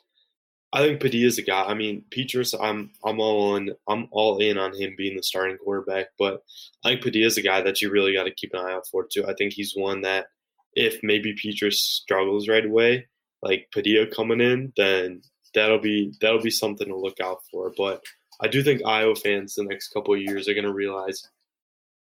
I 0.73 0.81
think 0.81 1.01
Padilla's 1.01 1.39
a 1.39 1.43
guy. 1.43 1.63
I 1.63 1.75
mean, 1.75 2.05
Petras, 2.11 2.55
I'm 2.61 2.91
I'm 3.05 3.21
all 3.21 3.57
in. 3.57 3.75
I'm 3.89 4.09
all 4.11 4.39
in 4.39 4.59
on 4.59 4.75
him 4.75 4.95
being 4.97 5.17
the 5.17 5.23
starting 5.23 5.57
quarterback. 5.59 6.07
But 6.19 6.43
I 6.85 6.91
think 6.91 7.05
Padilla's 7.05 7.39
a 7.39 7.43
guy 7.43 7.61
that 7.61 7.81
you 7.81 7.91
really 7.91 8.13
got 8.13 8.25
to 8.25 8.35
keep 8.35 8.55
an 8.55 8.61
eye 8.61 8.73
out 8.73 8.87
for 8.89 9.07
too. 9.07 9.27
I 9.27 9.35
think 9.35 9.53
he's 9.53 9.75
one 9.77 10.03
that 10.03 10.27
if 10.75 11.01
maybe 11.03 11.35
Petras 11.35 11.75
struggles 11.75 12.49
right 12.49 12.65
away, 12.65 13.07
like 13.43 13.69
Padilla 13.73 14.07
coming 14.07 14.41
in, 14.41 14.73
then 14.77 15.23
that'll 15.55 15.79
be 15.79 16.13
that'll 16.21 16.43
be 16.43 16.51
something 16.51 16.89
to 16.89 16.97
look 16.97 17.21
out 17.21 17.39
for. 17.51 17.73
But 17.77 18.03
I 18.41 18.49
do 18.49 18.63
think 18.63 18.83
Iowa 18.85 19.15
fans 19.15 19.55
the 19.55 19.65
next 19.65 19.89
couple 19.89 20.15
of 20.15 20.21
years 20.21 20.49
are 20.49 20.55
going 20.55 20.65
to 20.67 20.73
realize 20.73 21.29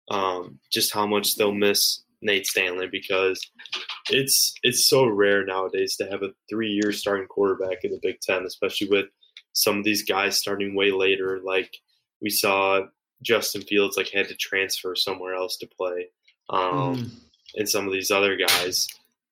um, 0.09 0.59
just 0.71 0.93
how 0.93 1.05
much 1.05 1.35
they'll 1.35 1.53
miss 1.53 2.03
Nate 2.21 2.45
Stanley 2.45 2.87
because 2.91 3.39
it's 4.09 4.53
it's 4.63 4.89
so 4.89 5.05
rare 5.07 5.45
nowadays 5.45 5.95
to 5.97 6.07
have 6.09 6.23
a 6.23 6.31
three 6.49 6.69
year 6.69 6.91
starting 6.91 7.27
quarterback 7.27 7.83
in 7.83 7.91
the 7.91 7.99
Big 8.01 8.19
Ten, 8.21 8.43
especially 8.45 8.89
with 8.89 9.05
some 9.53 9.77
of 9.77 9.83
these 9.83 10.03
guys 10.03 10.37
starting 10.37 10.75
way 10.75 10.91
later. 10.91 11.39
Like 11.43 11.75
we 12.21 12.29
saw 12.29 12.81
Justin 13.21 13.61
Fields 13.61 13.97
like 13.97 14.09
had 14.09 14.27
to 14.27 14.35
transfer 14.35 14.95
somewhere 14.95 15.35
else 15.35 15.57
to 15.57 15.67
play, 15.67 16.07
um, 16.49 16.95
mm. 16.95 17.11
and 17.55 17.69
some 17.69 17.85
of 17.85 17.93
these 17.93 18.11
other 18.11 18.35
guys. 18.35 18.87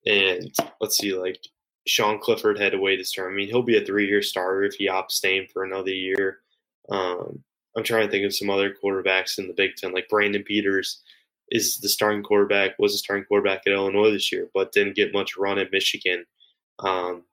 And 0.06 0.54
let's 0.80 0.98
see, 0.98 1.14
like 1.14 1.40
Sean 1.88 2.20
Clifford 2.20 2.60
had 2.60 2.72
to 2.72 2.80
wait 2.80 3.00
his 3.00 3.12
turn. 3.12 3.34
I 3.34 3.36
mean, 3.36 3.48
he'll 3.48 3.64
be 3.64 3.78
a 3.78 3.86
three 3.86 4.08
year 4.08 4.22
starter 4.22 4.64
if 4.64 4.76
he 4.76 4.88
opts 4.88 5.12
staying 5.12 5.48
for 5.52 5.64
another 5.64 5.92
year. 5.92 6.40
Um, 6.90 7.44
I'm 7.76 7.84
trying 7.84 8.08
to 8.08 8.12
think 8.12 8.26
of 8.26 8.36
some 8.36 8.50
other 8.50 8.74
quarterbacks 8.74 9.38
in 9.40 9.48
the 9.48 9.54
Big 9.54 9.76
Ten, 9.76 9.94
like 9.94 10.10
Brandon 10.10 10.44
Peters 10.44 11.02
is 11.50 11.78
the 11.78 11.90
starting 11.90 12.24
quarterback, 12.24 12.78
was 12.80 12.94
the 12.94 12.98
starting 12.98 13.26
quarterback 13.26 13.62
at 13.66 13.74
Illinois 13.74 14.12
this 14.12 14.32
year, 14.32 14.50
but 14.54 14.72
didn't 14.74 14.96
get 14.96 15.14
much 15.14 15.38
run 15.38 15.60
at 15.60 15.72
Michigan. 15.72 16.26
Um, 16.80 17.24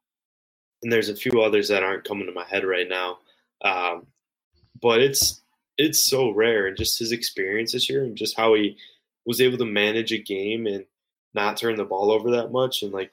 and 0.83 0.93
there's 0.93 1.09
a 1.09 1.17
few 1.17 1.43
others 1.43 1.69
that 1.69 1.83
aren't 1.83 2.05
coming 2.05 2.27
to 2.27 2.33
my 2.33 2.45
head 2.45 2.65
right 2.65 2.89
now. 2.89 3.19
Um, 3.65 4.07
but 4.81 5.01
it's 5.01 5.43
it's 5.79 6.01
so 6.09 6.31
rare, 6.31 6.67
and 6.67 6.77
just 6.77 6.99
his 6.99 7.13
experience 7.13 7.73
this 7.73 7.91
year, 7.91 8.05
and 8.05 8.17
just 8.17 8.37
how 8.37 8.55
he 8.55 8.77
was 9.27 9.41
able 9.41 9.59
to 9.59 9.65
manage 9.65 10.13
a 10.13 10.19
game 10.19 10.67
and 10.67 10.85
not 11.35 11.57
turn 11.57 11.77
the 11.77 11.85
ball 11.85 12.13
over 12.13 12.31
that 12.33 12.53
much, 12.53 12.83
and 12.83 12.93
like 12.93 13.13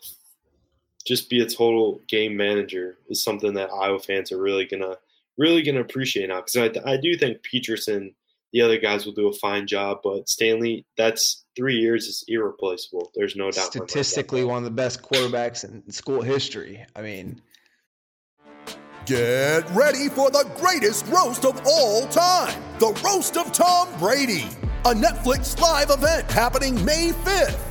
just 1.06 1.30
be 1.30 1.42
a 1.42 1.48
total 1.50 2.02
game 2.08 2.38
manager 2.38 2.98
is 3.10 3.24
something 3.24 3.54
that 3.56 3.72
Iowa 3.74 4.00
fans 4.00 4.32
are 4.32 4.42
really 4.42 4.66
gonna 4.66 4.98
really 5.38 5.62
going 5.62 5.76
to 5.76 5.82
appreciate 5.82 6.30
now 6.30 6.42
because 6.42 6.58
I, 6.86 6.92
I 6.92 6.98
do 6.98 7.16
think 7.18 7.42
Peterson, 7.44 8.14
the 8.54 8.62
other 8.62 8.78
guys 8.78 9.06
will 9.06 9.14
do 9.14 9.28
a 9.28 9.34
fine 9.34 9.68
job, 9.68 10.00
but 10.04 10.28
Stanley, 10.28 10.86
that's 10.98 11.46
three 11.56 11.76
years 11.76 12.08
is 12.08 12.24
irreplaceable. 12.28 13.12
There's 13.16 13.36
no 13.36 13.52
doubt. 13.52 13.72
Statistically, 13.72 14.44
one 14.44 14.60
of 14.60 14.64
the 14.64 14.72
best 14.72 15.02
quarterbacks 15.02 15.64
in 15.64 15.90
school 15.92 16.22
history. 16.22 16.86
I 16.96 17.02
mean, 17.02 17.42
get 19.06 19.70
ready 19.72 20.10
for 20.10 20.30
the 20.30 20.50
greatest 20.58 21.08
roast 21.08 21.46
of 21.46 21.62
all 21.66 22.08
time 22.08 22.62
the 22.80 23.00
roast 23.06 23.38
of 23.38 23.52
Tom 23.52 23.88
Brady, 24.00 24.48
a 24.86 24.94
Netflix 24.94 25.60
live 25.60 25.92
event 25.92 26.32
happening 26.32 26.84
May 26.84 27.10
5th 27.10 27.71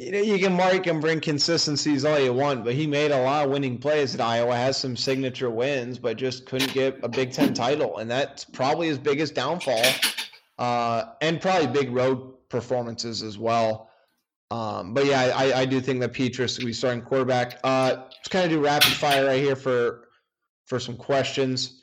you 0.00 0.12
know, 0.12 0.18
you 0.18 0.38
can 0.38 0.54
mark 0.54 0.86
and 0.86 0.98
bring 0.98 1.20
consistencies 1.20 2.06
all 2.06 2.18
you 2.18 2.32
want, 2.32 2.64
but 2.64 2.72
he 2.72 2.86
made 2.86 3.10
a 3.10 3.22
lot 3.22 3.44
of 3.44 3.50
winning 3.50 3.76
plays 3.76 4.14
at 4.14 4.20
Iowa, 4.22 4.56
has 4.56 4.78
some 4.78 4.96
signature 4.96 5.50
wins, 5.50 5.98
but 5.98 6.16
just 6.16 6.46
couldn't 6.46 6.72
get 6.72 6.98
a 7.02 7.08
Big 7.08 7.32
Ten 7.32 7.52
title. 7.52 7.98
And 7.98 8.10
that's 8.10 8.42
probably 8.42 8.86
his 8.86 8.96
biggest 8.96 9.34
downfall. 9.34 9.84
Uh, 10.58 11.04
and 11.20 11.38
probably 11.38 11.66
big 11.66 11.90
road 11.90 12.32
performances 12.48 13.22
as 13.22 13.36
well. 13.36 13.90
Um, 14.50 14.94
but 14.94 15.04
yeah, 15.04 15.32
I, 15.36 15.60
I 15.60 15.64
do 15.66 15.82
think 15.82 16.00
that 16.00 16.14
Petras 16.14 16.58
will 16.58 16.66
be 16.66 16.72
starting 16.72 17.02
quarterback. 17.02 17.60
Uh, 17.62 17.96
let's 17.98 18.28
kind 18.28 18.46
of 18.46 18.50
do 18.50 18.64
rapid 18.64 18.92
fire 18.92 19.26
right 19.26 19.40
here 19.40 19.54
for 19.56 20.08
for 20.66 20.80
some 20.80 20.96
questions. 20.96 21.82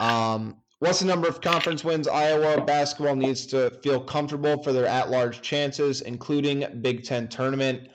Um, 0.00 0.56
What's 0.80 1.00
the 1.00 1.06
number 1.06 1.26
of 1.26 1.40
conference 1.40 1.82
wins 1.82 2.06
Iowa 2.06 2.64
basketball 2.64 3.16
needs 3.16 3.46
to 3.46 3.70
feel 3.82 4.00
comfortable 4.00 4.62
for 4.62 4.72
their 4.72 4.86
at 4.86 5.10
large 5.10 5.42
chances, 5.42 6.02
including 6.02 6.80
Big 6.80 7.04
Ten 7.04 7.26
tournament? 7.26 7.88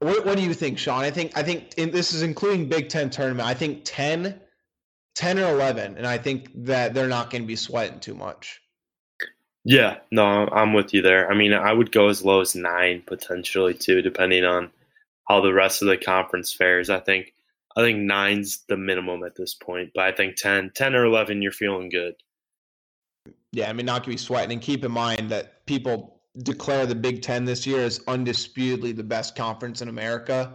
What, 0.00 0.26
what 0.26 0.36
do 0.36 0.42
you 0.42 0.52
think, 0.52 0.78
Sean? 0.78 1.02
I 1.02 1.10
think 1.10 1.36
I 1.36 1.42
think 1.42 1.74
in, 1.78 1.90
this 1.90 2.12
is 2.12 2.22
including 2.22 2.68
Big 2.68 2.90
Ten 2.90 3.08
tournament. 3.08 3.48
I 3.48 3.54
think 3.54 3.82
10, 3.84 4.38
10 5.14 5.38
or 5.38 5.48
eleven, 5.48 5.96
and 5.96 6.06
I 6.06 6.18
think 6.18 6.50
that 6.66 6.92
they're 6.92 7.08
not 7.08 7.30
going 7.30 7.42
to 7.42 7.48
be 7.48 7.56
sweating 7.56 8.00
too 8.00 8.14
much. 8.14 8.60
Yeah, 9.64 9.98
no, 10.10 10.48
I'm 10.48 10.74
with 10.74 10.92
you 10.92 11.00
there. 11.02 11.30
I 11.30 11.34
mean, 11.34 11.52
I 11.52 11.72
would 11.72 11.92
go 11.92 12.08
as 12.08 12.24
low 12.24 12.40
as 12.40 12.54
nine 12.54 13.02
potentially 13.06 13.74
too, 13.74 14.02
depending 14.02 14.44
on 14.44 14.70
how 15.28 15.40
the 15.40 15.52
rest 15.52 15.80
of 15.80 15.88
the 15.88 15.96
conference 15.96 16.52
fares. 16.52 16.90
I 16.90 17.00
think 17.00 17.32
I 17.76 17.82
think 17.82 18.00
nine's 18.00 18.64
the 18.68 18.76
minimum 18.76 19.22
at 19.22 19.36
this 19.36 19.54
point, 19.54 19.90
but 19.94 20.04
I 20.04 20.12
think 20.12 20.36
10, 20.36 20.72
10 20.74 20.94
or 20.94 21.04
eleven, 21.04 21.40
you're 21.40 21.52
feeling 21.52 21.88
good. 21.88 22.14
Yeah, 23.52 23.68
I 23.68 23.72
mean, 23.72 23.86
not 23.86 24.04
to 24.04 24.10
be 24.10 24.16
sweating. 24.16 24.52
And 24.52 24.62
keep 24.62 24.84
in 24.84 24.92
mind 24.92 25.30
that 25.30 25.66
people 25.66 26.20
declare 26.42 26.86
the 26.86 26.94
Big 26.94 27.22
Ten 27.22 27.44
this 27.44 27.66
year 27.66 27.80
as 27.84 28.00
undisputedly 28.06 28.92
the 28.92 29.04
best 29.04 29.36
conference 29.36 29.82
in 29.82 29.88
America. 29.88 30.54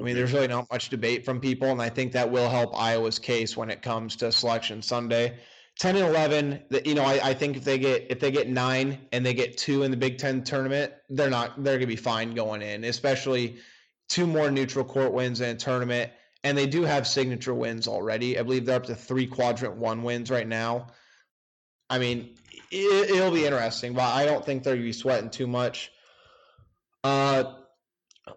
I 0.00 0.04
mean, 0.04 0.14
there's 0.14 0.32
really 0.32 0.48
not 0.48 0.70
much 0.72 0.88
debate 0.88 1.24
from 1.24 1.40
people, 1.40 1.70
and 1.70 1.80
I 1.80 1.88
think 1.88 2.12
that 2.12 2.30
will 2.30 2.48
help 2.48 2.76
Iowa's 2.76 3.18
case 3.18 3.56
when 3.56 3.70
it 3.70 3.82
comes 3.82 4.16
to 4.16 4.32
Selection 4.32 4.82
Sunday. 4.82 5.38
10 5.78 5.96
and 5.96 6.06
11 6.06 6.62
that 6.70 6.86
you 6.86 6.94
know 6.94 7.02
I, 7.02 7.30
I, 7.30 7.34
think 7.34 7.56
if 7.56 7.64
they 7.64 7.78
get 7.78 8.06
if 8.10 8.20
they 8.20 8.30
get 8.30 8.46
nine 8.46 8.98
and 9.10 9.24
they 9.24 9.32
get 9.32 9.56
two 9.56 9.84
in 9.84 9.90
the 9.90 9.96
big 9.96 10.18
10 10.18 10.44
tournament 10.44 10.92
they're 11.08 11.30
not 11.30 11.64
they're 11.64 11.76
gonna 11.76 11.86
be 11.86 11.96
fine 11.96 12.34
going 12.34 12.60
in 12.60 12.84
especially 12.84 13.56
two 14.10 14.26
more 14.26 14.50
neutral 14.50 14.84
court 14.84 15.14
wins 15.14 15.40
in 15.40 15.48
a 15.48 15.58
tournament 15.58 16.12
and 16.44 16.56
they 16.56 16.66
do 16.66 16.82
have 16.82 17.06
signature 17.06 17.54
wins 17.54 17.88
already 17.88 18.38
i 18.38 18.42
believe 18.42 18.66
they're 18.66 18.76
up 18.76 18.86
to 18.86 18.94
three 18.94 19.26
quadrant 19.26 19.76
one 19.76 20.02
wins 20.02 20.30
right 20.30 20.48
now 20.48 20.86
i 21.90 21.98
mean 21.98 22.34
it, 22.70 23.10
will 23.10 23.30
be 23.30 23.44
interesting 23.44 23.92
but 23.92 24.14
i 24.14 24.24
don't 24.24 24.44
think 24.44 24.62
they're 24.62 24.74
gonna 24.74 24.84
be 24.84 24.92
sweating 24.92 25.30
too 25.30 25.46
much 25.46 25.92
uh 27.04 27.44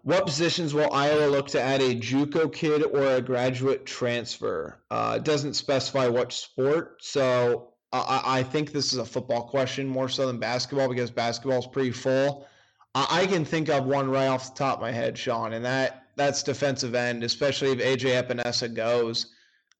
what 0.01 0.25
positions 0.25 0.73
will 0.73 0.91
Iowa 0.91 1.27
look 1.27 1.47
to 1.49 1.61
add 1.61 1.81
a 1.81 1.93
JUCO 1.93 2.51
kid 2.51 2.83
or 2.83 3.05
a 3.15 3.21
graduate 3.21 3.85
transfer? 3.85 4.79
Uh, 4.89 5.15
it 5.17 5.23
doesn't 5.23 5.53
specify 5.53 6.07
what 6.07 6.33
sport, 6.33 6.97
so 7.01 7.73
I, 7.91 8.21
I, 8.25 8.43
think 8.43 8.71
this 8.71 8.93
is 8.93 8.99
a 8.99 9.05
football 9.05 9.43
question 9.43 9.87
more 9.87 10.09
so 10.09 10.27
than 10.27 10.39
basketball 10.39 10.89
because 10.89 11.11
basketball 11.11 11.59
is 11.59 11.67
pretty 11.67 11.91
full. 11.91 12.47
I, 12.95 13.21
I, 13.21 13.27
can 13.27 13.45
think 13.45 13.69
of 13.69 13.85
one 13.85 14.09
right 14.09 14.27
off 14.27 14.53
the 14.53 14.57
top 14.57 14.77
of 14.77 14.81
my 14.81 14.91
head, 14.91 15.17
Sean, 15.17 15.53
and 15.53 15.63
that 15.65 16.04
that's 16.15 16.43
defensive 16.43 16.95
end, 16.95 17.23
especially 17.23 17.71
if 17.71 17.79
AJ 17.79 18.23
Epenesa 18.23 18.73
goes. 18.73 19.33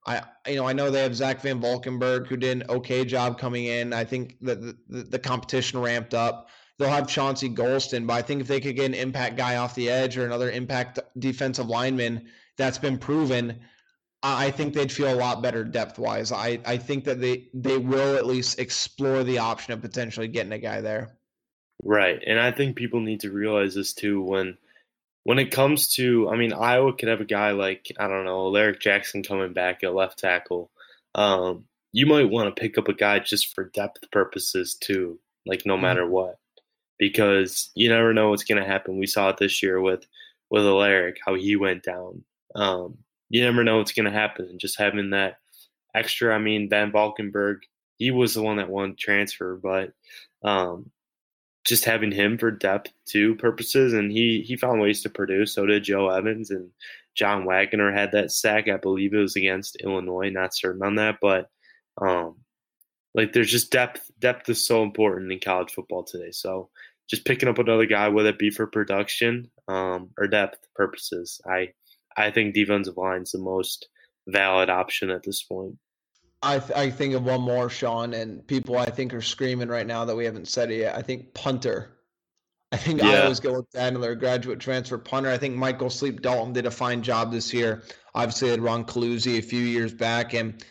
I 0.07 0.21
you 0.47 0.57
know 0.57 0.67
I 0.67 0.73
know 0.73 0.91
they 0.91 1.01
have 1.01 1.15
Zach 1.15 1.41
Van 1.41 1.59
Valkenburg 1.59 2.27
who 2.27 2.37
did 2.37 2.61
an 2.61 2.69
okay 2.69 3.05
job 3.05 3.39
coming 3.39 3.65
in. 3.65 3.93
I 3.93 4.03
think 4.03 4.37
that 4.41 4.61
the, 4.61 4.77
the, 4.87 5.03
the 5.03 5.19
competition 5.19 5.79
ramped 5.79 6.13
up 6.13 6.49
they'll 6.77 6.89
have 6.89 7.07
Chauncey 7.07 7.49
Golston. 7.49 8.07
But 8.07 8.13
I 8.13 8.21
think 8.21 8.41
if 8.41 8.47
they 8.47 8.59
could 8.59 8.75
get 8.75 8.85
an 8.85 8.93
impact 8.93 9.37
guy 9.37 9.57
off 9.57 9.75
the 9.75 9.89
edge 9.89 10.17
or 10.17 10.25
another 10.25 10.51
impact 10.51 10.99
defensive 11.17 11.67
lineman 11.67 12.27
that's 12.57 12.77
been 12.77 12.97
proven, 12.97 13.59
I 14.23 14.51
think 14.51 14.73
they'd 14.73 14.91
feel 14.91 15.13
a 15.13 15.15
lot 15.15 15.41
better 15.41 15.63
depth 15.63 15.99
wise. 15.99 16.31
I, 16.31 16.59
I 16.65 16.77
think 16.77 17.03
that 17.05 17.21
they 17.21 17.49
they 17.53 17.77
will 17.77 18.15
at 18.15 18.25
least 18.25 18.59
explore 18.59 19.23
the 19.23 19.39
option 19.39 19.73
of 19.73 19.81
potentially 19.81 20.27
getting 20.27 20.51
a 20.51 20.57
guy 20.57 20.81
there. 20.81 21.17
Right. 21.83 22.19
And 22.25 22.39
I 22.39 22.51
think 22.51 22.75
people 22.75 23.01
need 23.01 23.19
to 23.21 23.31
realize 23.31 23.75
this 23.75 23.93
too 23.93 24.21
when 24.21 24.57
when 25.25 25.39
it 25.39 25.51
comes 25.51 25.89
to 25.95 26.29
I 26.29 26.37
mean 26.37 26.53
Iowa 26.53 26.93
could 26.93 27.09
have 27.09 27.21
a 27.21 27.25
guy 27.25 27.51
like 27.51 27.91
I 27.99 28.07
don't 28.07 28.25
know, 28.25 28.47
Alaric 28.47 28.79
Jackson 28.79 29.23
coming 29.23 29.51
back 29.53 29.83
at 29.83 29.93
left 29.93 30.19
tackle. 30.19 30.71
Um, 31.13 31.65
you 31.91 32.05
might 32.05 32.29
want 32.29 32.53
to 32.53 32.59
pick 32.59 32.77
up 32.77 32.87
a 32.87 32.93
guy 32.93 33.19
just 33.19 33.53
for 33.53 33.65
depth 33.65 34.09
purposes 34.11 34.75
too, 34.75 35.19
like 35.45 35.65
no 35.65 35.73
mm-hmm. 35.73 35.83
matter 35.83 36.07
what 36.07 36.37
because 36.97 37.71
you 37.75 37.89
never 37.89 38.13
know 38.13 38.29
what's 38.29 38.43
going 38.43 38.61
to 38.61 38.67
happen. 38.67 38.97
We 38.97 39.07
saw 39.07 39.29
it 39.29 39.37
this 39.37 39.61
year 39.61 39.81
with 39.81 40.05
with 40.49 40.65
Alaric, 40.65 41.17
how 41.25 41.35
he 41.35 41.55
went 41.55 41.83
down. 41.83 42.23
Um, 42.53 42.97
you 43.29 43.41
never 43.41 43.63
know 43.63 43.79
what's 43.79 43.91
going 43.91 44.05
to 44.05 44.11
happen. 44.11 44.45
And 44.45 44.59
just 44.59 44.77
having 44.77 45.09
that 45.09 45.39
extra, 45.95 46.35
I 46.35 46.37
mean, 46.37 46.69
Van 46.69 46.91
Valkenburg, 46.91 47.63
he 47.97 48.11
was 48.11 48.35
the 48.35 48.43
one 48.43 48.57
that 48.57 48.69
won 48.69 48.95
transfer, 48.95 49.55
but 49.55 49.91
um, 50.43 50.91
just 51.65 51.85
having 51.85 52.11
him 52.11 52.37
for 52.37 52.51
depth 52.51 52.91
too 53.05 53.35
purposes, 53.35 53.93
and 53.93 54.11
he 54.11 54.43
he 54.47 54.55
found 54.55 54.81
ways 54.81 55.01
to 55.03 55.09
produce. 55.09 55.53
So 55.53 55.65
did 55.65 55.83
Joe 55.83 56.09
Evans 56.09 56.51
and 56.51 56.69
John 57.15 57.45
Waggoner 57.45 57.91
had 57.91 58.11
that 58.11 58.31
sack. 58.31 58.67
I 58.67 58.77
believe 58.77 59.13
it 59.13 59.19
was 59.19 59.35
against 59.35 59.77
Illinois. 59.77 60.29
Not 60.29 60.55
certain 60.55 60.83
on 60.83 60.95
that, 60.95 61.17
but 61.21 61.49
um, 62.01 62.35
like 63.13 63.33
there's 63.33 63.51
just 63.51 63.71
depth. 63.71 64.11
Depth 64.19 64.49
is 64.49 64.65
so 64.65 64.83
important 64.83 65.31
in 65.31 65.39
college 65.39 65.73
football 65.73 66.03
today. 66.03 66.31
So 66.31 66.69
just 67.09 67.25
picking 67.25 67.49
up 67.49 67.59
another 67.59 67.85
guy, 67.85 68.09
whether 68.09 68.29
it 68.29 68.39
be 68.39 68.49
for 68.49 68.67
production 68.67 69.49
um, 69.67 70.09
or 70.17 70.27
depth 70.27 70.67
purposes, 70.75 71.41
I 71.49 71.73
I 72.17 72.31
think 72.31 72.53
defensive 72.53 72.97
line's 72.97 73.31
the 73.31 73.39
most 73.39 73.87
valid 74.27 74.69
option 74.69 75.09
at 75.09 75.23
this 75.23 75.43
point. 75.43 75.77
I, 76.45 76.59
th- 76.59 76.77
I 76.77 76.89
think 76.91 77.15
of 77.15 77.23
one 77.23 77.41
more, 77.41 77.69
Sean, 77.69 78.13
and 78.13 78.45
people 78.45 78.77
I 78.77 78.85
think 78.85 79.13
are 79.13 79.21
screaming 79.21 79.67
right 79.67 79.87
now 79.87 80.05
that 80.05 80.15
we 80.15 80.25
haven't 80.25 80.47
said 80.47 80.71
it 80.71 80.77
yet. 80.77 80.95
I 80.95 81.01
think 81.01 81.33
punter. 81.33 81.91
I 82.71 82.77
think 82.77 83.01
yeah. 83.01 83.09
I 83.09 83.21
always 83.23 83.39
go 83.39 83.53
with 83.53 83.75
Adler, 83.75 84.15
graduate 84.15 84.59
transfer 84.59 84.97
punter. 84.97 85.29
I 85.29 85.37
think 85.37 85.55
Michael 85.55 85.89
Sleep 85.89 86.21
Dalton 86.21 86.53
did 86.53 86.65
a 86.65 86.71
fine 86.71 87.01
job 87.01 87.31
this 87.31 87.53
year. 87.53 87.83
Obviously, 88.13 88.49
had 88.49 88.59
Ron 88.59 88.85
Coluzzi 88.85 89.39
a 89.39 89.41
few 89.41 89.61
years 89.61 89.93
back, 89.93 90.33
and 90.33 90.63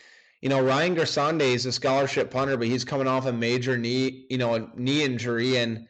you 0.42 0.48
know, 0.50 0.60
Ryan 0.62 0.94
Gersonde 0.94 1.40
is 1.40 1.64
a 1.64 1.72
scholarship 1.72 2.30
punter, 2.30 2.56
but 2.56 2.66
he's 2.66 2.84
coming 2.84 3.06
off 3.06 3.24
a 3.24 3.32
major 3.32 3.78
knee, 3.78 4.26
you 4.28 4.36
know, 4.36 4.54
a 4.54 4.68
knee 4.76 5.02
injury. 5.02 5.56
And 5.56 5.88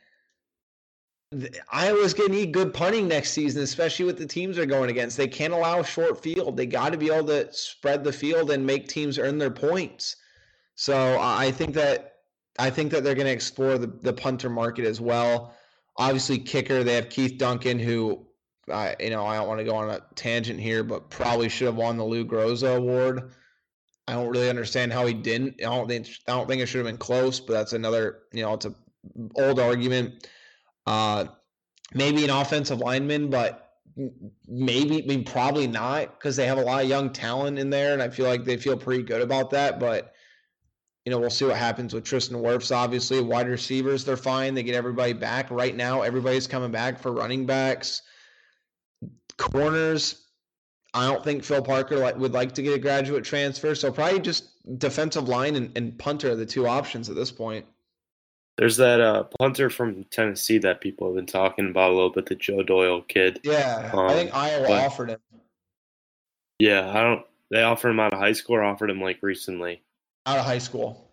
Iowa's 1.71 2.15
going 2.15 2.31
to 2.31 2.37
need 2.37 2.53
good 2.53 2.75
punting 2.75 3.09
next 3.09 3.33
season, 3.33 3.63
especially 3.63 4.05
with 4.05 4.19
the 4.19 4.27
teams 4.27 4.57
they're 4.57 4.67
going 4.67 4.91
against. 4.91 5.17
They 5.17 5.29
can't 5.29 5.53
allow 5.53 5.83
short 5.83 6.23
field. 6.23 6.57
They 6.57 6.67
got 6.67 6.93
to 6.93 6.99
be 6.99 7.11
able 7.11 7.27
to 7.29 7.53
spread 7.53 8.05
the 8.05 8.13
field 8.13 8.51
and 8.51 8.67
make 8.67 8.89
teams 8.89 9.19
earn 9.19 9.39
their 9.39 9.51
points. 9.51 10.17
So 10.75 11.19
I 11.21 11.51
think 11.51 11.75
that 11.75 12.15
I 12.59 12.71
think 12.71 12.93
that 12.93 13.03
they're 13.03 13.15
going 13.15 13.27
to 13.27 13.33
explore 13.33 13.79
the, 13.79 13.87
the 13.87 14.13
punter 14.13 14.51
market 14.51 14.85
as 14.85 15.01
well. 15.01 15.55
Obviously, 15.97 16.39
kicker 16.39 16.85
they 16.85 16.95
have 16.95 17.09
Keith 17.09 17.39
Duncan, 17.39 17.79
who 17.79 18.27
I 18.71 18.97
you 18.99 19.11
know 19.11 19.25
I 19.25 19.37
don't 19.37 19.49
want 19.49 19.61
to 19.61 19.65
go 19.65 19.77
on 19.77 19.91
a 19.91 20.01
tangent 20.15 20.61
here, 20.61 20.83
but 20.83 21.11
probably 21.11 21.49
should 21.49 21.67
have 21.67 21.77
won 21.77 21.97
the 21.97 22.05
Lou 22.05 22.25
Groza 22.25 22.77
Award. 22.77 23.33
I 24.07 24.13
don't 24.13 24.31
really 24.31 24.51
understand 24.51 24.93
how 24.93 25.07
he 25.07 25.15
didn't. 25.15 25.55
I 25.61 25.65
don't 25.65 25.89
think 25.89 26.09
I 26.29 26.33
don't 26.33 26.49
think 26.49 26.61
it 26.61 26.67
should 26.67 26.79
have 26.79 26.87
been 26.87 26.99
close, 26.99 27.41
but 27.41 27.53
that's 27.55 27.73
another 27.73 28.23
you 28.33 28.43
know 28.43 28.55
it's 28.55 28.67
a 28.67 28.75
old 29.37 29.61
argument. 29.61 30.29
Uh, 30.87 31.27
maybe 31.95 32.25
an 32.25 32.31
offensive 32.31 32.81
lineman, 32.81 33.31
but 33.31 33.65
maybe 34.49 35.03
I 35.03 35.07
mean 35.07 35.25
probably 35.25 35.67
not 35.67 36.19
because 36.19 36.37
they 36.37 36.47
have 36.47 36.59
a 36.59 36.63
lot 36.63 36.83
of 36.83 36.89
young 36.89 37.11
talent 37.11 37.59
in 37.59 37.71
there, 37.71 37.93
and 37.93 38.03
I 38.03 38.09
feel 38.09 38.27
like 38.27 38.45
they 38.45 38.57
feel 38.57 38.77
pretty 38.77 39.03
good 39.03 39.23
about 39.23 39.51
that. 39.51 39.79
But 39.79 40.13
you 41.05 41.11
know 41.11 41.19
we'll 41.19 41.31
see 41.31 41.45
what 41.45 41.57
happens 41.57 41.95
with 41.95 42.05
Tristan 42.05 42.39
Wirfs. 42.39 42.75
Obviously, 42.75 43.21
wide 43.21 43.49
receivers 43.49 44.05
they're 44.05 44.17
fine. 44.17 44.55
They 44.55 44.63
get 44.63 44.75
everybody 44.75 45.13
back 45.13 45.51
right 45.51 45.75
now. 45.75 46.03
Everybody's 46.03 46.47
coming 46.47 46.73
back 46.73 46.99
for 46.99 47.13
running 47.13 47.47
backs. 47.47 48.03
Corners, 49.37 50.29
I 50.93 51.11
don't 51.11 51.25
think 51.25 51.43
Phil 51.43 51.63
Parker 51.63 51.97
like, 51.97 52.17
would 52.17 52.33
like 52.33 52.53
to 52.53 52.63
get 52.63 52.75
a 52.75 52.79
graduate 52.79 53.25
transfer. 53.25 53.75
So 53.75 53.91
probably 53.91 54.21
just 54.21 54.79
defensive 54.79 55.29
line 55.29 55.57
and, 55.57 55.77
and 55.77 55.99
punter 55.99 56.31
are 56.31 56.37
the 56.37 56.47
two 56.47 56.69
options 56.69 57.09
at 57.11 57.17
this 57.17 57.33
point. 57.33 57.67
There's 58.57 58.77
that 58.77 59.01
uh, 59.01 59.25
punter 59.39 59.69
from 59.69 60.05
Tennessee 60.05 60.59
that 60.59 60.81
people 60.81 61.09
have 61.09 61.17
been 61.17 61.27
talking 61.27 61.71
about 61.71 61.91
a 61.91 61.95
little 61.95 62.11
bit, 62.11 62.27
the 62.27 62.37
Joe 62.37 62.63
Doyle 62.63 63.03
kid. 63.03 63.41
Yeah, 63.43 63.91
um, 63.93 64.07
I 64.07 64.15
think 64.15 64.35
Iowa 64.35 64.69
but, 64.69 64.85
offered 64.85 65.11
him. 65.11 65.21
Yeah, 66.61 66.89
I 66.89 67.03
don't. 67.03 67.27
They 67.51 67.63
offered 67.63 67.91
him 67.91 68.01
out 68.01 68.13
of 68.13 68.21
high 68.21 68.33
school 68.33 68.57
or 68.57 68.63
offered 68.63 68.91
him 68.91 69.01
like 69.01 69.19
recently. 69.23 69.83
Out 70.27 70.39
of 70.39 70.45
high 70.45 70.59
school. 70.59 71.11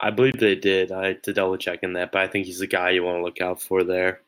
I 0.00 0.10
believe 0.10 0.40
they 0.40 0.56
did. 0.56 0.92
I 0.92 1.08
had 1.08 1.22
to 1.24 1.32
double 1.32 1.56
check 1.56 1.80
in 1.82 1.92
that, 1.92 2.10
but 2.10 2.22
I 2.22 2.26
think 2.26 2.46
he's 2.46 2.58
the 2.58 2.66
guy 2.66 2.90
you 2.90 3.04
want 3.04 3.18
to 3.18 3.22
look 3.22 3.40
out 3.40 3.60
for 3.60 3.84
there. 3.84 4.22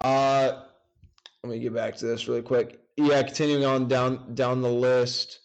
Uh, 0.00 0.62
let 1.42 1.50
me 1.50 1.58
get 1.60 1.72
back 1.72 1.96
to 1.96 2.06
this 2.06 2.28
really 2.28 2.42
quick. 2.42 2.80
Yeah, 2.96 3.22
continuing 3.22 3.64
on 3.64 3.88
down 3.88 4.34
down 4.34 4.60
the 4.60 4.70
list. 4.70 5.40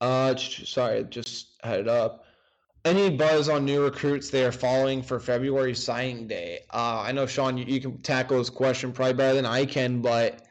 Uh, 0.00 0.36
sorry, 0.36 0.98
I 0.98 1.02
just 1.04 1.52
had 1.62 1.80
it 1.80 1.88
up. 1.88 2.23
Any 2.84 3.08
buzz 3.10 3.48
on 3.48 3.64
new 3.64 3.82
recruits 3.82 4.28
they 4.28 4.44
are 4.44 4.52
following 4.52 5.02
for 5.02 5.18
February 5.18 5.74
signing 5.74 6.26
day? 6.26 6.60
Uh, 6.72 7.02
I 7.06 7.12
know 7.12 7.26
Sean, 7.26 7.56
you, 7.56 7.64
you 7.64 7.80
can 7.80 7.98
tackle 8.02 8.38
this 8.38 8.50
question 8.50 8.92
probably 8.92 9.14
better 9.14 9.34
than 9.34 9.46
I 9.46 9.64
can, 9.64 10.02
but 10.02 10.42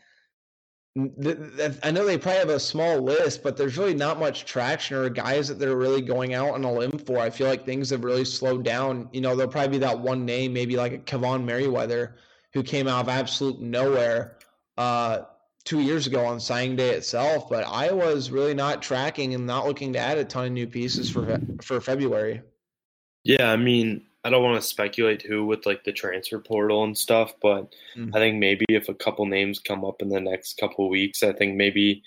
th- 0.98 1.38
th- 1.58 1.74
I 1.84 1.92
know 1.92 2.06
they 2.06 2.18
probably 2.18 2.40
have 2.40 2.50
a 2.50 2.60
small 2.60 3.00
list, 3.00 3.44
but 3.44 3.56
there's 3.56 3.78
really 3.78 3.94
not 3.94 4.20
much 4.20 4.46
traction 4.46 4.98
or 4.98 5.10
guys 5.10 5.48
that 5.48 5.60
they're 5.60 5.76
really 5.76 6.02
going 6.02 6.34
out 6.34 6.56
on 6.56 6.64
a 6.64 6.72
limb 6.72 6.98
for. 6.98 7.20
I 7.20 7.30
feel 7.30 7.48
like 7.48 7.66
things 7.66 7.92
have 7.92 8.04
really 8.04 8.26
slowed 8.26 8.64
down. 8.64 9.10
You 9.14 9.22
know, 9.22 9.36
there'll 9.36 9.52
probably 9.52 9.78
be 9.78 9.86
that 9.86 10.00
one 10.00 10.26
name, 10.26 10.54
maybe 10.54 10.76
like 10.76 10.94
a 10.94 10.98
Kaevon 10.98 11.44
Merriweather 11.44 12.16
who 12.54 12.64
came 12.64 12.88
out 12.88 13.02
of 13.02 13.10
absolute 13.10 13.62
nowhere 13.62 14.38
uh, 14.78 15.22
two 15.66 15.80
years 15.80 16.08
ago 16.08 16.26
on 16.26 16.40
signing 16.40 16.76
day 16.76 16.92
itself. 16.92 17.50
But 17.50 17.66
Iowa's 17.68 18.32
really 18.32 18.54
not 18.54 18.82
tracking 18.82 19.34
and 19.34 19.46
not 19.46 19.66
looking 19.66 19.94
to 19.94 20.00
add 20.00 20.18
a 20.18 20.26
ton 20.26 20.46
of 20.48 20.52
new 20.52 20.68
pieces 20.68 21.10
for 21.10 21.40
for 21.62 21.80
February. 21.82 22.42
Yeah, 23.24 23.52
I 23.52 23.56
mean, 23.56 24.06
I 24.26 24.30
don't 24.30 24.44
want 24.44 24.62
to 24.62 24.68
speculate 24.68 25.22
who 25.22 25.46
with 25.46 25.66
like 25.66 25.84
the 25.84 25.92
transfer 25.92 26.40
portal 26.40 26.84
and 26.84 26.98
stuff, 26.98 27.34
but 27.42 27.74
mm. 27.98 28.10
I 28.14 28.20
think 28.20 28.38
maybe 28.38 28.66
if 28.70 28.90
a 28.90 28.94
couple 28.94 29.26
names 29.26 29.60
come 29.60 29.84
up 29.84 30.02
in 30.02 30.10
the 30.10 30.22
next 30.22 30.58
couple 30.58 30.90
weeks, 30.90 31.24
I 31.24 31.34
think 31.34 31.56
maybe 31.56 32.04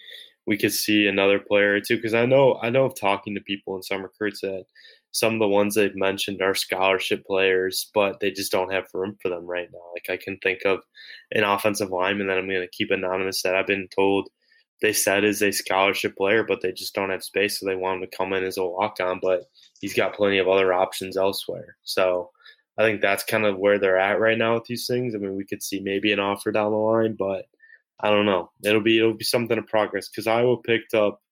we 0.47 0.57
could 0.57 0.73
see 0.73 1.07
another 1.07 1.39
player 1.39 1.75
or 1.75 1.81
two. 1.81 1.97
Because 1.97 2.15
I 2.15 2.27
know 2.27 2.59
I 2.63 2.71
know 2.71 2.85
of 2.85 2.99
talking 2.99 3.35
to 3.35 3.41
people 3.41 3.77
in 3.77 3.83
some 3.83 4.03
recruits 4.03 4.41
that 4.41 4.65
some 5.17 5.35
of 5.35 5.41
the 5.41 5.49
ones 5.49 5.75
they've 5.75 5.97
mentioned 5.97 6.43
are 6.43 6.55
scholarship 6.55 7.25
players, 7.27 7.91
but 7.95 8.21
they 8.21 8.31
just 8.31 8.53
don't 8.53 8.73
have 8.73 8.87
room 8.93 9.17
for 9.23 9.29
them 9.29 9.47
right 9.47 9.69
now. 9.73 9.81
Like 9.95 10.11
I 10.11 10.23
can 10.23 10.39
think 10.39 10.61
of 10.65 10.81
an 11.33 11.45
offensive 11.45 11.91
lineman 11.91 12.27
that 12.27 12.39
I'm 12.39 12.49
going 12.49 12.61
to 12.61 12.69
keep 12.69 12.91
anonymous 12.91 13.43
that 13.43 13.55
I've 13.55 13.67
been 13.67 13.89
told 13.95 14.29
they 14.83 14.93
said 14.93 15.25
is 15.25 15.43
a 15.43 15.53
scholarship 15.53 16.17
player, 16.17 16.45
but 16.45 16.61
they 16.61 16.73
just 16.73 16.95
don't 16.95 17.11
have 17.11 17.25
space, 17.25 17.59
so 17.59 17.67
they 17.67 17.77
want 17.77 18.03
him 18.03 18.09
to 18.11 18.17
come 18.17 18.33
in 18.33 18.45
as 18.45 18.59
a 18.59 18.65
walk 18.65 18.99
on. 19.01 19.21
But 19.23 19.45
he's 19.81 19.95
got 19.95 20.15
plenty 20.15 20.39
of 20.39 20.49
other 20.49 20.73
options 20.73 21.17
elsewhere. 21.17 21.77
So 21.85 22.31
I 22.79 22.83
think 22.83 23.01
that's 23.01 23.25
kind 23.25 23.47
of 23.47 23.57
where 23.57 23.79
they're 23.79 23.99
at 23.99 24.21
right 24.21 24.37
now 24.37 24.55
with 24.55 24.65
these 24.65 24.87
things. 24.87 25.15
I 25.15 25.19
mean, 25.19 25.35
we 25.35 25.47
could 25.47 25.63
see 25.63 25.81
maybe 25.81 26.13
an 26.13 26.21
offer 26.21 26.53
down 26.53 26.73
the 26.73 26.77
line, 26.77 27.17
but 27.19 27.47
I 28.01 28.11
don't 28.11 28.27
know. 28.27 28.51
It'll 28.65 28.83
be 28.83 28.99
it'll 28.99 29.15
be 29.15 29.25
something 29.25 29.57
of 29.57 29.67
progress 29.67 30.09
because 30.09 30.27
Iowa 30.27 30.59
picked 30.59 30.93
up. 30.95 31.23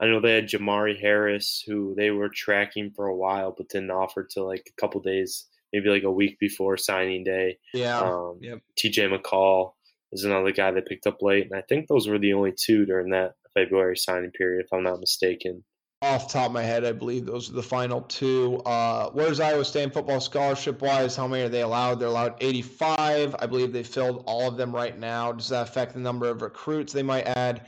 I 0.00 0.06
know 0.06 0.20
they 0.20 0.34
had 0.34 0.48
Jermari 0.48 1.00
Harris, 1.00 1.62
who 1.66 1.94
they 1.96 2.10
were 2.10 2.28
tracking 2.28 2.90
for 2.90 3.06
a 3.06 3.16
while, 3.16 3.54
but 3.56 3.68
didn't 3.68 3.90
offer 3.90 4.24
till 4.24 4.46
like 4.46 4.66
a 4.66 4.80
couple 4.80 5.00
days, 5.00 5.46
maybe 5.72 5.88
like 5.88 6.02
a 6.02 6.10
week 6.10 6.38
before 6.38 6.76
signing 6.76 7.24
day. 7.24 7.58
Yeah. 7.72 8.00
Um, 8.00 8.38
yep. 8.40 8.60
T.J. 8.76 9.08
McCall 9.08 9.72
is 10.12 10.24
another 10.24 10.52
guy 10.52 10.70
they 10.70 10.82
picked 10.82 11.06
up 11.06 11.22
late, 11.22 11.46
and 11.50 11.58
I 11.58 11.62
think 11.62 11.88
those 11.88 12.08
were 12.08 12.18
the 12.18 12.34
only 12.34 12.52
two 12.52 12.84
during 12.84 13.10
that 13.10 13.34
February 13.54 13.96
signing 13.96 14.32
period, 14.32 14.64
if 14.64 14.72
I'm 14.72 14.82
not 14.82 15.00
mistaken 15.00 15.64
off 16.02 16.30
top 16.30 16.46
of 16.46 16.52
my 16.52 16.62
head, 16.62 16.84
I 16.84 16.92
believe 16.92 17.24
those 17.24 17.50
are 17.50 17.54
the 17.54 17.62
final 17.62 18.02
two. 18.02 18.58
Uh, 18.66 19.10
where's 19.10 19.40
Iowa 19.40 19.64
State 19.64 19.92
football 19.92 20.20
scholarship 20.20 20.82
wise? 20.82 21.16
How 21.16 21.26
many 21.26 21.44
are 21.44 21.48
they 21.48 21.62
allowed? 21.62 21.98
They're 21.98 22.08
allowed 22.08 22.34
85. 22.40 23.34
I 23.38 23.46
believe 23.46 23.72
they 23.72 23.82
filled 23.82 24.22
all 24.26 24.48
of 24.48 24.56
them 24.56 24.74
right 24.74 24.98
now. 24.98 25.32
Does 25.32 25.48
that 25.48 25.68
affect 25.68 25.94
the 25.94 26.00
number 26.00 26.28
of 26.28 26.42
recruits 26.42 26.92
they 26.92 27.02
might 27.02 27.26
add? 27.26 27.66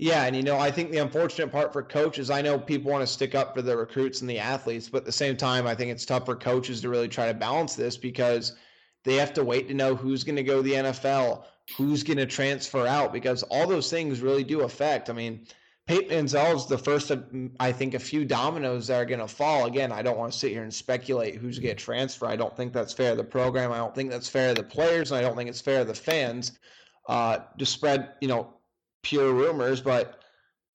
Yeah, 0.00 0.24
and 0.24 0.34
you 0.34 0.42
know, 0.42 0.58
I 0.58 0.70
think 0.70 0.90
the 0.90 0.96
unfortunate 0.96 1.52
part 1.52 1.74
for 1.74 1.82
coaches, 1.82 2.30
I 2.30 2.40
know 2.40 2.58
people 2.58 2.90
want 2.90 3.02
to 3.02 3.06
stick 3.06 3.34
up 3.34 3.54
for 3.54 3.60
the 3.60 3.76
recruits 3.76 4.22
and 4.22 4.30
the 4.30 4.38
athletes, 4.38 4.88
but 4.88 5.02
at 5.02 5.04
the 5.04 5.12
same 5.12 5.36
time, 5.36 5.66
I 5.66 5.74
think 5.74 5.90
it's 5.90 6.06
tough 6.06 6.24
for 6.24 6.34
coaches 6.34 6.80
to 6.80 6.88
really 6.88 7.06
try 7.06 7.26
to 7.26 7.34
balance 7.34 7.74
this 7.74 7.98
because 7.98 8.56
they 9.04 9.16
have 9.16 9.34
to 9.34 9.44
wait 9.44 9.68
to 9.68 9.74
know 9.74 9.94
who's 9.94 10.24
going 10.24 10.36
to 10.36 10.42
go 10.42 10.56
to 10.56 10.62
the 10.62 10.72
NFL, 10.72 11.44
who's 11.76 12.02
going 12.02 12.16
to 12.16 12.24
transfer 12.24 12.86
out, 12.86 13.12
because 13.12 13.42
all 13.42 13.66
those 13.66 13.90
things 13.90 14.22
really 14.22 14.42
do 14.42 14.62
affect. 14.62 15.10
I 15.10 15.12
mean, 15.12 15.46
Peyton 15.86 16.24
is 16.24 16.32
the 16.32 16.78
first 16.78 17.10
of, 17.10 17.26
I 17.60 17.70
think, 17.70 17.92
a 17.92 17.98
few 17.98 18.24
dominoes 18.24 18.86
that 18.86 19.02
are 19.02 19.04
going 19.04 19.20
to 19.20 19.28
fall. 19.28 19.66
Again, 19.66 19.92
I 19.92 20.00
don't 20.00 20.16
want 20.16 20.32
to 20.32 20.38
sit 20.38 20.52
here 20.52 20.62
and 20.62 20.72
speculate 20.72 21.34
who's 21.36 21.58
going 21.58 21.76
to 21.76 21.84
transfer. 21.84 22.24
I 22.24 22.36
don't 22.36 22.56
think 22.56 22.72
that's 22.72 22.94
fair 22.94 23.10
to 23.10 23.16
the 23.16 23.24
program. 23.24 23.70
I 23.70 23.76
don't 23.76 23.94
think 23.94 24.10
that's 24.10 24.30
fair 24.30 24.54
to 24.54 24.62
the 24.62 24.66
players, 24.66 25.10
and 25.10 25.18
I 25.18 25.20
don't 25.20 25.36
think 25.36 25.50
it's 25.50 25.60
fair 25.60 25.80
to 25.80 25.84
the 25.84 25.94
fans 25.94 26.58
uh, 27.06 27.40
to 27.58 27.66
spread, 27.66 28.14
you 28.22 28.28
know, 28.28 28.54
pure 29.02 29.32
rumors. 29.32 29.80
But 29.80 30.20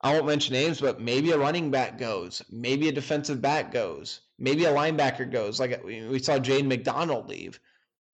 I 0.02 0.14
won't 0.14 0.28
mention 0.28 0.54
names, 0.54 0.82
but 0.82 1.02
maybe 1.02 1.32
a 1.32 1.38
running 1.38 1.72
back 1.72 1.98
goes, 1.98 2.42
maybe 2.50 2.90
a 2.90 2.92
defensive 2.92 3.42
back 3.42 3.72
goes, 3.72 4.22
maybe 4.38 4.66
a 4.66 4.74
linebacker 4.74 5.30
goes. 5.30 5.60
Like 5.60 5.84
we 5.84 6.20
saw 6.20 6.40
Jane 6.40 6.68
McDonald 6.68 7.28
leave, 7.30 7.60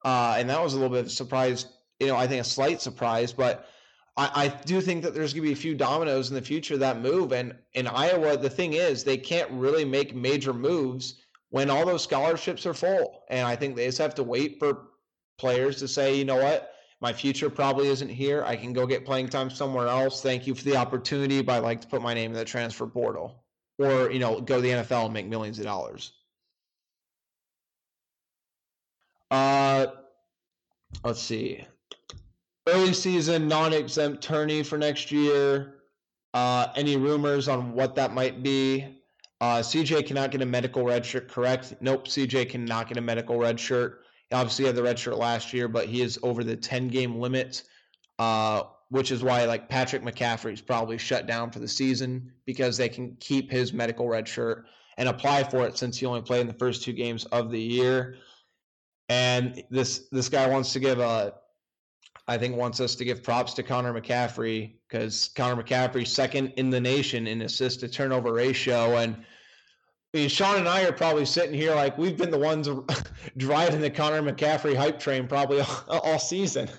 uh, 0.05 0.35
and 0.37 0.49
that 0.49 0.61
was 0.61 0.73
a 0.73 0.77
little 0.77 0.91
bit 0.91 1.01
of 1.01 1.07
a 1.07 1.09
surprise. 1.09 1.65
You 1.99 2.07
know, 2.07 2.15
I 2.15 2.27
think 2.27 2.41
a 2.41 2.45
slight 2.45 2.81
surprise, 2.81 3.33
but– 3.33 3.67
I, 4.17 4.29
I 4.35 4.47
do 4.65 4.81
think 4.81 5.03
that 5.03 5.13
there's 5.13 5.33
going 5.33 5.43
to 5.43 5.49
be 5.49 5.53
a 5.53 5.55
few 5.61 5.75
dominoes 5.75 6.29
in 6.29 6.35
the 6.35 6.41
future 6.41 6.77
that 6.77 6.99
move. 6.99 7.31
And 7.31 7.55
in 7.73 7.87
Iowa, 7.87 8.37
the 8.37 8.49
thing 8.49 8.73
is, 8.73 9.03
they 9.03 9.17
can't 9.17 9.49
really 9.51 9.85
make 9.85 10.15
major 10.15 10.53
moves 10.53 11.15
when 11.49 11.69
all 11.69 11.85
those 11.85 12.03
scholarships 12.03 12.65
are 12.65 12.73
full. 12.73 13.23
And 13.29 13.47
I 13.47 13.55
think 13.55 13.75
they 13.75 13.85
just 13.85 13.97
have 13.99 14.15
to 14.15 14.23
wait 14.23 14.59
for 14.59 14.89
players 15.37 15.77
to 15.77 15.87
say, 15.87 16.15
you 16.15 16.25
know 16.25 16.35
what, 16.35 16.70
my 17.01 17.11
future 17.11 17.49
probably 17.49 17.87
isn't 17.87 18.09
here. 18.09 18.43
I 18.45 18.55
can 18.55 18.73
go 18.73 18.85
get 18.85 19.05
playing 19.05 19.29
time 19.29 19.49
somewhere 19.49 19.87
else. 19.87 20.21
Thank 20.21 20.47
you 20.47 20.55
for 20.55 20.63
the 20.63 20.75
opportunity, 20.75 21.41
but 21.41 21.53
I'd 21.53 21.63
like 21.63 21.81
to 21.81 21.87
put 21.87 22.01
my 22.01 22.13
name 22.13 22.31
in 22.31 22.37
the 22.37 22.45
transfer 22.45 22.87
portal 22.87 23.43
or, 23.79 24.11
you 24.11 24.19
know, 24.19 24.39
go 24.39 24.57
to 24.57 24.61
the 24.61 24.69
NFL 24.69 25.05
and 25.05 25.13
make 25.13 25.27
millions 25.27 25.57
of 25.59 25.65
dollars. 25.65 26.13
Uh, 29.31 29.87
let's 31.03 31.21
see 31.21 31.65
early 32.67 32.93
season 32.93 33.47
non-exempt 33.47 34.21
tourney 34.21 34.63
for 34.63 34.77
next 34.77 35.11
year. 35.11 35.75
Uh, 36.33 36.67
any 36.75 36.95
rumors 36.95 37.47
on 37.47 37.73
what 37.73 37.95
that 37.95 38.13
might 38.13 38.41
be? 38.43 38.97
Uh, 39.41 39.57
CJ 39.57 40.05
cannot 40.05 40.31
get 40.31 40.41
a 40.41 40.45
medical 40.45 40.83
red 40.83 41.05
shirt, 41.05 41.27
correct? 41.27 41.73
Nope, 41.81 42.07
CJ 42.07 42.49
cannot 42.49 42.87
get 42.87 42.97
a 42.97 43.01
medical 43.01 43.37
red 43.37 43.59
shirt. 43.59 44.05
Obviously 44.31 44.65
had 44.65 44.75
the 44.75 44.83
red 44.83 44.97
shirt 44.97 45.17
last 45.17 45.53
year, 45.53 45.67
but 45.67 45.87
he 45.87 46.01
is 46.01 46.19
over 46.23 46.43
the 46.43 46.55
10 46.55 46.87
game 46.87 47.19
limit, 47.19 47.63
uh, 48.19 48.63
which 48.89 49.11
is 49.11 49.23
why 49.23 49.45
like 49.45 49.69
Patrick 49.69 50.03
McCaffery's 50.03 50.61
probably 50.61 50.97
shut 50.97 51.27
down 51.27 51.51
for 51.51 51.59
the 51.59 51.67
season 51.67 52.31
because 52.45 52.77
they 52.77 52.89
can 52.89 53.15
keep 53.19 53.51
his 53.51 53.73
medical 53.73 54.07
red 54.07 54.27
shirt 54.27 54.65
and 54.97 55.09
apply 55.09 55.43
for 55.43 55.65
it 55.65 55.77
since 55.77 55.97
he 55.97 56.05
only 56.05 56.21
played 56.21 56.41
in 56.41 56.47
the 56.47 56.53
first 56.53 56.83
two 56.83 56.93
games 56.93 57.25
of 57.25 57.51
the 57.51 57.59
year. 57.59 58.15
And 59.09 59.63
this 59.69 60.07
this 60.11 60.29
guy 60.29 60.47
wants 60.47 60.71
to 60.73 60.79
give 60.79 60.99
a 60.99 61.33
I 62.27 62.37
think 62.37 62.55
wants 62.55 62.79
us 62.79 62.95
to 62.95 63.05
give 63.05 63.23
props 63.23 63.53
to 63.55 63.63
Connor 63.63 63.99
McCaffery 63.99 64.75
because 64.87 65.29
Connor 65.35 65.61
McCaffery's 65.61 66.11
second 66.11 66.53
in 66.55 66.69
the 66.69 66.79
nation 66.79 67.27
in 67.27 67.41
assist 67.41 67.81
to 67.81 67.87
turnover 67.87 68.31
ratio. 68.31 68.97
And 68.97 69.25
Sean 70.13 70.57
and 70.57 70.67
I 70.67 70.83
are 70.83 70.91
probably 70.91 71.25
sitting 71.25 71.53
here 71.53 71.73
like 71.73 71.97
we've 71.97 72.17
been 72.17 72.31
the 72.31 72.37
ones 72.37 72.67
driving 73.37 73.79
the 73.79 73.89
Connor 73.89 74.21
McCaffery 74.21 74.75
hype 74.75 74.99
train 74.99 75.25
probably 75.25 75.61
all, 75.61 75.83
all 75.87 76.19
season. 76.19 76.69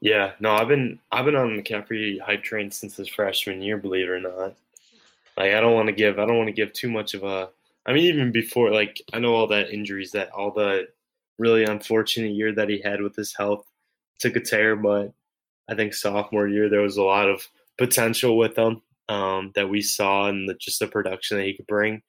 Yeah, 0.00 0.32
no, 0.38 0.52
I've 0.52 0.68
been 0.68 1.00
I've 1.10 1.24
been 1.24 1.34
on 1.34 1.48
McCaffery 1.48 2.20
hype 2.20 2.44
train 2.44 2.70
since 2.70 2.96
his 2.96 3.08
freshman 3.08 3.60
year, 3.60 3.76
believe 3.76 4.06
it 4.06 4.10
or 4.10 4.20
not. 4.20 4.54
Like 5.36 5.52
I 5.52 5.60
don't 5.60 5.74
want 5.74 5.88
to 5.88 5.92
give 5.92 6.20
I 6.20 6.26
don't 6.26 6.36
want 6.36 6.46
to 6.46 6.52
give 6.52 6.72
too 6.72 6.88
much 6.90 7.14
of 7.14 7.24
a 7.24 7.48
I 7.84 7.92
mean 7.92 8.04
even 8.04 8.30
before 8.30 8.70
like 8.70 9.02
I 9.12 9.18
know 9.18 9.34
all 9.34 9.48
that 9.48 9.70
injuries 9.70 10.12
that 10.12 10.30
all 10.30 10.52
the 10.52 10.86
really 11.38 11.64
unfortunate 11.64 12.34
year 12.34 12.52
that 12.52 12.68
he 12.68 12.80
had 12.80 13.02
with 13.02 13.16
his 13.16 13.34
health 13.34 13.66
took 14.20 14.36
a 14.36 14.40
tear, 14.40 14.76
but 14.76 15.12
I 15.68 15.74
think 15.74 15.94
sophomore 15.94 16.46
year 16.46 16.68
there 16.68 16.82
was 16.82 16.98
a 16.98 17.02
lot 17.02 17.28
of 17.28 17.48
potential 17.78 18.38
with 18.38 18.56
him 18.56 18.80
um, 19.10 19.50
that 19.56 19.68
we 19.68 19.82
saw 19.82 20.28
and 20.28 20.48
the, 20.48 20.54
just 20.54 20.78
the 20.78 20.86
production 20.86 21.36
that 21.36 21.44
he 21.44 21.54
could 21.54 21.66
bring. 21.66 22.00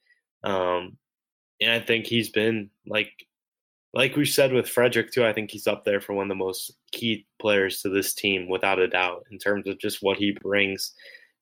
Um, 0.44 0.98
and 1.60 1.72
I 1.72 1.80
think 1.80 2.06
he's 2.06 2.30
been 2.30 2.70
like 2.88 3.12
like 3.94 4.16
we 4.16 4.26
said 4.26 4.54
with 4.54 4.70
Frederick 4.70 5.12
too. 5.12 5.26
I 5.26 5.34
think 5.34 5.52
he's 5.52 5.68
up 5.68 5.84
there 5.84 6.00
for 6.00 6.14
one 6.14 6.26
of 6.26 6.30
the 6.30 6.44
most 6.44 6.74
key 6.94 7.26
players 7.42 7.82
to 7.82 7.90
this 7.90 8.14
team, 8.14 8.48
without 8.48 8.80
a 8.80 8.88
doubt, 8.88 9.26
in 9.32 9.38
terms 9.38 9.68
of 9.68 9.80
just 9.80 10.02
what 10.02 10.18
he 10.18 10.38
brings, 10.42 10.94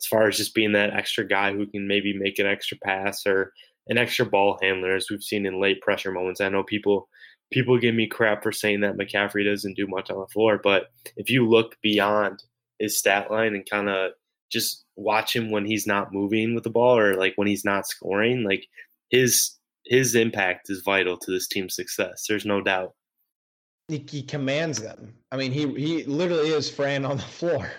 as 0.01 0.07
far 0.07 0.27
as 0.27 0.37
just 0.37 0.55
being 0.55 0.71
that 0.71 0.93
extra 0.93 1.27
guy 1.27 1.53
who 1.53 1.67
can 1.67 1.87
maybe 1.87 2.17
make 2.17 2.39
an 2.39 2.47
extra 2.47 2.77
pass 2.83 3.27
or 3.27 3.53
an 3.87 3.97
extra 3.97 4.25
ball 4.25 4.57
handler, 4.61 4.95
as 4.95 5.07
we've 5.09 5.21
seen 5.21 5.45
in 5.45 5.61
late 5.61 5.81
pressure 5.81 6.11
moments. 6.11 6.41
I 6.41 6.49
know 6.49 6.63
people 6.63 7.07
people 7.51 7.77
give 7.79 7.95
me 7.95 8.07
crap 8.07 8.43
for 8.43 8.51
saying 8.51 8.81
that 8.81 8.97
McCaffery 8.97 9.45
doesn't 9.45 9.75
do 9.75 9.87
much 9.87 10.09
on 10.09 10.19
the 10.19 10.27
floor, 10.27 10.59
but 10.63 10.87
if 11.17 11.29
you 11.29 11.47
look 11.47 11.75
beyond 11.81 12.43
his 12.79 12.97
stat 12.97 13.29
line 13.29 13.55
and 13.55 13.69
kind 13.69 13.89
of 13.89 14.11
just 14.51 14.85
watch 14.95 15.35
him 15.35 15.51
when 15.51 15.65
he's 15.65 15.87
not 15.87 16.13
moving 16.13 16.55
with 16.55 16.63
the 16.63 16.69
ball 16.69 16.97
or 16.97 17.15
like 17.15 17.33
when 17.35 17.47
he's 17.47 17.65
not 17.65 17.87
scoring, 17.87 18.43
like 18.43 18.65
his 19.09 19.51
his 19.85 20.15
impact 20.15 20.69
is 20.69 20.81
vital 20.81 21.17
to 21.17 21.31
this 21.31 21.47
team's 21.47 21.75
success. 21.75 22.25
There's 22.27 22.45
no 22.45 22.61
doubt. 22.61 22.93
He, 23.87 24.05
he 24.09 24.21
commands 24.21 24.79
them. 24.81 25.15
I 25.31 25.37
mean, 25.37 25.51
he 25.51 25.67
he 25.73 26.03
literally 26.03 26.49
is 26.49 26.69
Fran 26.69 27.05
on 27.05 27.17
the 27.17 27.23
floor. 27.39 27.71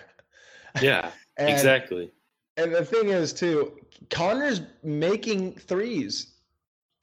Yeah, 0.81 1.11
and, 1.37 1.49
exactly. 1.49 2.11
And 2.57 2.73
the 2.73 2.85
thing 2.85 3.09
is, 3.09 3.33
too, 3.33 3.79
Connor's 4.09 4.61
making 4.83 5.53
threes 5.55 6.31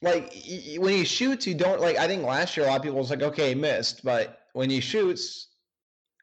like 0.01 0.33
when 0.79 0.95
he 0.95 1.05
shoots, 1.05 1.47
you 1.47 1.55
don't 1.55 1.81
like. 1.81 1.97
I 1.97 2.07
think 2.07 2.23
last 2.23 2.57
year 2.57 2.67
a 2.67 2.69
lot 2.69 2.77
of 2.77 2.83
people 2.83 2.99
was 2.99 3.11
like, 3.11 3.23
okay, 3.23 3.55
missed, 3.55 4.05
but 4.05 4.47
when 4.53 4.71
he 4.71 4.81
shoots, 4.81 5.49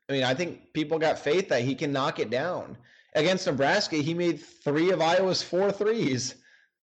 I 0.09 0.13
mean, 0.13 0.23
I 0.23 0.33
think 0.33 0.71
people 0.73 0.97
got 0.97 1.19
faith 1.19 1.49
that 1.49 1.63
he 1.63 1.75
can 1.75 1.91
knock 1.91 2.19
it 2.19 2.29
down. 2.29 2.77
Against 3.15 3.47
Nebraska, 3.47 3.95
he 3.95 4.13
made 4.13 4.41
three 4.41 4.91
of 4.91 5.01
Iowa's 5.01 5.41
four 5.41 5.71
threes, 5.71 6.35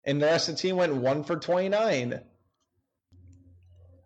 and 0.05 0.21
the 0.21 0.27
rest 0.27 0.49
of 0.49 0.57
the 0.57 0.63
team 0.63 0.77
went 0.77 0.95
one 0.95 1.23
for 1.23 1.37
twenty 1.37 1.69
nine, 1.69 2.21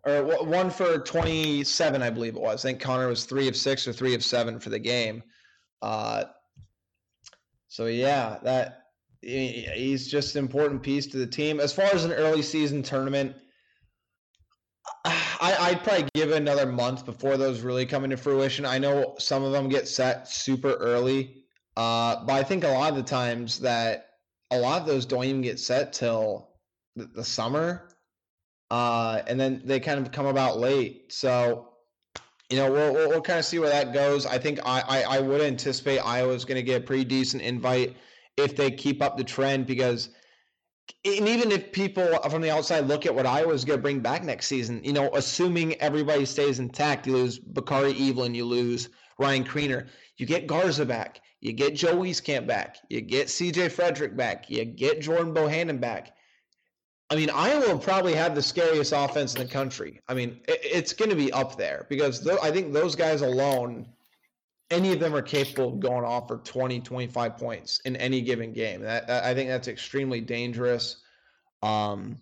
or 0.05 0.23
one 0.43 0.69
for 0.69 0.99
twenty 0.99 1.63
seven, 1.63 2.01
I 2.01 2.09
believe 2.09 2.35
it 2.35 2.41
was. 2.41 2.63
I 2.65 2.69
think 2.69 2.81
Connor 2.81 3.07
was 3.07 3.23
three 3.23 3.47
of 3.47 3.55
six 3.55 3.87
or 3.87 3.93
three 3.93 4.15
of 4.15 4.23
seven 4.23 4.59
for 4.59 4.69
the 4.69 4.79
game. 4.79 5.23
Uh, 5.81 6.25
so 7.69 7.85
yeah, 7.85 8.39
that 8.43 8.83
he's 9.21 10.07
just 10.07 10.35
an 10.35 10.43
important 10.43 10.83
piece 10.83 11.07
to 11.07 11.17
the 11.17 11.27
team. 11.27 11.59
As 11.59 11.73
far 11.73 11.85
as 11.85 12.05
an 12.05 12.11
early 12.11 12.41
season 12.41 12.83
tournament, 12.83 13.35
I, 15.05 15.71
would 15.71 15.83
probably 15.83 16.09
give 16.13 16.31
it 16.31 16.37
another 16.37 16.65
month 16.65 17.05
before 17.05 17.37
those 17.37 17.61
really 17.61 17.85
come 17.85 18.03
into 18.03 18.17
fruition. 18.17 18.65
I 18.65 18.77
know 18.77 19.15
some 19.19 19.43
of 19.43 19.51
them 19.51 19.69
get 19.69 19.87
set 19.87 20.27
super 20.27 20.73
early, 20.73 21.43
uh, 21.79 22.25
but 22.25 22.33
I 22.33 22.43
think 22.43 22.63
a 22.65 22.69
lot 22.69 22.91
of 22.91 22.97
the 22.97 23.03
times 23.03 23.59
that 23.61 24.07
a 24.51 24.59
lot 24.59 24.81
of 24.81 24.87
those 24.87 25.05
don't 25.05 25.23
even 25.23 25.41
get 25.41 25.59
set 25.59 25.93
till 25.93 26.49
the, 26.97 27.05
the 27.05 27.23
summer. 27.23 27.87
uh, 28.71 29.21
and 29.27 29.39
then 29.39 29.61
they 29.65 29.79
kind 29.79 29.99
of 29.99 30.11
come 30.11 30.25
about 30.25 30.59
late. 30.59 31.11
So, 31.11 31.69
you 32.49 32.57
know, 32.57 32.71
we'll, 32.71 32.93
we'll, 32.93 33.09
we'll 33.09 33.21
kind 33.21 33.39
of 33.39 33.45
see 33.45 33.59
where 33.59 33.69
that 33.69 33.93
goes. 33.93 34.25
I 34.25 34.37
think 34.37 34.59
I, 34.65 34.81
I, 34.87 35.17
I 35.17 35.19
would 35.19 35.41
anticipate 35.41 35.99
Iowa's 35.99 36.45
going 36.45 36.57
to 36.57 36.63
get 36.63 36.81
a 36.81 36.85
pretty 36.85 37.03
decent 37.05 37.43
invite 37.43 37.95
if 38.37 38.55
they 38.55 38.71
keep 38.71 39.01
up 39.01 39.17
the 39.17 39.23
trend 39.23 39.67
because 39.67 40.09
and 41.05 41.27
even 41.27 41.51
if 41.51 41.71
people 41.71 42.17
from 42.29 42.41
the 42.41 42.51
outside 42.51 42.87
look 42.87 43.05
at 43.05 43.13
what 43.13 43.25
Iowa's 43.27 43.63
going 43.63 43.77
to 43.77 43.81
bring 43.81 43.99
back 43.99 44.23
next 44.23 44.47
season, 44.47 44.81
you 44.83 44.93
know, 44.93 45.09
assuming 45.13 45.75
everybody 45.81 46.25
stays 46.25 46.59
intact, 46.59 47.07
you 47.07 47.13
lose 47.13 47.39
Bakari 47.39 47.91
Evelyn, 48.09 48.33
you 48.33 48.45
lose 48.45 48.89
Ryan 49.19 49.43
Kriener, 49.43 49.87
you 50.19 50.25
get 50.25 50.47
Garza 50.47 50.85
back, 50.85 51.21
you 51.39 51.53
get 51.53 51.75
Joe 51.75 51.95
Wieskamp 51.95 52.45
back, 52.45 52.77
you 52.89 53.01
get 53.01 53.27
CJ 53.27 53.71
Frederick 53.71 54.17
back, 54.17 54.49
you 54.49 54.65
get 54.65 55.01
Jordan 55.01 55.33
Bohannon 55.33 55.79
back. 55.79 56.15
I 57.09 57.15
mean, 57.15 57.29
Iowa 57.29 57.69
will 57.69 57.79
probably 57.79 58.13
have 58.13 58.35
the 58.35 58.41
scariest 58.41 58.93
offense 58.95 59.33
in 59.33 59.41
the 59.41 59.51
country. 59.51 59.99
I 60.07 60.13
mean, 60.13 60.41
it, 60.47 60.59
it's 60.61 60.93
going 60.93 61.09
to 61.09 61.15
be 61.15 61.31
up 61.31 61.57
there 61.57 61.87
because 61.89 62.19
th- 62.19 62.37
I 62.43 62.51
think 62.51 62.71
those 62.71 62.95
guys 62.95 63.21
alone, 63.21 63.87
any 64.69 64.93
of 64.93 64.99
them 64.99 65.15
are 65.15 65.21
capable 65.21 65.73
of 65.73 65.79
going 65.79 66.03
off 66.03 66.27
for 66.27 66.37
20, 66.37 66.81
25 66.81 67.37
points 67.37 67.79
in 67.85 67.95
any 67.95 68.21
given 68.21 68.53
game. 68.53 68.81
That, 68.81 69.09
I 69.09 69.33
think 69.33 69.49
that's 69.49 69.67
extremely 69.67 70.21
dangerous. 70.21 70.97
Um, 71.63 72.17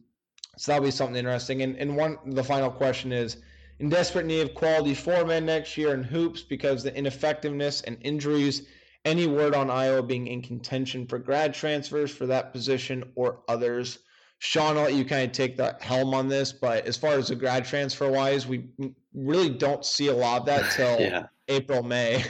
so 0.56 0.72
that'll 0.72 0.86
be 0.86 0.92
something 0.92 1.18
interesting. 1.18 1.64
And, 1.64 1.76
and 1.78 1.98
one, 1.98 2.18
the 2.26 2.44
final 2.44 2.72
question 2.72 3.12
is 3.12 3.38
in 3.80 3.90
desperate 3.90 4.26
need 4.26 4.42
of 4.42 4.54
quality 4.54 4.94
four 4.94 5.26
men 5.26 5.46
next 5.46 5.78
year 5.78 5.94
in 5.94 6.04
hoops 6.04 6.42
because 6.42 6.84
the 6.84 6.96
ineffectiveness 6.96 7.82
and 7.82 7.98
injuries. 8.02 8.64
Any 9.06 9.28
word 9.28 9.56
on 9.56 9.70
Iowa 9.70 10.04
being 10.04 10.28
in 10.28 10.42
contention 10.42 11.08
for 11.08 11.18
grad 11.18 11.54
transfers 11.54 12.12
for 12.12 12.26
that 12.26 12.52
position 12.52 13.12
or 13.16 13.40
others? 13.48 14.00
Sean, 14.40 14.78
I'll 14.78 14.84
let 14.84 14.94
you 14.94 15.06
kind 15.06 15.26
of 15.26 15.32
take 15.32 15.58
the 15.58 15.76
helm 15.80 16.14
on 16.14 16.28
this, 16.28 16.52
but 16.52 16.86
as 16.86 16.98
far 16.98 17.14
as 17.14 17.30
the 17.30 17.36
grad 17.36 17.66
transfer 17.66 18.12
wise, 18.12 18.46
we 18.46 18.66
really 19.14 19.50
don't 19.50 19.86
see 19.86 20.08
a 20.08 20.14
lot 20.14 20.42
of 20.42 20.46
that 20.48 20.72
till 20.76 21.00
yeah. 21.00 21.28
April, 21.48 21.84
May. 21.84 22.26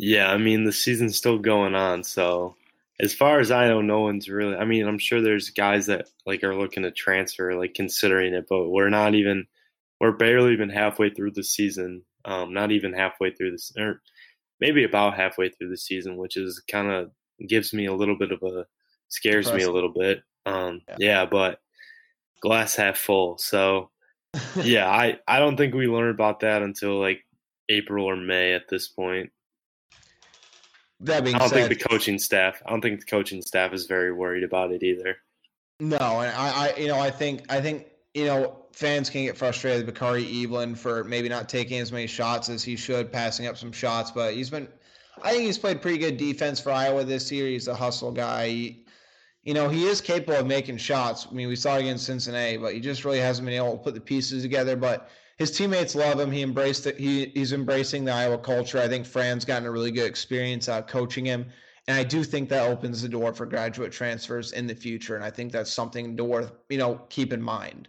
Yeah, 0.00 0.30
I 0.30 0.38
mean 0.38 0.64
the 0.64 0.72
season's 0.72 1.16
still 1.16 1.38
going 1.38 1.74
on, 1.74 2.04
so 2.04 2.54
as 3.00 3.12
far 3.12 3.40
as 3.40 3.50
I 3.50 3.68
know, 3.68 3.80
no 3.80 4.00
one's 4.00 4.28
really. 4.28 4.56
I 4.56 4.64
mean, 4.64 4.86
I'm 4.86 4.98
sure 4.98 5.20
there's 5.20 5.50
guys 5.50 5.86
that 5.86 6.08
like 6.26 6.44
are 6.44 6.54
looking 6.54 6.84
to 6.84 6.90
transfer, 6.90 7.54
like 7.58 7.74
considering 7.74 8.34
it, 8.34 8.46
but 8.48 8.68
we're 8.68 8.90
not 8.90 9.14
even. 9.14 9.46
We're 10.00 10.12
barely 10.12 10.52
even 10.52 10.68
halfway 10.68 11.10
through 11.10 11.32
the 11.32 11.42
season. 11.44 12.02
Um, 12.24 12.52
not 12.52 12.72
even 12.72 12.92
halfway 12.92 13.32
through 13.32 13.52
this, 13.52 13.72
or 13.78 14.00
maybe 14.60 14.84
about 14.84 15.16
halfway 15.16 15.48
through 15.48 15.70
the 15.70 15.76
season, 15.76 16.16
which 16.16 16.36
is 16.36 16.62
kind 16.70 16.90
of 16.90 17.10
gives 17.48 17.72
me 17.72 17.86
a 17.86 17.94
little 17.94 18.16
bit 18.16 18.32
of 18.32 18.42
a 18.42 18.66
scares 19.08 19.46
Impressive. 19.46 19.66
me 19.66 19.70
a 19.70 19.74
little 19.74 19.92
bit. 19.92 20.22
Um, 20.46 20.82
yeah. 20.88 20.96
yeah, 20.98 21.26
but 21.26 21.60
glass 22.40 22.76
half 22.76 22.98
full. 22.98 23.38
So 23.38 23.90
yeah, 24.62 24.88
I 24.88 25.18
I 25.26 25.38
don't 25.38 25.56
think 25.56 25.74
we 25.74 25.86
learn 25.86 26.10
about 26.10 26.40
that 26.40 26.62
until 26.62 27.00
like 27.00 27.24
April 27.68 28.04
or 28.04 28.16
May 28.16 28.52
at 28.52 28.68
this 28.68 28.88
point. 28.88 29.30
That 31.00 31.22
being 31.22 31.36
I 31.36 31.40
don't 31.40 31.48
said, 31.50 31.68
think 31.68 31.80
the 31.80 31.88
coaching 31.88 32.18
staff. 32.18 32.60
I 32.66 32.70
don't 32.70 32.80
think 32.80 33.00
the 33.00 33.06
coaching 33.06 33.40
staff 33.42 33.72
is 33.72 33.86
very 33.86 34.12
worried 34.12 34.42
about 34.42 34.72
it 34.72 34.82
either. 34.82 35.16
No, 35.80 35.96
and 35.96 36.34
I, 36.34 36.66
I 36.66 36.76
you 36.76 36.88
know, 36.88 36.98
I 36.98 37.10
think 37.10 37.44
I 37.50 37.60
think 37.60 37.86
you 38.14 38.26
know 38.26 38.64
fans 38.78 39.10
can 39.10 39.24
get 39.24 39.36
frustrated 39.36 39.84
with 39.84 39.92
Bakari 39.92 40.24
Evelyn 40.44 40.76
for 40.76 41.02
maybe 41.02 41.28
not 41.28 41.48
taking 41.48 41.80
as 41.80 41.90
many 41.90 42.06
shots 42.06 42.48
as 42.48 42.62
he 42.62 42.76
should, 42.76 43.10
passing 43.12 43.48
up 43.48 43.58
some 43.58 43.72
shots, 43.72 44.12
but 44.12 44.34
he's 44.34 44.50
been. 44.50 44.68
I 45.20 45.32
think 45.32 45.46
he's 45.46 45.58
played 45.58 45.82
pretty 45.82 45.98
good 45.98 46.16
defense 46.16 46.60
for 46.60 46.70
Iowa 46.70 47.02
this 47.02 47.32
year. 47.32 47.48
He's 47.48 47.66
a 47.66 47.74
hustle 47.74 48.12
guy. 48.12 48.46
He, 48.46 48.86
you 49.42 49.52
know, 49.52 49.68
he 49.68 49.86
is 49.86 50.00
capable 50.00 50.38
of 50.38 50.46
making 50.46 50.76
shots. 50.76 51.26
I 51.28 51.34
mean, 51.34 51.48
we 51.48 51.56
saw 51.56 51.74
it 51.74 51.80
against 51.80 52.06
Cincinnati, 52.06 52.56
but 52.56 52.72
he 52.72 52.78
just 52.78 53.04
really 53.04 53.18
hasn't 53.18 53.46
been 53.46 53.56
able 53.56 53.72
to 53.72 53.82
put 53.82 53.94
the 53.94 54.00
pieces 54.00 54.44
together. 54.44 54.76
But 54.76 55.10
his 55.38 55.50
teammates 55.50 55.96
love 55.96 56.20
him. 56.20 56.30
He 56.30 56.42
embraced 56.42 56.86
it. 56.86 56.96
He, 57.00 57.32
he's 57.34 57.52
embracing 57.52 58.04
the 58.04 58.12
Iowa 58.12 58.38
culture. 58.38 58.78
I 58.78 58.86
think 58.86 59.06
Fran's 59.06 59.44
gotten 59.44 59.66
a 59.66 59.72
really 59.72 59.90
good 59.90 60.06
experience 60.06 60.68
out 60.68 60.86
coaching 60.86 61.24
him. 61.24 61.46
And 61.88 61.96
I 61.96 62.04
do 62.04 62.22
think 62.22 62.48
that 62.50 62.70
opens 62.70 63.02
the 63.02 63.08
door 63.08 63.34
for 63.34 63.44
graduate 63.44 63.90
transfers 63.90 64.52
in 64.52 64.68
the 64.68 64.74
future. 64.76 65.16
And 65.16 65.24
I 65.24 65.30
think 65.30 65.50
that's 65.50 65.72
something 65.72 66.16
to 66.16 66.22
worth, 66.22 66.52
you 66.68 66.78
know, 66.78 67.00
keep 67.08 67.32
in 67.32 67.42
mind. 67.42 67.88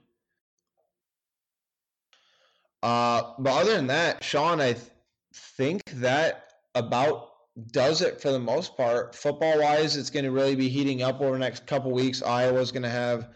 Uh, 2.82 3.34
but 3.39 3.61
other 3.61 3.75
than 3.75 3.88
that, 3.88 4.23
Sean, 4.23 4.61
I 4.61 4.73
th- 4.73 4.86
think 5.34 5.84
that 5.95 6.53
about 6.75 7.30
does 7.71 8.01
it 8.01 8.21
for 8.21 8.32
the 8.32 8.39
most 8.39 8.77
part. 8.77 9.15
Football 9.15 9.59
wise, 9.59 9.97
it's 9.97 10.09
going 10.09 10.25
to 10.25 10.32
really 10.32 10.55
be 10.55 10.69
heating 10.69 11.01
up 11.01 11.21
over 11.21 11.34
the 11.34 11.39
next 11.39 11.67
couple 11.67 11.91
weeks. 11.91 12.21
Iowa's 12.21 12.71
going 12.71 12.84
to 12.84 12.89
have 12.89 13.30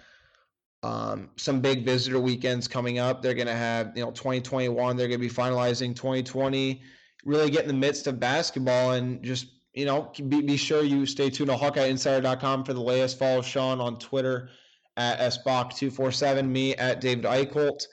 um, 0.82 1.30
some 1.36 1.60
big 1.62 1.86
visitor 1.86 2.20
weekends 2.20 2.68
coming 2.68 3.00
up. 3.00 3.22
They're 3.22 3.34
going 3.34 3.48
to 3.48 3.56
have, 3.56 3.92
you 3.96 4.04
know, 4.04 4.12
2021. 4.12 4.96
They're 4.96 5.08
going 5.08 5.20
to 5.20 5.28
be 5.28 5.34
finalizing 5.34 5.96
2020. 5.96 6.82
Really 7.26 7.50
get 7.50 7.62
in 7.62 7.68
the 7.68 7.74
midst 7.74 8.08
of 8.08 8.20
basketball 8.20 8.92
and 8.92 9.24
just, 9.24 9.48
you 9.74 9.86
know, 9.86 10.12
be, 10.28 10.42
be 10.42 10.58
sure 10.58 10.84
you 10.84 11.06
stay 11.06 11.30
tuned 11.30 11.50
to 11.50 11.56
HawkeyeInsider.com 11.56 12.66
for 12.66 12.74
the 12.74 12.82
latest. 12.82 13.18
Follow 13.18 13.42
Sean 13.42 13.80
on 13.80 13.98
Twitter 13.98 14.50
at 14.98 15.20
SBach247, 15.20 16.48
me 16.48 16.76
at 16.76 17.02
David 17.02 17.26
Eichholt. 17.26 17.88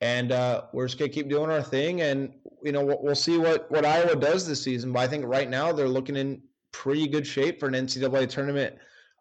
And 0.00 0.32
uh, 0.32 0.62
we're 0.72 0.86
just 0.86 0.98
to 0.98 1.08
keep 1.08 1.28
doing 1.28 1.50
our 1.50 1.62
thing. 1.62 2.02
And 2.02 2.32
you 2.62 2.72
know, 2.72 2.84
we'll, 3.00 3.14
see 3.14 3.38
what 3.38 3.70
what 3.70 3.84
Iowa 3.84 4.16
does 4.16 4.46
this 4.46 4.62
season. 4.62 4.92
But 4.92 5.00
I 5.00 5.08
think 5.08 5.24
right 5.26 5.48
now 5.48 5.72
they're 5.72 5.88
looking 5.88 6.16
in 6.16 6.42
pretty 6.72 7.06
good 7.06 7.26
shape 7.26 7.58
for 7.58 7.66
an 7.66 7.74
NCAA 7.74 8.28
tournament 8.28 8.76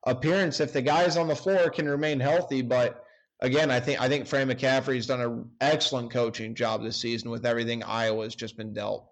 appearance 0.05 0.59
if 0.59 0.73
the 0.73 0.81
guys 0.81 1.17
on 1.17 1.27
the 1.27 1.35
floor 1.35 1.69
can 1.69 1.87
remain 1.87 2.19
healthy. 2.19 2.61
But 2.61 3.03
again, 3.41 3.71
I 3.71 3.79
think 3.79 4.01
I 4.01 4.09
think 4.09 4.27
Fran 4.27 4.49
McCaffery's 4.49 5.07
done 5.07 5.21
an 5.21 5.49
excellent 5.61 6.11
coaching 6.11 6.55
job 6.55 6.83
this 6.83 6.97
season 6.97 7.29
with 7.29 7.45
everything 7.45 7.83
Iowa's 7.83 8.35
just 8.35 8.57
been 8.57 8.73
dealt. 8.73 9.09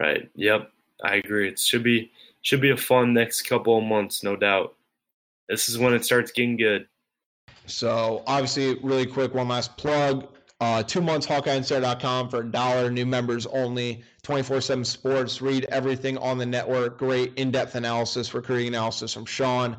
Right. 0.00 0.28
Yep. 0.34 0.70
I 1.04 1.16
agree. 1.16 1.48
It 1.48 1.58
should 1.58 1.82
be 1.82 2.10
should 2.42 2.60
be 2.60 2.70
a 2.70 2.76
fun 2.76 3.12
next 3.12 3.42
couple 3.42 3.78
of 3.78 3.84
months, 3.84 4.22
no 4.22 4.36
doubt. 4.36 4.74
This 5.48 5.68
is 5.68 5.78
when 5.78 5.94
it 5.94 6.04
starts 6.04 6.32
getting 6.32 6.56
good. 6.56 6.86
So 7.66 8.22
obviously, 8.26 8.74
really 8.82 9.06
quick, 9.06 9.34
one 9.34 9.48
last 9.48 9.76
plug. 9.76 10.28
Uh, 10.58 10.82
two 10.82 11.02
months, 11.02 11.26
HawkeyeInsider.com 11.26 12.30
for 12.30 12.40
a 12.40 12.50
dollar. 12.50 12.90
New 12.90 13.04
members 13.04 13.46
only. 13.46 14.02
24/7 14.22 14.84
Sports. 14.84 15.42
Read 15.42 15.66
everything 15.66 16.16
on 16.18 16.38
the 16.38 16.46
network. 16.46 16.98
Great 16.98 17.34
in-depth 17.36 17.74
analysis, 17.74 18.32
recruiting 18.32 18.68
analysis 18.68 19.12
from 19.12 19.26
Sean. 19.26 19.76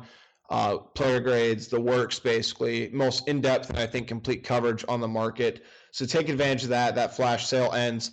Uh, 0.50 0.78
player 0.78 1.20
grades, 1.20 1.68
the 1.68 1.80
works, 1.80 2.18
basically 2.18 2.88
most 2.90 3.28
in-depth 3.28 3.68
and 3.68 3.78
I 3.78 3.86
think 3.86 4.08
complete 4.08 4.44
coverage 4.44 4.82
on 4.88 5.00
the 5.00 5.08
market. 5.08 5.62
So 5.90 6.06
take 6.06 6.30
advantage 6.30 6.62
of 6.62 6.70
that. 6.70 6.94
That 6.94 7.14
flash 7.16 7.46
sale 7.46 7.72
ends 7.72 8.12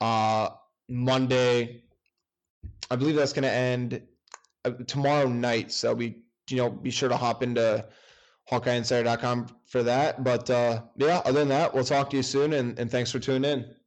uh, 0.00 0.48
Monday. 0.88 1.84
I 2.90 2.96
believe 2.96 3.14
that's 3.14 3.32
going 3.32 3.44
to 3.44 3.52
end 3.52 4.02
uh, 4.64 4.70
tomorrow 4.88 5.28
night. 5.28 5.70
So 5.70 5.94
we, 5.94 6.22
you 6.50 6.56
know 6.56 6.70
be 6.70 6.90
sure 6.90 7.08
to 7.08 7.16
hop 7.16 7.42
into 7.42 7.86
HawkeyeInsider.com 8.50 9.48
for 9.66 9.82
that. 9.82 10.22
But 10.22 10.48
uh, 10.50 10.82
yeah, 10.96 11.22
other 11.24 11.40
than 11.40 11.48
that, 11.48 11.74
we'll 11.74 11.84
talk 11.84 12.10
to 12.10 12.16
you 12.16 12.22
soon, 12.22 12.52
and, 12.52 12.78
and 12.78 12.90
thanks 12.90 13.10
for 13.10 13.18
tuning 13.18 13.50
in. 13.50 13.76